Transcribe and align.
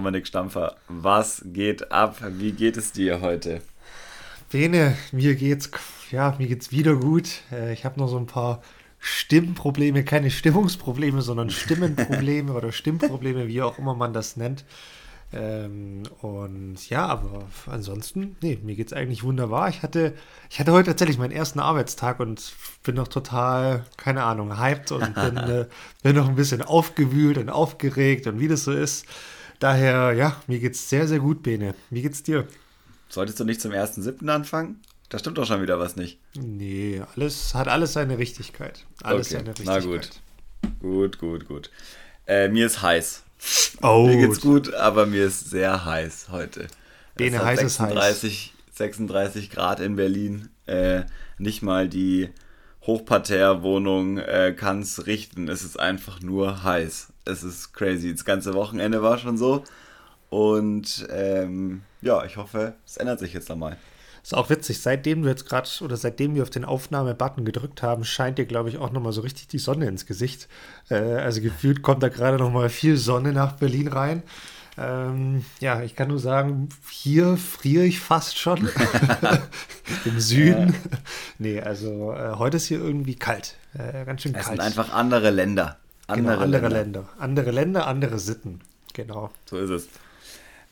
Dominik 0.00 0.26
Stampfer, 0.26 0.76
was 0.88 1.42
geht 1.44 1.92
ab? 1.92 2.16
Wie 2.26 2.52
geht 2.52 2.78
es 2.78 2.90
dir 2.90 3.20
heute? 3.20 3.60
Bene, 4.50 4.96
mir 5.12 5.34
geht's, 5.34 5.70
ja, 6.10 6.34
mir 6.38 6.48
geht's 6.48 6.72
wieder 6.72 6.96
gut. 6.96 7.42
Äh, 7.52 7.74
ich 7.74 7.84
habe 7.84 8.00
noch 8.00 8.08
so 8.08 8.16
ein 8.16 8.24
paar 8.24 8.62
Stimmprobleme, 8.98 10.02
keine 10.02 10.30
Stimmungsprobleme, 10.30 11.20
sondern 11.20 11.50
Stimmenprobleme 11.50 12.54
oder 12.54 12.72
Stimmprobleme, 12.72 13.46
wie 13.46 13.60
auch 13.60 13.78
immer 13.78 13.94
man 13.94 14.14
das 14.14 14.38
nennt. 14.38 14.64
Ähm, 15.34 16.04
und 16.22 16.88
ja, 16.88 17.04
aber 17.04 17.42
ansonsten, 17.66 18.36
nee, 18.40 18.58
mir 18.62 18.76
geht's 18.76 18.94
eigentlich 18.94 19.22
wunderbar. 19.22 19.68
Ich 19.68 19.82
hatte, 19.82 20.14
ich 20.48 20.60
hatte 20.60 20.72
heute 20.72 20.88
tatsächlich 20.88 21.18
meinen 21.18 21.32
ersten 21.32 21.60
Arbeitstag 21.60 22.20
und 22.20 22.54
bin 22.84 22.94
noch 22.94 23.08
total, 23.08 23.84
keine 23.98 24.22
Ahnung, 24.22 24.58
hyped 24.58 24.92
und 24.92 25.14
bin, 25.14 25.36
äh, 25.36 25.66
bin 26.02 26.16
noch 26.16 26.30
ein 26.30 26.36
bisschen 26.36 26.62
aufgewühlt 26.62 27.36
und 27.36 27.50
aufgeregt 27.50 28.26
und 28.26 28.40
wie 28.40 28.48
das 28.48 28.64
so 28.64 28.72
ist. 28.72 29.04
Daher, 29.60 30.14
ja, 30.14 30.36
mir 30.46 30.58
geht's 30.58 30.88
sehr, 30.88 31.06
sehr 31.06 31.20
gut, 31.20 31.42
Bene. 31.42 31.74
Wie 31.90 32.00
geht's 32.00 32.22
dir? 32.22 32.48
Solltest 33.10 33.38
du 33.40 33.44
nicht 33.44 33.60
zum 33.60 33.72
1.7. 33.72 34.26
anfangen? 34.28 34.80
Da 35.10 35.18
stimmt 35.18 35.36
doch 35.36 35.46
schon 35.46 35.60
wieder 35.60 35.78
was 35.78 35.96
nicht. 35.96 36.18
Nee, 36.34 37.02
alles 37.14 37.54
hat 37.54 37.68
alles 37.68 37.92
seine 37.92 38.16
Richtigkeit. 38.16 38.86
Alles 39.02 39.26
okay. 39.26 39.36
seine 39.36 39.50
Richtigkeit. 39.50 39.82
Na 39.82 39.86
gut. 39.86 40.10
Gut, 40.80 41.18
gut, 41.18 41.46
gut. 41.46 41.70
Äh, 42.26 42.48
mir 42.48 42.66
ist 42.66 42.80
heiß. 42.80 43.22
Oh. 43.82 44.06
Mir 44.06 44.26
geht's 44.26 44.40
gut, 44.40 44.72
aber 44.72 45.04
mir 45.04 45.26
ist 45.26 45.50
sehr 45.50 45.84
heiß 45.84 46.28
heute. 46.30 46.66
Bene, 47.16 47.36
es 47.36 47.44
heiß 47.44 47.60
36, 47.60 48.54
36 48.72 49.50
Grad 49.50 49.80
in 49.80 49.96
Berlin. 49.96 50.48
Äh, 50.64 51.02
nicht 51.36 51.60
mal 51.60 51.86
die 51.86 52.30
Hochparterre-Wohnung 52.86 54.16
äh, 54.18 54.54
kann 54.56 54.80
es 54.80 55.06
richten. 55.06 55.48
Es 55.48 55.64
ist 55.64 55.78
einfach 55.78 56.22
nur 56.22 56.62
heiß. 56.62 57.09
Es 57.30 57.42
ist 57.42 57.72
crazy. 57.72 58.12
Das 58.12 58.24
ganze 58.24 58.54
Wochenende 58.54 59.02
war 59.02 59.18
schon 59.18 59.38
so. 59.38 59.64
Und 60.28 61.06
ähm, 61.10 61.82
ja, 62.02 62.24
ich 62.24 62.36
hoffe, 62.36 62.74
es 62.86 62.96
ändert 62.96 63.18
sich 63.18 63.32
jetzt 63.32 63.48
nochmal. 63.48 63.76
Ist 64.22 64.34
auch 64.34 64.50
witzig, 64.50 64.80
seitdem 64.80 65.22
du 65.22 65.28
jetzt 65.28 65.46
gerade 65.46 65.68
oder 65.80 65.96
seitdem 65.96 66.34
wir 66.34 66.42
auf 66.42 66.50
den 66.50 66.64
Aufnahme-Button 66.64 67.44
gedrückt 67.44 67.82
haben, 67.82 68.04
scheint 68.04 68.38
dir, 68.38 68.44
glaube 68.44 68.68
ich, 68.68 68.76
auch 68.76 68.92
nochmal 68.92 69.12
so 69.12 69.22
richtig 69.22 69.48
die 69.48 69.58
Sonne 69.58 69.86
ins 69.86 70.04
Gesicht. 70.04 70.48
Äh, 70.90 70.96
also 70.96 71.40
gefühlt 71.40 71.82
kommt 71.82 72.02
da 72.02 72.08
gerade 72.08 72.36
nochmal 72.36 72.68
viel 72.68 72.96
Sonne 72.96 73.32
nach 73.32 73.52
Berlin 73.52 73.88
rein. 73.88 74.22
Ähm, 74.76 75.44
ja, 75.58 75.82
ich 75.82 75.96
kann 75.96 76.08
nur 76.08 76.18
sagen, 76.18 76.68
hier 76.90 77.36
friere 77.36 77.84
ich 77.84 78.00
fast 78.00 78.38
schon. 78.38 78.68
Im 80.04 80.20
Süden. 80.20 80.68
Ja. 80.68 80.98
Nee, 81.38 81.60
also 81.60 82.12
äh, 82.12 82.34
heute 82.36 82.58
ist 82.58 82.66
hier 82.66 82.78
irgendwie 82.78 83.16
kalt. 83.16 83.56
Äh, 83.74 84.04
ganz 84.04 84.22
schön 84.22 84.34
es 84.34 84.46
kalt. 84.46 84.58
sind 84.58 84.60
einfach 84.60 84.92
andere 84.92 85.30
Länder. 85.30 85.78
Andere, 86.10 86.34
genau, 86.34 86.44
andere 86.44 86.68
Länder. 86.68 86.78
Länder. 86.78 87.08
Andere 87.18 87.50
Länder, 87.50 87.86
andere 87.86 88.18
Sitten. 88.18 88.60
Genau. 88.92 89.30
So 89.46 89.58
ist 89.58 89.70
es. 89.70 89.88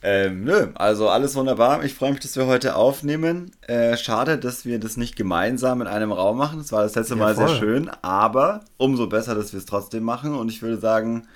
Ähm, 0.00 0.44
nö, 0.44 0.68
also 0.74 1.08
alles 1.08 1.34
wunderbar. 1.34 1.84
Ich 1.84 1.94
freue 1.94 2.12
mich, 2.12 2.20
dass 2.20 2.36
wir 2.36 2.46
heute 2.46 2.76
aufnehmen. 2.76 3.50
Äh, 3.62 3.96
schade, 3.96 4.38
dass 4.38 4.64
wir 4.64 4.78
das 4.78 4.96
nicht 4.96 5.16
gemeinsam 5.16 5.80
in 5.80 5.88
einem 5.88 6.12
Raum 6.12 6.38
machen. 6.38 6.58
Das 6.58 6.70
war 6.70 6.82
das 6.82 6.94
letzte 6.94 7.14
ja, 7.14 7.20
Mal 7.20 7.34
voll. 7.34 7.48
sehr 7.48 7.56
schön, 7.56 7.90
aber 8.02 8.60
umso 8.76 9.08
besser, 9.08 9.34
dass 9.34 9.52
wir 9.52 9.58
es 9.58 9.66
trotzdem 9.66 10.04
machen. 10.04 10.36
Und 10.36 10.50
ich 10.50 10.62
würde 10.62 10.78
sagen, 10.78 11.26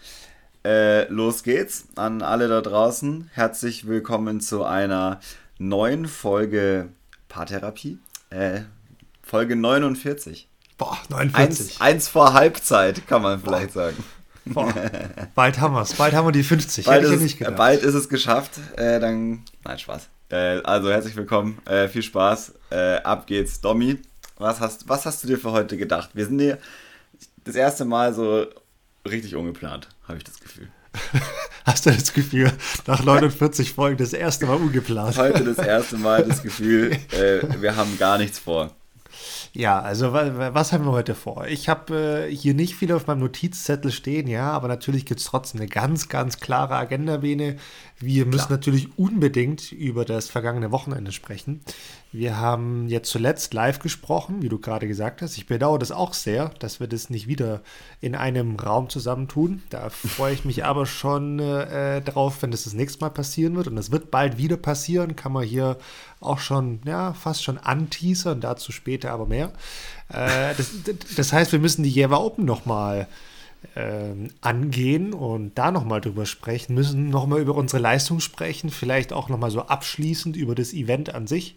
äh, 0.65 1.09
los 1.09 1.43
geht's 1.43 1.88
an 1.97 2.22
alle 2.22 2.47
da 2.47 2.60
draußen. 2.60 3.31
Herzlich 3.32 3.88
willkommen 3.88 4.41
zu 4.41 4.62
einer 4.62 5.19
neuen 5.59 6.06
Folge 6.06 6.88
Paartherapie. 7.28 7.99
Äh, 8.31 8.60
Folge 9.22 9.56
49. 9.56 10.49
Boah, 10.82 10.98
49. 11.10 11.37
Eins, 11.37 11.81
eins 11.81 12.09
vor 12.09 12.32
Halbzeit, 12.32 13.06
kann 13.06 13.22
man 13.22 13.41
vielleicht 13.41 13.75
Boah. 13.75 13.84
sagen. 13.84 14.04
Boah, 14.47 14.75
bald 15.37 15.60
haben 15.60 15.75
wir 15.75 15.82
es. 15.82 15.94
Bald 15.94 16.12
haben 16.12 16.26
wir 16.26 16.32
die 16.32 16.43
50. 16.43 16.87
Bald, 16.87 17.04
ist, 17.04 17.20
nicht 17.20 17.38
gedacht. 17.38 17.54
bald 17.54 17.84
ist 17.84 17.94
es 17.94 18.09
geschafft. 18.09 18.59
Äh, 18.76 18.98
dann. 18.98 19.44
Nein, 19.62 19.78
Spaß. 19.78 20.09
Äh, 20.31 20.60
also 20.65 20.91
herzlich 20.91 21.15
willkommen. 21.15 21.59
Äh, 21.66 21.87
viel 21.87 22.03
Spaß. 22.03 22.54
Äh, 22.70 22.97
ab 22.97 23.28
geht's. 23.28 23.60
Domi, 23.60 23.98
was 24.38 24.59
hast, 24.59 24.88
was 24.88 25.06
hast 25.06 25.22
du 25.22 25.28
dir 25.28 25.38
für 25.38 25.53
heute 25.53 25.76
gedacht? 25.76 26.10
Wir 26.15 26.26
sind 26.26 26.41
hier 26.41 26.59
das 27.44 27.54
erste 27.54 27.84
Mal 27.84 28.12
so 28.12 28.47
richtig 29.09 29.37
ungeplant, 29.37 29.88
habe 30.09 30.19
ich 30.19 30.25
das 30.25 30.41
Gefühl. 30.41 30.66
Hast 31.64 31.87
du 31.87 31.91
das 31.91 32.12
Gefühl, 32.12 32.53
nach 32.88 33.04
49 33.04 33.72
Folgen 33.72 33.97
das 33.97 34.12
erste 34.12 34.47
Mal 34.47 34.56
ungeplant? 34.56 35.16
Heute 35.16 35.44
das 35.44 35.64
erste 35.64 35.97
Mal 35.97 36.25
das 36.25 36.43
Gefühl, 36.43 36.91
äh, 37.12 37.41
wir 37.62 37.76
haben 37.76 37.97
gar 37.99 38.19
nichts 38.19 38.41
vor. 38.41 38.72
Ja, 39.54 39.80
also 39.80 40.14
was 40.14 40.72
haben 40.72 40.86
wir 40.86 40.92
heute 40.92 41.14
vor? 41.14 41.46
Ich 41.46 41.68
habe 41.68 42.28
äh, 42.30 42.34
hier 42.34 42.54
nicht 42.54 42.74
viel 42.74 42.90
auf 42.90 43.06
meinem 43.06 43.20
Notizzettel 43.20 43.92
stehen, 43.92 44.26
ja, 44.26 44.50
aber 44.50 44.66
natürlich 44.66 45.04
gibt 45.04 45.20
es 45.20 45.26
trotzdem 45.26 45.60
eine 45.60 45.68
ganz, 45.68 46.08
ganz 46.08 46.40
klare 46.40 46.76
Agenda, 46.76 47.18
Bene. 47.18 47.56
Wir 47.98 48.24
müssen 48.24 48.46
Klar. 48.46 48.58
natürlich 48.58 48.98
unbedingt 48.98 49.70
über 49.70 50.06
das 50.06 50.30
vergangene 50.30 50.72
Wochenende 50.72 51.12
sprechen. 51.12 51.60
Wir 52.12 52.38
haben 52.38 52.88
jetzt 52.88 53.10
zuletzt 53.10 53.54
live 53.54 53.78
gesprochen, 53.78 54.42
wie 54.42 54.48
du 54.48 54.58
gerade 54.58 54.88
gesagt 54.88 55.22
hast. 55.22 55.36
Ich 55.36 55.46
bedauere 55.46 55.78
das 55.78 55.92
auch 55.92 56.14
sehr, 56.14 56.48
dass 56.58 56.80
wir 56.80 56.86
das 56.86 57.10
nicht 57.10 57.26
wieder 57.26 57.60
in 58.00 58.14
einem 58.14 58.56
Raum 58.56 58.88
zusammentun. 58.88 59.62
Da 59.70 59.88
freue 59.90 60.34
ich 60.34 60.44
mich 60.44 60.64
aber 60.64 60.86
schon 60.86 61.38
äh, 61.38 62.00
drauf, 62.00 62.42
wenn 62.42 62.50
das 62.50 62.64
das 62.64 62.74
nächste 62.74 63.00
Mal 63.00 63.10
passieren 63.10 63.54
wird. 63.56 63.69
Und 63.69 63.76
das 63.76 63.90
wird 63.90 64.10
bald 64.10 64.36
wieder 64.36 64.56
passieren. 64.56 65.14
Kann 65.14 65.32
man 65.32 65.44
hier 65.44 65.78
auch 66.22 66.38
schon, 66.38 66.81
ja, 66.84 67.12
fast 67.15 67.43
schon 67.43 67.59
anteasern. 67.59 68.41
Dazu 68.41 68.72
später 68.72 69.10
aber 69.10 69.27
mehr. 69.27 69.53
Äh, 70.09 70.55
das, 70.56 70.71
das, 71.16 71.33
heißt, 71.33 71.53
wir 71.53 71.59
müssen 71.59 71.83
die 71.83 71.91
Java 71.91 72.16
Open 72.16 72.44
nochmal 72.44 73.09
ähm, 73.77 74.31
angehen 74.41 75.12
und 75.12 75.56
da 75.56 75.71
nochmal 75.71 76.00
drüber 76.00 76.27
sprechen, 76.27 76.75
müssen 76.75 77.09
nochmal 77.09 77.41
über 77.41 77.55
unsere 77.55 77.81
Leistung 77.81 78.21
sprechen, 78.21 78.71
vielleicht 78.71 79.12
auch 79.12 79.28
nochmal 79.28 79.50
so 79.50 79.62
abschließend 79.62 80.37
über 80.37 80.55
das 80.55 80.72
Event 80.72 81.15
an 81.15 81.27
sich. 81.27 81.56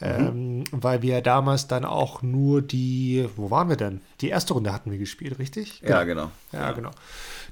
Mhm. 0.00 0.06
Ähm, 0.06 0.64
weil 0.70 1.02
wir 1.02 1.20
damals 1.20 1.66
dann 1.66 1.84
auch 1.84 2.22
nur 2.22 2.62
die, 2.62 3.28
wo 3.36 3.50
waren 3.50 3.68
wir 3.68 3.76
denn? 3.76 4.00
Die 4.22 4.28
erste 4.28 4.54
Runde 4.54 4.72
hatten 4.72 4.90
wir 4.90 4.98
gespielt, 4.98 5.38
richtig? 5.38 5.82
Ja, 5.86 6.04
genau. 6.04 6.30
Ja, 6.52 6.60
ja. 6.60 6.72
genau. 6.72 6.90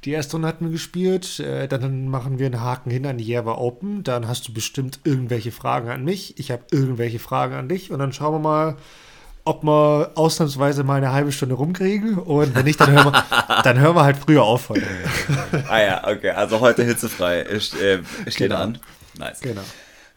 Die 0.05 0.13
erste 0.13 0.33
Runde 0.33 0.49
hatten 0.49 0.67
wir 0.67 0.73
gespielt, 0.73 1.41
äh, 1.41 1.67
dann 1.67 2.09
machen 2.09 2.39
wir 2.39 2.47
einen 2.47 2.61
Haken 2.61 2.91
hin 2.91 3.07
an 3.07 3.19
die 3.19 3.27
Java 3.27 3.55
Open, 3.55 4.05
dann 4.05 4.29
hast 4.29 4.47
du 4.49 4.53
bestimmt 4.53 5.01
irgendwelche 5.05 5.51
Fragen 5.51 5.89
an 5.89 6.05
mich, 6.05 6.39
ich 6.39 6.51
habe 6.51 6.63
irgendwelche 6.71 7.19
Fragen 7.19 7.55
an 7.55 7.69
dich 7.69 7.91
und 7.91 7.99
dann 7.99 8.13
schauen 8.13 8.35
wir 8.35 8.39
mal, 8.39 8.77
ob 9.49 9.65
wir 9.65 10.13
ausnahmsweise 10.15 10.85
mal 10.85 10.97
eine 10.97 11.13
halbe 11.13 11.33
Stunde 11.33 11.55
rumkriegen. 11.55 12.19
Und 12.19 12.55
wenn 12.55 12.65
nicht, 12.65 12.79
dann 12.81 12.91
hören 12.91 13.13
wir, 13.13 13.25
dann 13.65 13.79
hören 13.81 13.97
wir 13.97 14.05
halt 14.05 14.19
früher 14.19 14.43
auf 14.43 14.69
heute. 14.69 14.87
ah 15.69 15.81
ja, 15.81 16.07
okay. 16.07 16.31
Also 16.31 16.61
heute 16.61 16.85
hitzefrei. 16.85 17.41
Ist, 17.41 17.75
äh, 17.81 18.01
steht 18.27 18.51
genau. 18.51 18.61
an. 18.61 18.79
Nice. 19.19 19.41
Genau. 19.41 19.63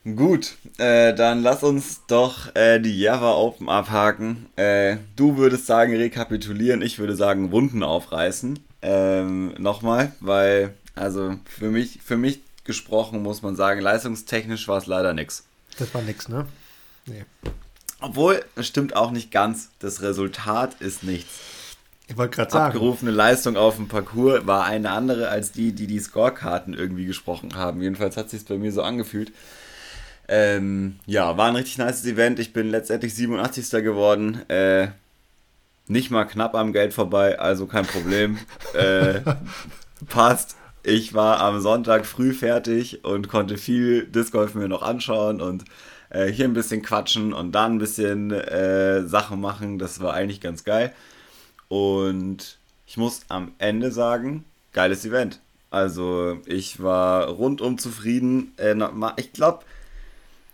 Gut, 0.04 0.56
äh, 0.80 1.14
dann 1.14 1.44
lass 1.44 1.64
uns 1.64 2.02
doch 2.08 2.54
äh, 2.56 2.80
die 2.80 3.00
Java 3.00 3.36
Open 3.36 3.70
abhaken. 3.70 4.48
Äh, 4.56 4.98
du 5.16 5.38
würdest 5.38 5.68
sagen, 5.68 5.96
rekapitulieren, 5.96 6.82
ich 6.82 7.00
würde 7.00 7.16
sagen, 7.16 7.52
Wunden 7.52 7.84
aufreißen. 7.84 8.60
Ähm, 8.82 9.54
Nochmal, 9.58 10.12
weil, 10.20 10.74
also 10.96 11.38
für 11.46 11.70
mich, 11.70 12.00
für 12.04 12.18
mich 12.18 12.42
gesprochen 12.64 13.22
muss 13.22 13.42
man 13.42 13.56
sagen, 13.56 13.82
leistungstechnisch 13.82 14.68
war 14.68 14.78
es 14.78 14.86
leider 14.86 15.14
nichts. 15.14 15.46
Das 15.78 15.94
war 15.94 16.02
nix, 16.02 16.28
ne? 16.28 16.46
Nee. 17.06 17.26
Obwohl, 18.00 18.44
es 18.56 18.68
stimmt 18.68 18.96
auch 18.96 19.12
nicht 19.12 19.32
ganz. 19.32 19.70
Das 19.80 20.02
Resultat 20.02 20.82
ist 20.82 21.04
nichts. 21.04 21.40
Ich 22.08 22.18
wollte 22.18 22.36
gerade 22.36 22.52
sagen. 22.52 22.66
Abgerufene 22.66 23.12
Leistung 23.12 23.56
auf 23.56 23.78
dem 23.78 23.88
Parcours 23.88 24.46
war 24.46 24.66
eine 24.66 24.92
andere 24.92 25.30
als 25.30 25.52
die, 25.52 25.72
die 25.72 25.88
die 25.88 26.00
Scorekarten 26.00 26.74
irgendwie 26.74 27.06
gesprochen 27.06 27.56
haben. 27.56 27.82
Jedenfalls 27.82 28.18
hat 28.18 28.30
sich 28.30 28.44
bei 28.46 28.58
mir 28.58 28.72
so 28.72 28.82
angefühlt. 28.82 29.32
Ähm, 30.28 31.00
ja, 31.06 31.38
war 31.38 31.48
ein 31.48 31.56
richtig 31.56 31.78
nice 31.78 32.06
Event. 32.06 32.40
Ich 32.40 32.54
bin 32.54 32.70
letztendlich 32.70 33.14
87. 33.14 33.70
geworden. 33.84 34.42
Äh, 34.50 34.90
nicht 35.88 36.12
mal 36.12 36.26
knapp 36.26 36.56
am 36.56 36.74
Geld 36.74 36.94
vorbei, 36.94 37.40
also 37.40 37.68
kein 37.68 37.86
Problem. 37.86 38.38
äh, 38.74 39.22
passt. 40.08 40.56
Ich 40.84 41.14
war 41.14 41.40
am 41.42 41.62
Sonntag 41.62 42.06
früh 42.06 42.34
fertig 42.34 43.06
und 43.06 43.28
konnte 43.28 43.58
viel 43.58 44.06
Disc 44.06 44.32
Golf 44.32 44.56
mir 44.56 44.68
noch 44.68 44.82
anschauen 44.82 45.40
und 45.40 45.66
äh, 46.10 46.28
hier 46.28 46.46
ein 46.46 46.54
bisschen 46.54 46.82
quatschen 46.82 47.34
und 47.34 47.52
dann 47.52 47.74
ein 47.74 47.78
bisschen 47.78 48.32
äh, 48.32 49.04
Sachen 49.08 49.40
machen. 49.40 49.78
Das 49.78 50.00
war 50.00 50.14
eigentlich 50.14 50.42
ganz 50.42 50.64
geil. 50.64 50.94
Und 51.68 52.58
ich 52.88 52.98
muss 52.98 53.22
am 53.30 53.54
Ende 53.60 53.92
sagen, 53.92 54.44
geiles 54.74 55.06
Event. 55.06 55.40
Also 55.70 56.40
ich 56.46 56.82
war 56.82 57.28
rundum 57.28 57.78
zufrieden. 57.78 58.54
Äh, 58.58 58.76
ich 59.18 59.34
glaube, 59.34 59.64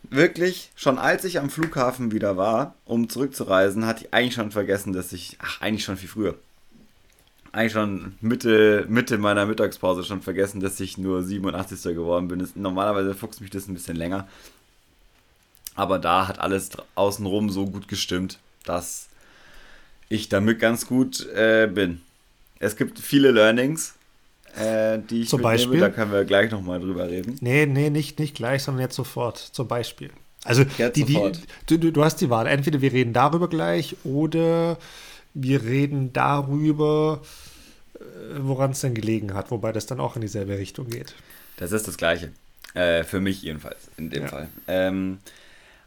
wirklich, 0.10 0.72
schon 0.76 0.98
als 0.98 1.24
ich 1.26 1.40
am 1.40 1.50
Flughafen 1.50 2.12
wieder 2.12 2.38
war, 2.38 2.76
um 2.86 3.10
zurückzureisen, 3.10 3.86
hatte 3.86 4.06
ich 4.06 4.14
eigentlich 4.14 4.36
schon 4.36 4.52
vergessen, 4.52 4.94
dass 4.94 5.14
ich, 5.14 5.38
ach, 5.40 5.62
eigentlich 5.62 5.84
schon 5.84 5.98
viel 5.98 6.10
früher. 6.10 6.36
Eigentlich 7.52 7.74
schon 7.74 8.16
Mitte, 8.22 8.86
Mitte 8.90 9.18
meiner 9.18 9.46
Mittagspause 9.46 10.04
schon 10.04 10.22
vergessen, 10.22 10.60
dass 10.60 10.80
ich 10.80 10.98
nur 10.98 11.24
87. 11.24 11.82
geworden 11.96 12.28
bin. 12.28 12.48
Normalerweise 12.56 13.16
fuchst 13.16 13.42
mich 13.42 13.50
das 13.50 13.68
ein 13.68 13.74
bisschen 13.74 13.96
länger. 13.96 14.28
Aber 15.76 16.00
da 16.00 16.28
hat 16.28 16.40
alles 16.40 16.72
außenrum 16.96 17.50
so 17.50 17.68
gut 17.68 17.88
gestimmt, 17.88 18.40
dass 18.66 19.10
ich 20.10 20.30
damit 20.30 20.60
ganz 20.60 20.88
gut 20.88 21.26
äh, 21.28 21.70
bin. 21.72 22.02
Es 22.60 22.76
gibt 22.76 23.00
viele 23.00 23.32
Learnings. 23.32 23.94
Äh, 24.58 25.00
die 25.10 25.22
ich 25.22 25.30
Zum 25.30 25.40
mitnehme. 25.42 25.58
Beispiel? 25.58 25.80
Da 25.80 25.90
können 25.90 26.12
wir 26.12 26.26
gleich 26.26 26.52
nochmal 26.52 26.80
drüber 26.80 27.10
reden. 27.10 27.38
Nee, 27.42 27.66
nee, 27.66 27.90
nicht, 27.90 28.20
nicht 28.20 28.36
gleich, 28.36 28.64
sondern 28.64 28.82
jetzt 28.82 28.96
sofort. 28.96 29.38
Zum 29.38 29.68
Beispiel. 29.68 30.10
Also, 30.44 30.64
Jetzt 30.78 30.96
die, 30.96 31.04
die, 31.04 31.32
du, 31.68 31.78
du, 31.78 31.92
du 31.92 32.04
hast 32.04 32.22
die 32.22 32.30
Wahl. 32.30 32.48
Entweder 32.48 32.82
wir 32.82 32.94
reden 32.94 33.14
darüber 33.14 33.50
gleich 33.50 33.96
oder 34.04 34.78
wir 35.34 35.64
reden 35.64 36.14
darüber, 36.14 37.22
äh, 37.96 38.00
woran 38.40 38.72
es 38.72 38.82
denn 38.82 38.94
gelegen 38.94 39.34
hat, 39.34 39.52
wobei 39.52 39.72
das 39.72 39.86
dann 39.86 40.00
auch 40.00 40.16
in 40.16 40.22
dieselbe 40.22 40.58
Richtung 40.58 40.90
geht. 40.90 41.14
Das 41.58 41.72
ist 41.72 41.88
das 41.88 41.98
Gleiche. 41.98 42.32
Äh, 42.74 43.04
für 43.04 43.20
mich 43.20 43.42
jedenfalls, 43.42 43.90
in 43.98 44.10
dem 44.10 44.24
Ja. 44.24 44.30
Fall. 44.30 44.48
Ähm, 44.68 45.18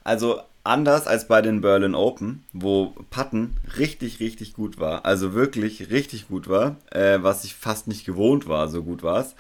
also 0.05 0.41
anders 0.65 1.07
als 1.07 1.27
bei 1.27 1.43
den 1.43 1.61
Berlin 1.61 1.95
Open, 1.95 2.45
wo 2.53 2.95
Putten 3.11 3.57
richtig, 3.79 4.21
richtig 4.21 4.53
gut 4.55 4.79
war. 4.79 5.05
Also 5.05 5.33
wirklich 5.35 5.91
richtig 5.91 6.29
gut 6.29 6.49
war, 6.49 6.77
äh, 6.91 7.19
was 7.23 7.45
ich 7.45 7.55
fast 7.55 7.89
nicht 7.89 8.05
gewohnt 8.05 8.47
war, 8.47 8.69
so 8.69 8.83
gut 8.83 9.03
war 9.03 9.21
es. 9.21 9.35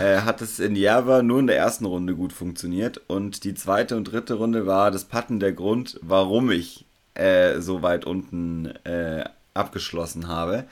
Äh, 0.00 0.22
hat 0.22 0.40
es 0.40 0.60
in 0.60 0.76
Järva 0.76 1.22
nur 1.22 1.40
in 1.40 1.46
der 1.46 1.58
ersten 1.58 1.84
Runde 1.84 2.14
gut 2.14 2.32
funktioniert 2.32 3.02
und 3.06 3.44
die 3.44 3.54
zweite 3.54 3.96
und 3.96 4.04
dritte 4.04 4.34
Runde 4.34 4.66
war 4.66 4.90
das 4.90 5.04
Putten 5.04 5.40
der 5.40 5.52
Grund, 5.52 5.98
warum 6.00 6.50
ich 6.50 6.86
äh, 7.14 7.60
so 7.60 7.82
weit 7.82 8.06
unten 8.06 8.66
äh, 8.84 9.24
abgeschlossen 9.52 10.26
habe, 10.28 10.64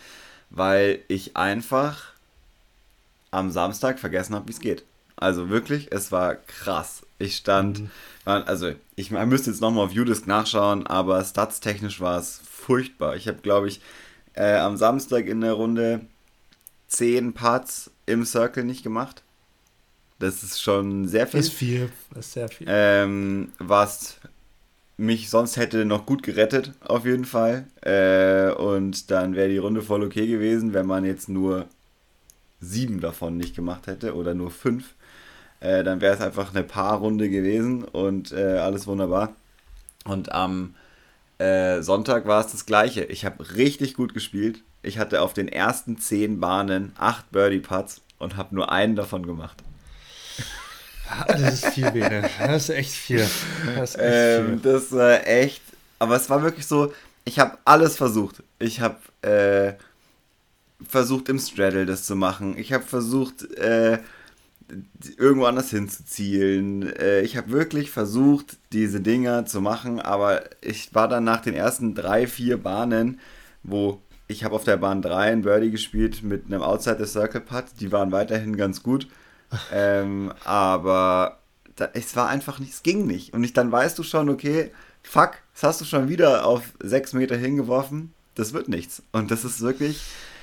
weil 0.50 1.00
ich 1.08 1.36
einfach 1.36 2.12
am 3.30 3.50
Samstag 3.50 3.98
vergessen 3.98 4.34
habe, 4.34 4.48
wie 4.48 4.52
es 4.52 4.60
geht. 4.60 4.84
Also 5.16 5.50
wirklich, 5.50 5.92
es 5.92 6.10
war 6.10 6.34
krass. 6.34 7.01
Ich 7.18 7.36
stand, 7.36 7.82
war- 8.24 8.46
also 8.48 8.72
ich 8.96 9.10
man 9.10 9.28
müsste 9.28 9.50
jetzt 9.50 9.60
nochmal 9.60 9.86
auf 9.86 9.92
Udisk 9.92 10.26
nachschauen, 10.26 10.86
aber 10.86 11.24
statstechnisch 11.24 12.00
war 12.00 12.18
es 12.18 12.40
furchtbar. 12.50 13.16
Ich 13.16 13.28
habe, 13.28 13.38
glaube 13.42 13.68
ich, 13.68 13.80
äh, 14.34 14.56
am 14.56 14.76
Samstag 14.76 15.26
in 15.26 15.40
der 15.40 15.52
Runde 15.54 16.00
10 16.88 17.32
Parts 17.32 17.90
im 18.06 18.24
Circle 18.24 18.64
nicht 18.64 18.82
gemacht. 18.82 19.22
Das 20.18 20.42
ist 20.42 20.60
schon 20.62 21.08
sehr 21.08 21.26
viel. 21.26 21.40
Das 21.40 21.48
ist 21.48 21.54
viel. 21.54 21.90
Das 22.14 22.26
ist 22.26 22.32
sehr 22.32 22.48
viel. 22.48 22.66
Ähm, 22.70 23.52
was 23.58 24.18
mich 24.96 25.30
sonst 25.30 25.56
hätte 25.56 25.84
noch 25.84 26.06
gut 26.06 26.22
gerettet, 26.22 26.72
auf 26.80 27.04
jeden 27.06 27.24
Fall. 27.24 27.66
Äh, 27.82 28.52
und 28.52 29.10
dann 29.10 29.34
wäre 29.34 29.48
die 29.48 29.58
Runde 29.58 29.82
voll 29.82 30.04
okay 30.04 30.26
gewesen, 30.26 30.74
wenn 30.74 30.86
man 30.86 31.04
jetzt 31.04 31.28
nur 31.28 31.66
sieben 32.60 33.00
davon 33.00 33.36
nicht 33.36 33.56
gemacht 33.56 33.86
hätte 33.86 34.14
oder 34.14 34.34
nur 34.34 34.50
fünf. 34.50 34.94
Äh, 35.62 35.84
dann 35.84 36.00
wäre 36.00 36.14
es 36.14 36.20
einfach 36.20 36.52
eine 36.54 36.64
Paarrunde 36.64 37.28
gewesen 37.30 37.84
und 37.84 38.32
äh, 38.32 38.58
alles 38.58 38.86
wunderbar. 38.86 39.34
Und 40.04 40.32
am 40.32 40.74
äh, 41.38 41.82
Sonntag 41.82 42.26
war 42.26 42.44
es 42.44 42.50
das 42.52 42.66
gleiche. 42.66 43.04
Ich 43.04 43.24
habe 43.24 43.54
richtig 43.56 43.94
gut 43.94 44.12
gespielt. 44.14 44.60
Ich 44.82 44.98
hatte 44.98 45.22
auf 45.22 45.32
den 45.34 45.46
ersten 45.48 45.98
zehn 45.98 46.40
Bahnen 46.40 46.92
acht 46.98 47.30
Birdie-Putts 47.30 48.00
und 48.18 48.36
habe 48.36 48.54
nur 48.54 48.72
einen 48.72 48.96
davon 48.96 49.24
gemacht. 49.24 49.62
Das 51.28 51.40
ist 51.54 51.66
viel, 51.74 51.90
Bene. 51.90 52.28
Das 52.38 52.64
ist 52.64 52.70
echt 52.70 52.90
viel. 52.92 53.28
Das 53.76 53.90
ist 53.90 54.00
echt 54.00 54.04
Ähm, 54.14 54.60
viel. 54.60 54.72
das 54.72 54.92
war 54.92 55.26
echt, 55.26 55.62
aber 55.98 56.16
es 56.16 56.28
war 56.30 56.42
wirklich 56.42 56.66
so, 56.66 56.92
ich 57.24 57.38
habe 57.38 57.58
alles 57.64 57.96
versucht. 57.96 58.42
Ich 58.58 58.80
habe 58.80 58.96
äh, 59.22 59.74
versucht 60.88 61.28
im 61.28 61.38
Straddle 61.38 61.86
das 61.86 62.04
zu 62.04 62.16
machen. 62.16 62.56
Ich 62.58 62.72
habe 62.72 62.84
versucht 62.84 63.44
äh, 63.56 63.98
irgendwo 65.16 65.46
anders 65.46 65.70
hinzuzielen. 65.70 66.82
Äh, 66.96 67.22
ich 67.22 67.36
habe 67.36 67.50
wirklich 67.50 67.90
versucht, 67.90 68.58
diese 68.72 69.00
Dinger 69.00 69.46
zu 69.46 69.60
machen, 69.60 70.00
aber 70.00 70.42
ich 70.60 70.94
war 70.94 71.08
dann 71.08 71.24
nach 71.24 71.40
den 71.40 71.54
ersten 71.54 71.94
drei, 71.94 72.26
vier 72.26 72.62
Bahnen, 72.62 73.20
wo 73.62 74.00
ich 74.28 74.44
habe 74.44 74.54
auf 74.54 74.64
der 74.64 74.78
Bahn 74.78 75.02
3 75.02 75.32
ein 75.32 75.42
Birdie 75.42 75.70
gespielt 75.70 76.22
mit 76.22 76.46
einem 76.46 76.62
Outside 76.62 76.96
the 76.98 77.10
Circle 77.10 77.42
Putt. 77.42 77.64
Die 77.80 77.92
waren 77.92 78.12
weiterhin 78.12 78.56
ganz 78.56 78.82
gut. 78.82 79.06
ähm, 79.72 80.32
aber 80.44 81.38
da, 81.76 81.90
es 81.92 82.16
war 82.16 82.28
einfach 82.28 82.58
nicht, 82.58 82.72
es 82.72 82.82
ging 82.82 83.06
nicht. 83.06 83.34
Und 83.34 83.44
ich, 83.44 83.52
dann 83.52 83.70
weißt 83.70 83.98
du 83.98 84.02
schon, 84.02 84.30
okay, 84.30 84.70
fuck, 85.02 85.32
das 85.52 85.62
hast 85.62 85.80
du 85.82 85.84
schon 85.84 86.08
wieder 86.08 86.46
auf 86.46 86.72
sechs 86.82 87.12
Meter 87.12 87.36
hingeworfen. 87.36 88.14
Das 88.34 88.54
wird 88.54 88.68
nichts. 88.68 89.02
Und 89.12 89.30
das 89.30 89.44
ist 89.44 89.60
wirklich, 89.60 90.00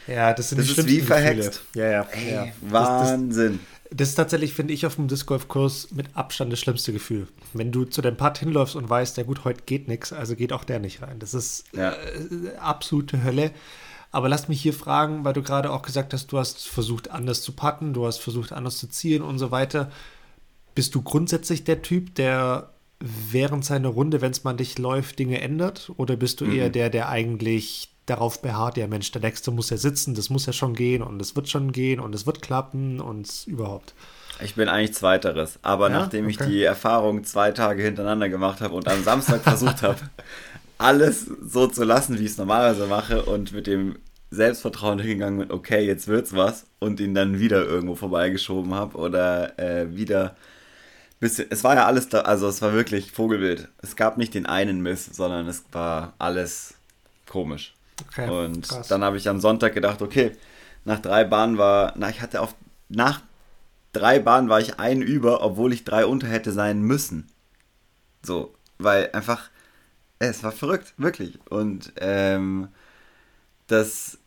Ja, 0.07 0.33
das 0.33 0.49
sind 0.49 0.59
das 0.59 0.67
die 0.67 0.79
ist 0.79 0.87
wie 0.87 1.01
verhext. 1.01 1.63
Ja, 1.73 1.89
ja. 1.89 2.07
ey, 2.11 2.33
ja. 2.33 2.45
Wahnsinn. 2.61 3.59
Das 3.91 4.09
ist 4.09 4.15
tatsächlich, 4.15 4.53
finde 4.53 4.73
ich, 4.73 4.85
auf 4.85 4.95
dem 4.95 5.07
Disc 5.07 5.25
Golf 5.25 5.47
Kurs 5.47 5.89
mit 5.91 6.15
Abstand 6.15 6.51
das 6.51 6.59
schlimmste 6.59 6.93
Gefühl. 6.93 7.27
Wenn 7.53 7.71
du 7.71 7.85
zu 7.85 8.01
deinem 8.01 8.17
Putt 8.17 8.37
hinläufst 8.37 8.75
und 8.75 8.89
weißt, 8.89 9.17
ja 9.17 9.23
gut, 9.23 9.45
heute 9.45 9.63
geht 9.65 9.87
nichts, 9.87 10.13
also 10.13 10.35
geht 10.35 10.53
auch 10.53 10.63
der 10.63 10.79
nicht 10.79 11.01
rein. 11.01 11.19
Das 11.19 11.33
ist 11.33 11.65
Ja. 11.73 11.91
äh, 11.93 12.55
absolute 12.59 13.23
Hölle. 13.23 13.51
Aber 14.11 14.27
lass 14.29 14.47
mich 14.47 14.61
hier 14.61 14.73
fragen, 14.73 15.23
weil 15.23 15.33
du 15.33 15.43
gerade 15.43 15.71
auch 15.71 15.81
gesagt 15.83 16.13
hast, 16.13 16.31
du 16.31 16.37
hast 16.39 16.67
versucht 16.67 17.11
anders 17.11 17.41
zu 17.41 17.51
putten, 17.51 17.93
du 17.93 18.05
hast 18.07 18.17
versucht 18.19 18.51
anders 18.51 18.77
zu 18.77 18.87
zielen 18.87 19.21
und 19.21 19.37
so 19.39 19.51
weiter. 19.51 19.91
Bist 20.75 20.95
du 20.95 21.01
grundsätzlich 21.01 21.63
der 21.63 21.81
Typ, 21.81 22.15
der 22.15 22.71
während 22.99 23.63
seiner 23.65 23.89
Runde, 23.89 24.21
wenn 24.21 24.31
es 24.31 24.43
mal 24.43 24.53
dich 24.53 24.77
läuft, 24.77 25.19
Dinge 25.19 25.41
ändert? 25.41 25.91
Oder 25.97 26.15
bist 26.15 26.41
du 26.41 26.45
eher 26.45 26.69
der, 26.69 26.89
der 26.89 27.09
eigentlich 27.09 27.88
darauf 28.09 28.41
beharrt, 28.41 28.77
ja 28.77 28.87
Mensch, 28.87 29.11
der 29.11 29.21
nächste 29.21 29.51
muss 29.51 29.69
ja 29.69 29.77
sitzen, 29.77 30.15
das 30.15 30.29
muss 30.29 30.45
ja 30.45 30.53
schon 30.53 30.73
gehen 30.73 31.01
und 31.01 31.21
es 31.21 31.35
wird 31.35 31.49
schon 31.49 31.71
gehen 31.71 31.99
und 31.99 32.13
es 32.15 32.25
wird 32.25 32.41
klappen 32.41 32.99
und 32.99 33.29
überhaupt. 33.47 33.93
Ich 34.43 34.55
bin 34.55 34.69
eigentlich 34.69 34.93
Zweiteres. 34.93 35.59
Aber 35.61 35.89
Ja? 35.89 35.99
nachdem 35.99 36.29
ich 36.29 36.39
Okay. 36.39 36.49
die 36.49 36.63
Erfahrung 36.63 37.23
zwei 37.23 37.51
Tage 37.51 37.83
hintereinander 37.83 38.29
gemacht 38.29 38.61
habe 38.61 38.73
und 38.75 38.87
am 38.87 39.03
Samstag 39.03 39.41
versucht 39.43 39.81
habe, 39.81 39.99
alles 40.77 41.25
so 41.45 41.67
zu 41.67 41.83
lassen, 41.83 42.17
wie 42.19 42.23
ich 42.25 42.31
es 42.31 42.37
normalerweise 42.37 42.87
mache 42.87 43.23
und 43.25 43.51
mit 43.51 43.67
dem 43.67 43.97
Selbstvertrauen 44.31 44.99
hingegangen 44.99 45.39
bin, 45.39 45.51
okay, 45.51 45.85
jetzt 45.85 46.07
wird's 46.07 46.33
was 46.35 46.65
und 46.79 46.99
ihn 46.99 47.15
dann 47.15 47.39
wieder 47.39 47.65
irgendwo 47.65 47.95
vorbeigeschoben 47.95 48.73
habe 48.75 48.97
oder 48.97 49.57
äh, 49.59 49.95
wieder 49.95 50.35
bisschen, 51.19 51.47
es 51.49 51.63
war 51.65 51.75
ja 51.75 51.85
alles 51.85 52.07
da, 52.09 52.21
also 52.21 52.47
es 52.47 52.61
war 52.61 52.71
wirklich 52.71 53.11
Vogelwild. 53.11 53.67
Es 53.81 53.95
gab 53.97 54.17
nicht 54.17 54.33
den 54.35 54.45
einen 54.45 54.81
Miss, 54.81 55.05
sondern 55.05 55.47
es 55.47 55.63
war 55.73 56.13
alles 56.17 56.75
komisch. 57.27 57.73
Okay, 58.07 58.29
Und 58.29 58.67
krass. 58.67 58.87
dann 58.87 59.03
habe 59.03 59.17
ich 59.17 59.27
am 59.29 59.39
Sonntag 59.39 59.73
gedacht, 59.73 60.01
okay, 60.01 60.31
nach 60.85 60.99
drei 60.99 61.23
Bahnen 61.23 61.57
war, 61.57 61.93
na, 61.97 62.09
ich 62.09 62.21
hatte 62.21 62.41
auf, 62.41 62.55
nach 62.87 63.21
drei 63.93 64.19
Bahnen 64.19 64.49
war 64.49 64.59
ich 64.59 64.79
ein 64.79 65.01
über, 65.01 65.41
obwohl 65.43 65.73
ich 65.73 65.83
drei 65.83 66.05
unter 66.05 66.27
hätte 66.27 66.51
sein 66.51 66.81
müssen. 66.81 67.27
So, 68.23 68.53
weil 68.77 69.09
einfach, 69.13 69.49
es 70.19 70.43
war 70.43 70.51
verrückt, 70.51 70.93
wirklich. 70.97 71.39
Und 71.49 71.93
ähm, 71.97 72.69
das, 73.67 74.17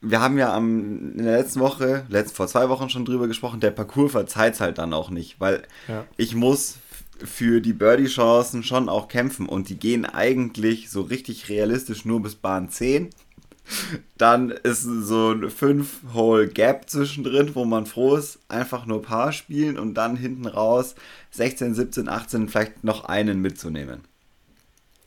wir 0.00 0.20
haben 0.20 0.38
ja 0.38 0.54
am, 0.54 1.12
in 1.16 1.24
der 1.24 1.38
letzten 1.38 1.60
Woche, 1.60 2.06
letzt, 2.08 2.36
vor 2.36 2.48
zwei 2.48 2.68
Wochen 2.68 2.88
schon 2.88 3.04
drüber 3.04 3.26
gesprochen, 3.28 3.60
der 3.60 3.70
Parcours 3.70 4.12
verzeiht 4.12 4.54
es 4.54 4.60
halt 4.60 4.78
dann 4.78 4.92
auch 4.92 5.10
nicht, 5.10 5.40
weil 5.40 5.62
Ja. 5.88 6.04
ich 6.16 6.34
muss 6.34 6.76
für 7.24 7.60
die 7.60 7.72
Birdie-Chancen 7.72 8.62
schon 8.62 8.88
auch 8.88 9.08
kämpfen 9.08 9.46
und 9.46 9.68
die 9.68 9.78
gehen 9.78 10.04
eigentlich 10.04 10.90
so 10.90 11.02
richtig 11.02 11.48
realistisch 11.48 12.04
nur 12.04 12.22
bis 12.22 12.34
Bahn 12.34 12.70
10. 12.70 13.10
Dann 14.16 14.50
ist 14.50 14.82
so 14.82 15.32
ein 15.32 15.44
5-Hole-Gap 15.44 16.88
zwischendrin, 16.88 17.54
wo 17.54 17.64
man 17.64 17.86
froh 17.86 18.16
ist, 18.16 18.38
einfach 18.48 18.86
nur 18.86 19.02
Paar 19.02 19.32
spielen 19.32 19.78
und 19.78 19.94
dann 19.94 20.16
hinten 20.16 20.46
raus 20.46 20.94
16, 21.32 21.74
17, 21.74 22.08
18 22.08 22.48
vielleicht 22.48 22.84
noch 22.84 23.04
einen 23.06 23.40
mitzunehmen. 23.40 24.02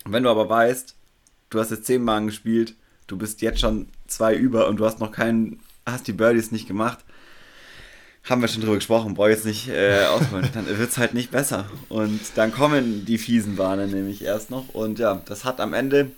Wenn 0.06 0.24
du 0.24 0.30
aber 0.30 0.50
weißt, 0.50 0.96
du 1.50 1.60
hast 1.60 1.72
jetzt 1.72 1.86
10 1.86 2.06
Bahnen 2.06 2.28
gespielt, 2.28 2.76
du 3.08 3.18
bist 3.18 3.42
jetzt 3.42 3.62
schon 3.62 3.88
zwei 4.08 4.36
über 4.36 4.68
und 4.68 4.78
du 4.78 4.86
hast 4.86 5.00
noch 5.00 5.12
keinen, 5.12 5.60
hast 5.86 6.08
die 6.08 6.14
Birdies 6.14 6.52
nicht 6.52 6.68
gemacht, 6.68 7.00
haben 8.24 8.42
wir 8.42 8.48
schon 8.48 8.62
drüber 8.62 8.76
gesprochen, 8.76 9.14
brauche 9.14 9.30
ich 9.30 9.38
jetzt 9.38 9.46
nicht 9.46 9.70
äh, 9.70 10.06
ausholen, 10.12 10.50
dann 10.54 10.68
wird 10.68 10.90
es 10.90 10.98
halt 10.98 11.14
nicht 11.14 11.32
besser. 11.32 11.66
Und 11.90 12.20
dann 12.36 12.52
kommen 12.52 13.06
die 13.06 13.18
fiesen 13.18 13.56
Bahnen 13.56 13.92
nämlich 13.92 14.24
erst 14.24 14.52
noch. 14.52 14.70
Und 14.74 15.00
ja, 15.00 15.22
das 15.26 15.46
hat 15.46 15.60
am 15.60 15.74
Ende 15.74 16.12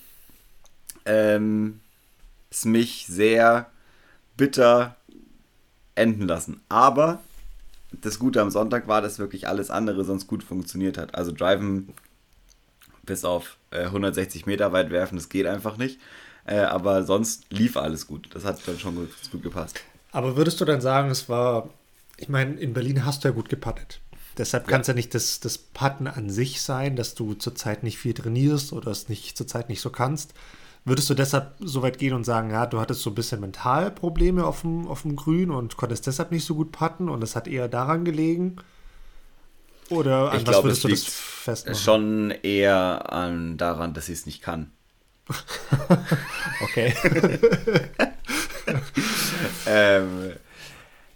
ähm, 1.06 1.80
es 2.50 2.66
mich 2.66 3.06
sehr 3.08 3.70
bitter 4.38 4.96
enden 5.96 6.28
lassen. 6.28 6.62
Aber 6.70 7.20
das 7.92 8.20
Gute 8.20 8.42
am 8.42 8.52
Sonntag 8.52 8.88
war, 8.88 9.02
dass 9.02 9.20
wirklich 9.20 9.48
alles 9.48 9.70
andere 9.70 10.04
sonst 10.04 10.28
gut 10.28 10.44
funktioniert 10.44 10.98
hat. 10.98 11.16
Also 11.16 11.32
Driven 11.32 11.90
bis 13.04 13.26
auf 13.26 13.58
äh, 13.72 13.86
160 13.86 14.46
Meter 14.46 14.72
weit 14.72 14.90
werfen, 14.90 15.16
das 15.16 15.30
geht 15.30 15.48
einfach 15.48 15.78
nicht. 15.78 16.00
Äh, 16.46 16.60
aber 16.60 17.04
sonst 17.04 17.52
lief 17.52 17.78
alles 17.78 18.08
gut. 18.08 18.30
Das 18.34 18.46
hat 18.46 18.60
dann 18.68 18.80
schon 18.80 18.96
gut, 18.96 19.10
gut 19.32 19.44
gepasst. 19.44 19.80
Aber 20.12 20.36
würdest 20.36 20.60
du 20.60 20.66
dann 20.66 20.82
sagen, 20.82 21.10
es 21.10 21.30
war, 21.30 21.70
ich 22.22 22.30
meine, 22.30 22.54
in 22.56 22.74
Berlin 22.74 23.06
hast 23.06 23.24
du 23.24 23.30
ja 23.30 23.34
gut 23.34 23.50
gepattet. 23.50 24.02
Deshalb 24.38 24.68
kann 24.68 24.82
es 24.82 24.88
ja 24.88 24.94
nicht 24.94 25.14
das, 25.14 25.40
das 25.40 25.58
Patten 25.58 26.08
an 26.08 26.30
sich 26.30 26.62
sein, 26.62 26.96
dass 26.96 27.16
du 27.16 27.34
zurzeit 27.34 27.84
nicht 27.84 27.98
viel 27.98 28.14
trainierst 28.14 28.72
oder 28.72 28.92
es 28.92 29.10
nicht 29.10 29.38
zurzeit 29.38 29.70
nicht 29.70 29.82
so 29.82 29.90
kannst. 29.90 30.34
Würdest 30.86 31.10
du 31.10 31.14
deshalb 31.14 31.56
so 31.60 31.82
weit 31.82 32.00
gehen 32.00 32.14
und 32.14 32.24
sagen, 32.24 32.50
ja, 32.50 32.66
du 32.66 32.80
hattest 32.80 33.02
so 33.02 33.12
ein 33.12 33.16
bisschen 33.16 33.42
Mentalprobleme 33.42 34.46
auf 34.46 34.62
dem, 34.62 34.88
auf 34.88 35.02
dem 35.02 35.16
Grün 35.16 35.52
und 35.52 35.78
konntest 35.78 36.08
deshalb 36.08 36.32
nicht 36.32 36.46
so 36.46 36.56
gut 36.56 36.72
patten 36.72 37.10
und 37.10 37.24
es 37.24 37.36
hat 37.36 37.48
eher 37.48 37.68
daran 37.68 38.06
gelegen? 38.06 38.56
Oder 39.90 40.32
an 40.32 40.38
Ich 40.40 40.48
was 40.48 40.54
glaube, 40.54 40.70
würdest 40.70 40.86
es 40.86 40.90
du 40.90 40.90
das 40.90 41.06
festmachen? 41.06 41.80
schon 41.80 42.32
eher 42.44 43.12
an, 43.12 43.58
daran, 43.58 43.94
dass 43.94 44.10
ich 44.10 44.20
es 44.20 44.26
nicht 44.26 44.42
kann. 44.42 44.72
Okay. 46.64 46.94
ähm, 49.66 50.34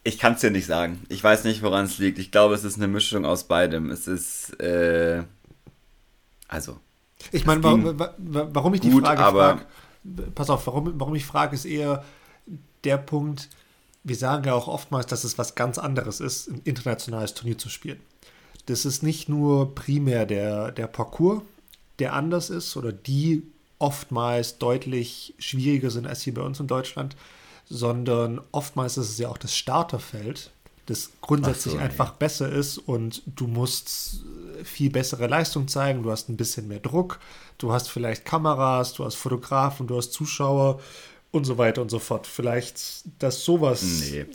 Ich 0.08 0.20
kann 0.20 0.34
es 0.34 0.42
dir 0.42 0.52
nicht 0.52 0.68
sagen. 0.68 1.04
Ich 1.10 1.22
weiß 1.24 1.46
nicht, 1.46 1.64
woran 1.64 1.86
es 1.86 1.98
liegt. 1.98 2.20
Ich 2.20 2.30
glaube, 2.30 2.54
es 2.54 2.64
ist 2.64 2.78
eine 2.78 2.88
Mischung 2.88 3.26
aus 3.26 3.46
beidem. 3.46 3.90
Es 3.90 4.08
ist, 4.08 4.52
äh, 4.62 5.24
also. 6.48 6.80
Ich 7.32 7.46
meine, 7.46 7.64
warum, 7.64 7.98
warum 8.18 8.74
ich 8.76 8.82
die 8.82 8.92
gut, 8.92 9.04
Frage 9.04 9.22
frage, 9.24 9.66
pass 10.36 10.52
auf, 10.52 10.68
warum, 10.68 10.94
warum 11.00 11.16
ich 11.16 11.26
frage, 11.26 11.56
ist 11.56 11.66
eher 11.66 12.06
der 12.84 12.98
Punkt, 12.98 13.50
wir 14.04 14.16
sagen 14.16 14.44
ja 14.44 14.54
auch 14.54 14.68
oftmals, 14.68 15.08
dass 15.08 15.24
es 15.24 15.40
was 15.40 15.56
ganz 15.56 15.80
anderes 15.80 16.20
ist, 16.20 16.50
ein 16.50 16.62
internationales 16.66 17.34
Turnier 17.34 17.58
zu 17.58 17.70
spielen. 17.70 18.00
Das 18.68 18.86
ist 18.86 19.02
nicht 19.02 19.28
nur 19.28 19.74
primär 19.74 20.28
der, 20.28 20.72
der 20.72 20.86
Parcours, 20.86 21.42
der 21.98 22.14
anders 22.14 22.52
ist 22.52 22.78
oder 22.78 22.92
die 22.92 23.42
oftmals 23.80 24.60
deutlich 24.60 25.34
schwieriger 25.40 25.90
sind 25.90 26.06
als 26.06 26.22
hier 26.22 26.36
bei 26.36 26.44
uns 26.44 26.60
in 26.60 26.68
Deutschland, 26.68 27.16
sondern 27.68 28.42
oftmals 28.52 28.98
ist 28.98 29.10
es 29.10 29.18
ja 29.18 29.30
auch 29.30 29.38
das 29.38 29.56
Starterfeld, 29.56 30.52
das 30.86 31.12
grundsätzlich 31.22 31.74
so, 31.74 31.80
einfach 31.80 32.10
ja. 32.10 32.16
besser 32.20 32.52
ist 32.52 32.78
und 32.78 33.24
du 33.26 33.48
musst 33.48 34.24
viel 34.64 34.90
bessere 34.90 35.28
Leistung 35.28 35.68
zeigen, 35.68 36.04
du 36.04 36.12
hast 36.12 36.30
ein 36.30 36.38
bisschen 36.38 36.68
mehr 36.68 36.80
Druck, 36.80 37.20
du 37.58 37.72
hast 37.72 37.90
vielleicht 37.90 38.26
Kameras, 38.26 38.94
du 38.94 39.06
hast 39.06 39.16
Fotografen, 39.16 39.88
du 39.88 39.98
hast 39.98 40.14
Zuschauer 40.14 40.80
und 41.32 41.46
so 41.46 41.58
weiter 41.58 41.82
und 41.82 41.90
so 41.90 42.00
fort. 42.00 42.28
Vielleicht, 42.28 43.04
dass 43.20 43.44
sowas. 43.44 43.84
Nee, 43.84 44.26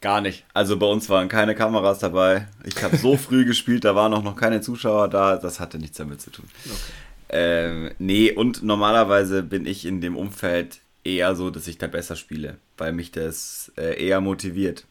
gar 0.00 0.20
nicht. 0.20 0.44
Also 0.54 0.78
bei 0.78 0.86
uns 0.86 1.08
waren 1.08 1.28
keine 1.28 1.54
Kameras 1.54 1.98
dabei. 1.98 2.48
Ich 2.64 2.82
habe 2.82 2.96
so 2.96 3.16
früh 3.16 3.44
gespielt, 3.46 3.84
da 3.84 3.94
waren 3.94 4.14
auch 4.14 4.22
noch 4.22 4.36
keine 4.36 4.60
Zuschauer 4.60 5.08
da. 5.08 5.36
Das 5.36 5.58
hatte 5.58 5.78
nichts 5.78 5.96
damit 5.96 6.20
zu 6.20 6.30
tun. 6.30 6.48
Okay. 6.64 6.74
Ähm, 7.30 7.90
nee, 7.98 8.30
und 8.30 8.62
normalerweise 8.62 9.42
bin 9.42 9.66
ich 9.66 9.86
in 9.86 10.00
dem 10.00 10.16
Umfeld 10.16 10.80
eher 11.04 11.36
so, 11.36 11.50
dass 11.50 11.66
ich 11.66 11.78
da 11.78 11.86
besser 11.86 12.16
spiele, 12.16 12.56
weil 12.76 12.92
mich 12.92 13.12
das 13.12 13.70
äh, 13.76 14.02
eher 14.04 14.20
motiviert. 14.20 14.86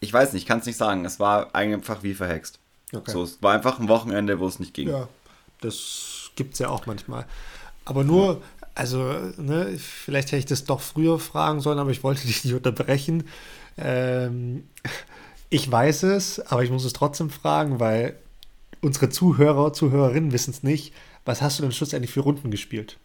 Ich 0.00 0.12
weiß 0.12 0.32
nicht, 0.32 0.46
kann 0.46 0.58
es 0.58 0.66
nicht 0.66 0.76
sagen. 0.76 1.04
Es 1.04 1.20
war 1.20 1.54
einfach 1.54 2.02
wie 2.02 2.14
verhext. 2.14 2.58
Okay. 2.92 3.10
So, 3.10 3.22
es 3.22 3.42
war 3.42 3.54
einfach 3.54 3.78
ein 3.78 3.88
Wochenende, 3.88 4.40
wo 4.40 4.46
es 4.46 4.58
nicht 4.58 4.74
ging. 4.74 4.88
Ja, 4.88 5.08
das 5.60 6.30
gibt 6.34 6.54
es 6.54 6.58
ja 6.58 6.68
auch 6.68 6.86
manchmal. 6.86 7.24
Aber 7.84 8.04
nur, 8.04 8.42
also, 8.74 8.98
ne, 9.38 9.78
vielleicht 9.78 10.28
hätte 10.28 10.38
ich 10.38 10.46
das 10.46 10.64
doch 10.64 10.80
früher 10.80 11.18
fragen 11.18 11.60
sollen, 11.60 11.78
aber 11.78 11.90
ich 11.90 12.02
wollte 12.02 12.22
dich 12.26 12.44
nicht 12.44 12.54
unterbrechen. 12.54 13.24
Ähm, 13.78 14.64
ich 15.48 15.70
weiß 15.70 16.02
es, 16.04 16.40
aber 16.40 16.64
ich 16.64 16.70
muss 16.70 16.84
es 16.84 16.92
trotzdem 16.92 17.30
fragen, 17.30 17.80
weil 17.80 18.16
unsere 18.80 19.08
Zuhörer, 19.08 19.72
Zuhörerinnen 19.72 20.32
wissen 20.32 20.50
es 20.50 20.62
nicht. 20.62 20.92
Was 21.24 21.40
hast 21.40 21.58
du 21.58 21.62
denn 21.62 21.72
schlussendlich 21.72 22.10
für 22.10 22.20
Runden 22.20 22.50
gespielt? 22.50 22.98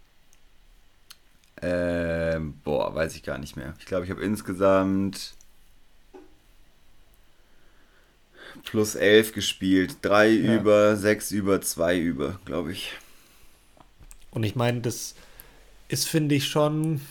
Ähm, 1.61 2.59
boah, 2.63 2.93
weiß 2.93 3.15
ich 3.15 3.23
gar 3.23 3.37
nicht 3.37 3.55
mehr. 3.55 3.73
Ich 3.79 3.85
glaube, 3.85 4.05
ich 4.05 4.11
habe 4.11 4.23
insgesamt 4.23 5.33
plus 8.63 8.95
11 8.95 9.33
gespielt. 9.33 9.97
Drei 10.01 10.29
ja. 10.29 10.55
über, 10.55 10.95
sechs 10.95 11.31
über, 11.31 11.61
zwei 11.61 11.97
über, 11.97 12.39
glaube 12.45 12.71
ich. 12.71 12.93
Und 14.31 14.43
ich 14.43 14.55
meine, 14.55 14.81
das 14.81 15.15
ist, 15.87 16.07
finde 16.07 16.35
ich, 16.35 16.47
schon, 16.47 17.01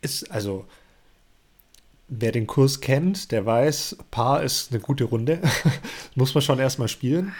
ist, 0.00 0.30
also, 0.30 0.66
wer 2.08 2.32
den 2.32 2.46
Kurs 2.46 2.80
kennt, 2.80 3.32
der 3.32 3.44
weiß, 3.46 3.96
Paar 4.10 4.42
ist 4.42 4.70
eine 4.70 4.80
gute 4.80 5.04
Runde. 5.04 5.40
muss 6.14 6.34
man 6.34 6.42
schon 6.42 6.58
erstmal 6.58 6.88
spielen. 6.88 7.34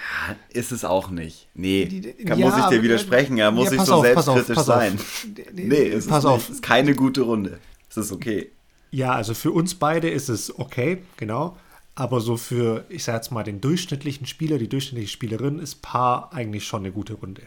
Ist 0.50 0.72
es 0.72 0.84
auch 0.84 1.10
nicht. 1.10 1.48
Nee, 1.54 2.14
kann, 2.24 2.38
ja, 2.38 2.48
muss 2.48 2.58
ich 2.58 2.66
dir 2.66 2.82
widersprechen, 2.82 3.36
ja, 3.36 3.50
muss 3.50 3.70
ja, 3.70 3.80
ich 3.80 3.82
so 3.82 3.94
auf, 3.94 4.04
selbstkritisch 4.04 4.56
pass 4.56 4.68
auf, 4.68 4.76
sein. 4.76 4.94
Auf. 4.94 5.26
Nee, 5.52 5.88
es 5.88 6.06
pass 6.06 6.24
ist, 6.24 6.30
auf. 6.30 6.50
ist 6.50 6.62
keine 6.62 6.94
gute 6.94 7.22
Runde. 7.22 7.58
Es 7.88 7.96
ist 7.96 8.12
okay. 8.12 8.50
Ja, 8.90 9.12
also 9.12 9.34
für 9.34 9.52
uns 9.52 9.74
beide 9.74 10.10
ist 10.10 10.28
es 10.28 10.58
okay, 10.58 11.02
genau. 11.16 11.56
Aber 11.94 12.20
so 12.20 12.36
für, 12.36 12.84
ich 12.88 13.04
sag 13.04 13.14
jetzt 13.14 13.30
mal, 13.30 13.42
den 13.42 13.60
durchschnittlichen 13.60 14.26
Spieler, 14.26 14.58
die 14.58 14.68
durchschnittliche 14.68 15.10
Spielerin, 15.10 15.58
ist 15.58 15.80
Paar 15.80 16.32
eigentlich 16.32 16.66
schon 16.66 16.80
eine 16.80 16.92
gute 16.92 17.14
Runde. 17.14 17.42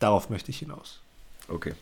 Darauf 0.00 0.28
möchte 0.28 0.50
ich 0.50 0.58
hinaus. 0.58 1.00
Okay. 1.48 1.74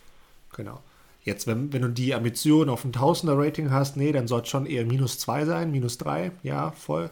Genau. 0.54 0.80
Jetzt, 1.24 1.46
wenn, 1.46 1.72
wenn 1.72 1.82
du 1.82 1.88
die 1.88 2.14
Ambition 2.14 2.68
auf 2.68 2.84
ein 2.84 2.92
Tausender-Rating 2.92 3.70
hast, 3.70 3.96
nee, 3.96 4.10
dann 4.10 4.26
soll 4.26 4.42
es 4.42 4.48
schon 4.48 4.66
eher 4.66 4.84
minus 4.84 5.18
2 5.18 5.44
sein, 5.44 5.70
minus 5.70 5.98
3, 5.98 6.32
ja, 6.42 6.72
voll. 6.72 7.10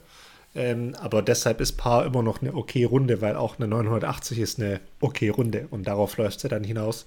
Ähm, 0.54 0.96
aber 1.00 1.22
deshalb 1.22 1.60
ist 1.60 1.76
Paar 1.76 2.04
immer 2.04 2.22
noch 2.22 2.42
eine 2.42 2.54
okay 2.54 2.82
Runde, 2.84 3.20
weil 3.20 3.36
auch 3.36 3.58
eine 3.58 3.68
980 3.68 4.38
ist 4.40 4.58
eine 4.58 4.80
okay 5.00 5.28
Runde 5.28 5.68
und 5.70 5.86
darauf 5.86 6.16
läuft 6.16 6.40
sie 6.40 6.48
dann 6.48 6.64
hinaus. 6.64 7.06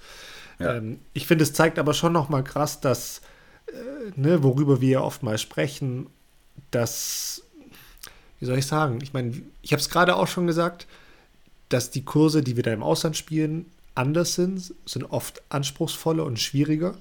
Ja. 0.60 0.76
Ähm, 0.76 1.00
ich 1.14 1.28
finde, 1.28 1.44
es 1.44 1.52
zeigt 1.52 1.78
aber 1.78 1.94
schon 1.94 2.14
nochmal 2.14 2.44
krass, 2.44 2.80
dass, 2.80 3.22
äh, 3.68 4.12
ne, 4.16 4.44
worüber 4.44 4.80
wir 4.80 4.90
ja 4.90 5.02
oftmals 5.02 5.42
sprechen, 5.42 6.08
dass, 6.72 7.44
wie 8.40 8.46
soll 8.46 8.60
ich 8.60 8.66
sagen, 8.66 9.00
ich 9.02 9.12
meine, 9.12 9.42
ich 9.62 9.74
habe 9.74 9.82
es 9.82 9.90
gerade 9.90 10.16
auch 10.16 10.28
schon 10.28 10.48
gesagt, 10.48 10.88
dass 11.68 11.92
die 11.92 12.06
Kurse, 12.06 12.44
die 12.44 12.56
wir 12.56 12.64
da 12.64 12.72
im 12.72 12.84
Ausland 12.84 13.18
spielen, 13.18 13.66
anders 13.96 14.36
sind, 14.36 14.74
sind 14.86 15.06
oft 15.06 15.42
anspruchsvoller 15.50 16.26
und 16.26 16.40
schwieriger. 16.40 16.96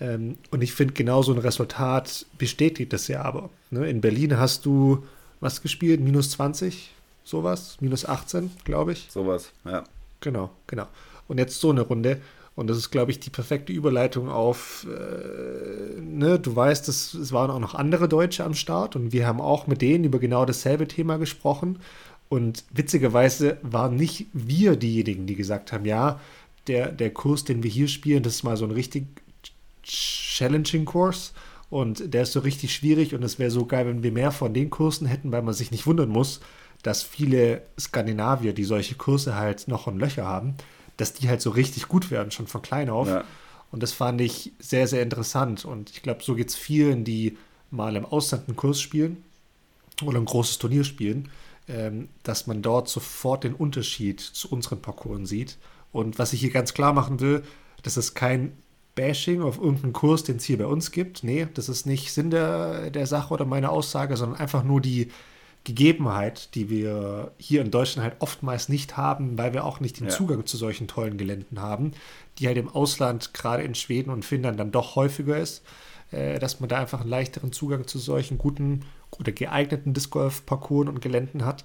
Ähm, 0.00 0.38
und 0.50 0.62
ich 0.62 0.72
finde, 0.72 0.94
genau 0.94 1.22
so 1.22 1.32
ein 1.32 1.38
Resultat 1.38 2.26
bestätigt 2.38 2.92
das 2.92 3.08
ja 3.08 3.22
aber. 3.22 3.50
Ne? 3.70 3.88
In 3.88 4.00
Berlin 4.00 4.38
hast 4.38 4.66
du 4.66 5.04
was 5.40 5.62
gespielt? 5.62 6.00
Minus 6.00 6.30
20, 6.32 6.92
sowas? 7.24 7.76
Minus 7.80 8.04
18, 8.04 8.50
glaube 8.64 8.92
ich. 8.92 9.08
Sowas, 9.10 9.52
ja. 9.64 9.84
Genau, 10.20 10.50
genau. 10.66 10.86
Und 11.28 11.38
jetzt 11.38 11.60
so 11.60 11.70
eine 11.70 11.82
Runde. 11.82 12.20
Und 12.54 12.68
das 12.68 12.78
ist, 12.78 12.90
glaube 12.90 13.10
ich, 13.10 13.20
die 13.20 13.28
perfekte 13.28 13.70
Überleitung 13.72 14.30
auf, 14.30 14.86
äh, 14.88 16.00
ne, 16.00 16.38
du 16.38 16.56
weißt, 16.56 16.88
es, 16.88 17.12
es 17.12 17.30
waren 17.30 17.50
auch 17.50 17.58
noch 17.58 17.74
andere 17.74 18.08
Deutsche 18.08 18.44
am 18.44 18.54
Start 18.54 18.96
und 18.96 19.12
wir 19.12 19.26
haben 19.26 19.42
auch 19.42 19.66
mit 19.66 19.82
denen 19.82 20.04
über 20.04 20.18
genau 20.18 20.46
dasselbe 20.46 20.88
Thema 20.88 21.18
gesprochen. 21.18 21.80
Und 22.28 22.64
witzigerweise 22.72 23.58
waren 23.62 23.96
nicht 23.96 24.26
wir 24.32 24.76
diejenigen, 24.76 25.26
die 25.26 25.36
gesagt 25.36 25.72
haben, 25.72 25.84
ja, 25.84 26.20
der, 26.66 26.90
der 26.90 27.10
Kurs, 27.10 27.44
den 27.44 27.62
wir 27.62 27.70
hier 27.70 27.88
spielen, 27.88 28.22
das 28.22 28.36
ist 28.36 28.42
mal 28.42 28.56
so 28.56 28.64
ein 28.64 28.72
richtig 28.72 29.06
challenging 29.82 30.84
Kurs 30.84 31.32
und 31.70 32.12
der 32.12 32.22
ist 32.22 32.32
so 32.32 32.40
richtig 32.40 32.74
schwierig 32.74 33.14
und 33.14 33.22
es 33.22 33.38
wäre 33.38 33.50
so 33.50 33.66
geil, 33.66 33.86
wenn 33.86 34.02
wir 34.02 34.12
mehr 34.12 34.32
von 34.32 34.52
den 34.52 34.70
Kursen 34.70 35.06
hätten, 35.06 35.30
weil 35.30 35.42
man 35.42 35.54
sich 35.54 35.70
nicht 35.70 35.86
wundern 35.86 36.08
muss, 36.08 36.40
dass 36.82 37.02
viele 37.02 37.62
Skandinavier, 37.78 38.52
die 38.52 38.64
solche 38.64 38.96
Kurse 38.96 39.36
halt 39.36 39.68
noch 39.68 39.86
in 39.86 39.98
Löcher 39.98 40.24
haben, 40.24 40.54
dass 40.96 41.12
die 41.12 41.28
halt 41.28 41.40
so 41.40 41.50
richtig 41.50 41.88
gut 41.88 42.10
werden, 42.10 42.30
schon 42.30 42.46
von 42.46 42.62
klein 42.62 42.90
auf. 42.90 43.08
Ja. 43.08 43.24
Und 43.70 43.82
das 43.82 43.92
fand 43.92 44.20
ich 44.20 44.52
sehr, 44.58 44.86
sehr 44.86 45.02
interessant. 45.02 45.64
Und 45.64 45.90
ich 45.90 46.02
glaube, 46.02 46.22
so 46.22 46.34
geht 46.34 46.48
es 46.48 46.56
vielen, 46.56 47.04
die 47.04 47.36
mal 47.70 47.96
im 47.96 48.04
Ausland 48.04 48.48
einen 48.48 48.56
Kurs 48.56 48.80
spielen 48.80 49.22
oder 50.02 50.18
ein 50.18 50.24
großes 50.24 50.58
Turnier 50.58 50.84
spielen 50.84 51.28
dass 52.22 52.46
man 52.46 52.62
dort 52.62 52.88
sofort 52.88 53.44
den 53.44 53.54
Unterschied 53.54 54.20
zu 54.20 54.48
unseren 54.50 54.80
Parcours 54.80 55.28
sieht. 55.28 55.58
Und 55.92 56.18
was 56.18 56.32
ich 56.32 56.40
hier 56.40 56.50
ganz 56.50 56.74
klar 56.74 56.92
machen 56.92 57.20
will, 57.20 57.42
das 57.82 57.96
ist 57.96 58.14
kein 58.14 58.52
Bashing 58.94 59.42
auf 59.42 59.58
irgendeinen 59.58 59.92
Kurs, 59.92 60.24
den 60.24 60.36
es 60.36 60.44
hier 60.44 60.58
bei 60.58 60.66
uns 60.66 60.90
gibt. 60.90 61.22
Nee, 61.22 61.46
das 61.54 61.68
ist 61.68 61.86
nicht 61.86 62.12
Sinn 62.12 62.30
der, 62.30 62.90
der 62.90 63.06
Sache 63.06 63.32
oder 63.34 63.44
meiner 63.44 63.70
Aussage, 63.70 64.16
sondern 64.16 64.40
einfach 64.40 64.64
nur 64.64 64.80
die 64.80 65.10
Gegebenheit, 65.64 66.54
die 66.54 66.70
wir 66.70 67.32
hier 67.38 67.60
in 67.60 67.70
Deutschland 67.70 68.04
halt 68.08 68.20
oftmals 68.20 68.68
nicht 68.68 68.96
haben, 68.96 69.36
weil 69.36 69.52
wir 69.52 69.64
auch 69.64 69.80
nicht 69.80 69.98
den 70.00 70.06
ja. 70.06 70.12
Zugang 70.12 70.46
zu 70.46 70.56
solchen 70.56 70.86
tollen 70.86 71.18
Geländen 71.18 71.60
haben, 71.60 71.90
die 72.38 72.46
halt 72.46 72.56
im 72.56 72.68
Ausland, 72.68 73.34
gerade 73.34 73.64
in 73.64 73.74
Schweden 73.74 74.10
und 74.10 74.24
Finnland, 74.24 74.58
dann 74.60 74.70
doch 74.70 74.94
häufiger 74.94 75.36
ist, 75.36 75.62
äh, 76.12 76.38
dass 76.38 76.60
man 76.60 76.68
da 76.68 76.78
einfach 76.78 77.00
einen 77.00 77.10
leichteren 77.10 77.52
Zugang 77.52 77.86
zu 77.86 77.98
solchen 77.98 78.38
guten 78.38 78.82
oder 79.18 79.32
geeigneten 79.32 79.94
Disc 79.94 80.10
Golf 80.10 80.46
Parcours 80.46 80.88
und 80.88 81.00
Geländen 81.00 81.44
hat. 81.44 81.64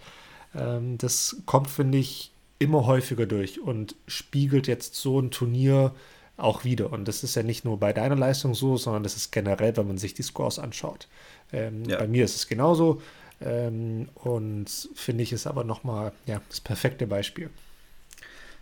Ähm, 0.55 0.97
das 0.97 1.37
kommt, 1.45 1.69
finde 1.69 1.97
ich, 1.97 2.31
immer 2.59 2.85
häufiger 2.85 3.25
durch 3.25 3.59
und 3.59 3.95
spiegelt 4.07 4.67
jetzt 4.67 4.95
so 4.95 5.19
ein 5.19 5.31
Turnier 5.31 5.93
auch 6.37 6.63
wieder. 6.63 6.91
Und 6.91 7.07
das 7.07 7.23
ist 7.23 7.35
ja 7.35 7.43
nicht 7.43 7.65
nur 7.65 7.79
bei 7.79 7.93
deiner 7.93 8.15
Leistung 8.15 8.53
so, 8.53 8.77
sondern 8.77 9.03
das 9.03 9.15
ist 9.15 9.31
generell, 9.31 9.75
wenn 9.77 9.87
man 9.87 9.97
sich 9.97 10.13
die 10.13 10.23
Scores 10.23 10.59
anschaut. 10.59 11.07
Ähm, 11.51 11.85
ja. 11.85 11.97
Bei 11.97 12.07
mir 12.07 12.25
ist 12.25 12.35
es 12.35 12.47
genauso. 12.47 13.01
Ähm, 13.41 14.09
und 14.15 14.89
finde 14.93 15.23
ich 15.23 15.33
es 15.33 15.47
aber 15.47 15.63
nochmal 15.63 16.11
ja, 16.25 16.41
das 16.49 16.61
perfekte 16.61 17.07
Beispiel. 17.07 17.49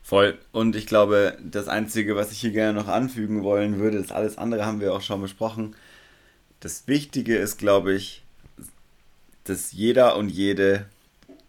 Voll. 0.02 0.38
Und 0.52 0.76
ich 0.76 0.88
glaube, 0.88 1.38
das 1.44 1.68
Einzige, 1.68 2.16
was 2.16 2.32
ich 2.32 2.40
hier 2.40 2.52
gerne 2.52 2.80
noch 2.80 2.88
anfügen 2.88 3.44
wollen 3.44 3.80
würde, 3.80 3.98
ist 3.98 4.12
alles 4.12 4.38
andere 4.38 4.66
haben 4.66 4.80
wir 4.80 4.94
auch 4.94 5.02
schon 5.02 5.22
besprochen. 5.22 5.76
Das 6.62 6.88
Wichtige 6.88 7.38
ist, 7.38 7.58
glaube 7.58 7.94
ich, 7.94 8.24
dass 9.44 9.72
jeder 9.72 10.16
und 10.16 10.30
jede 10.30 10.86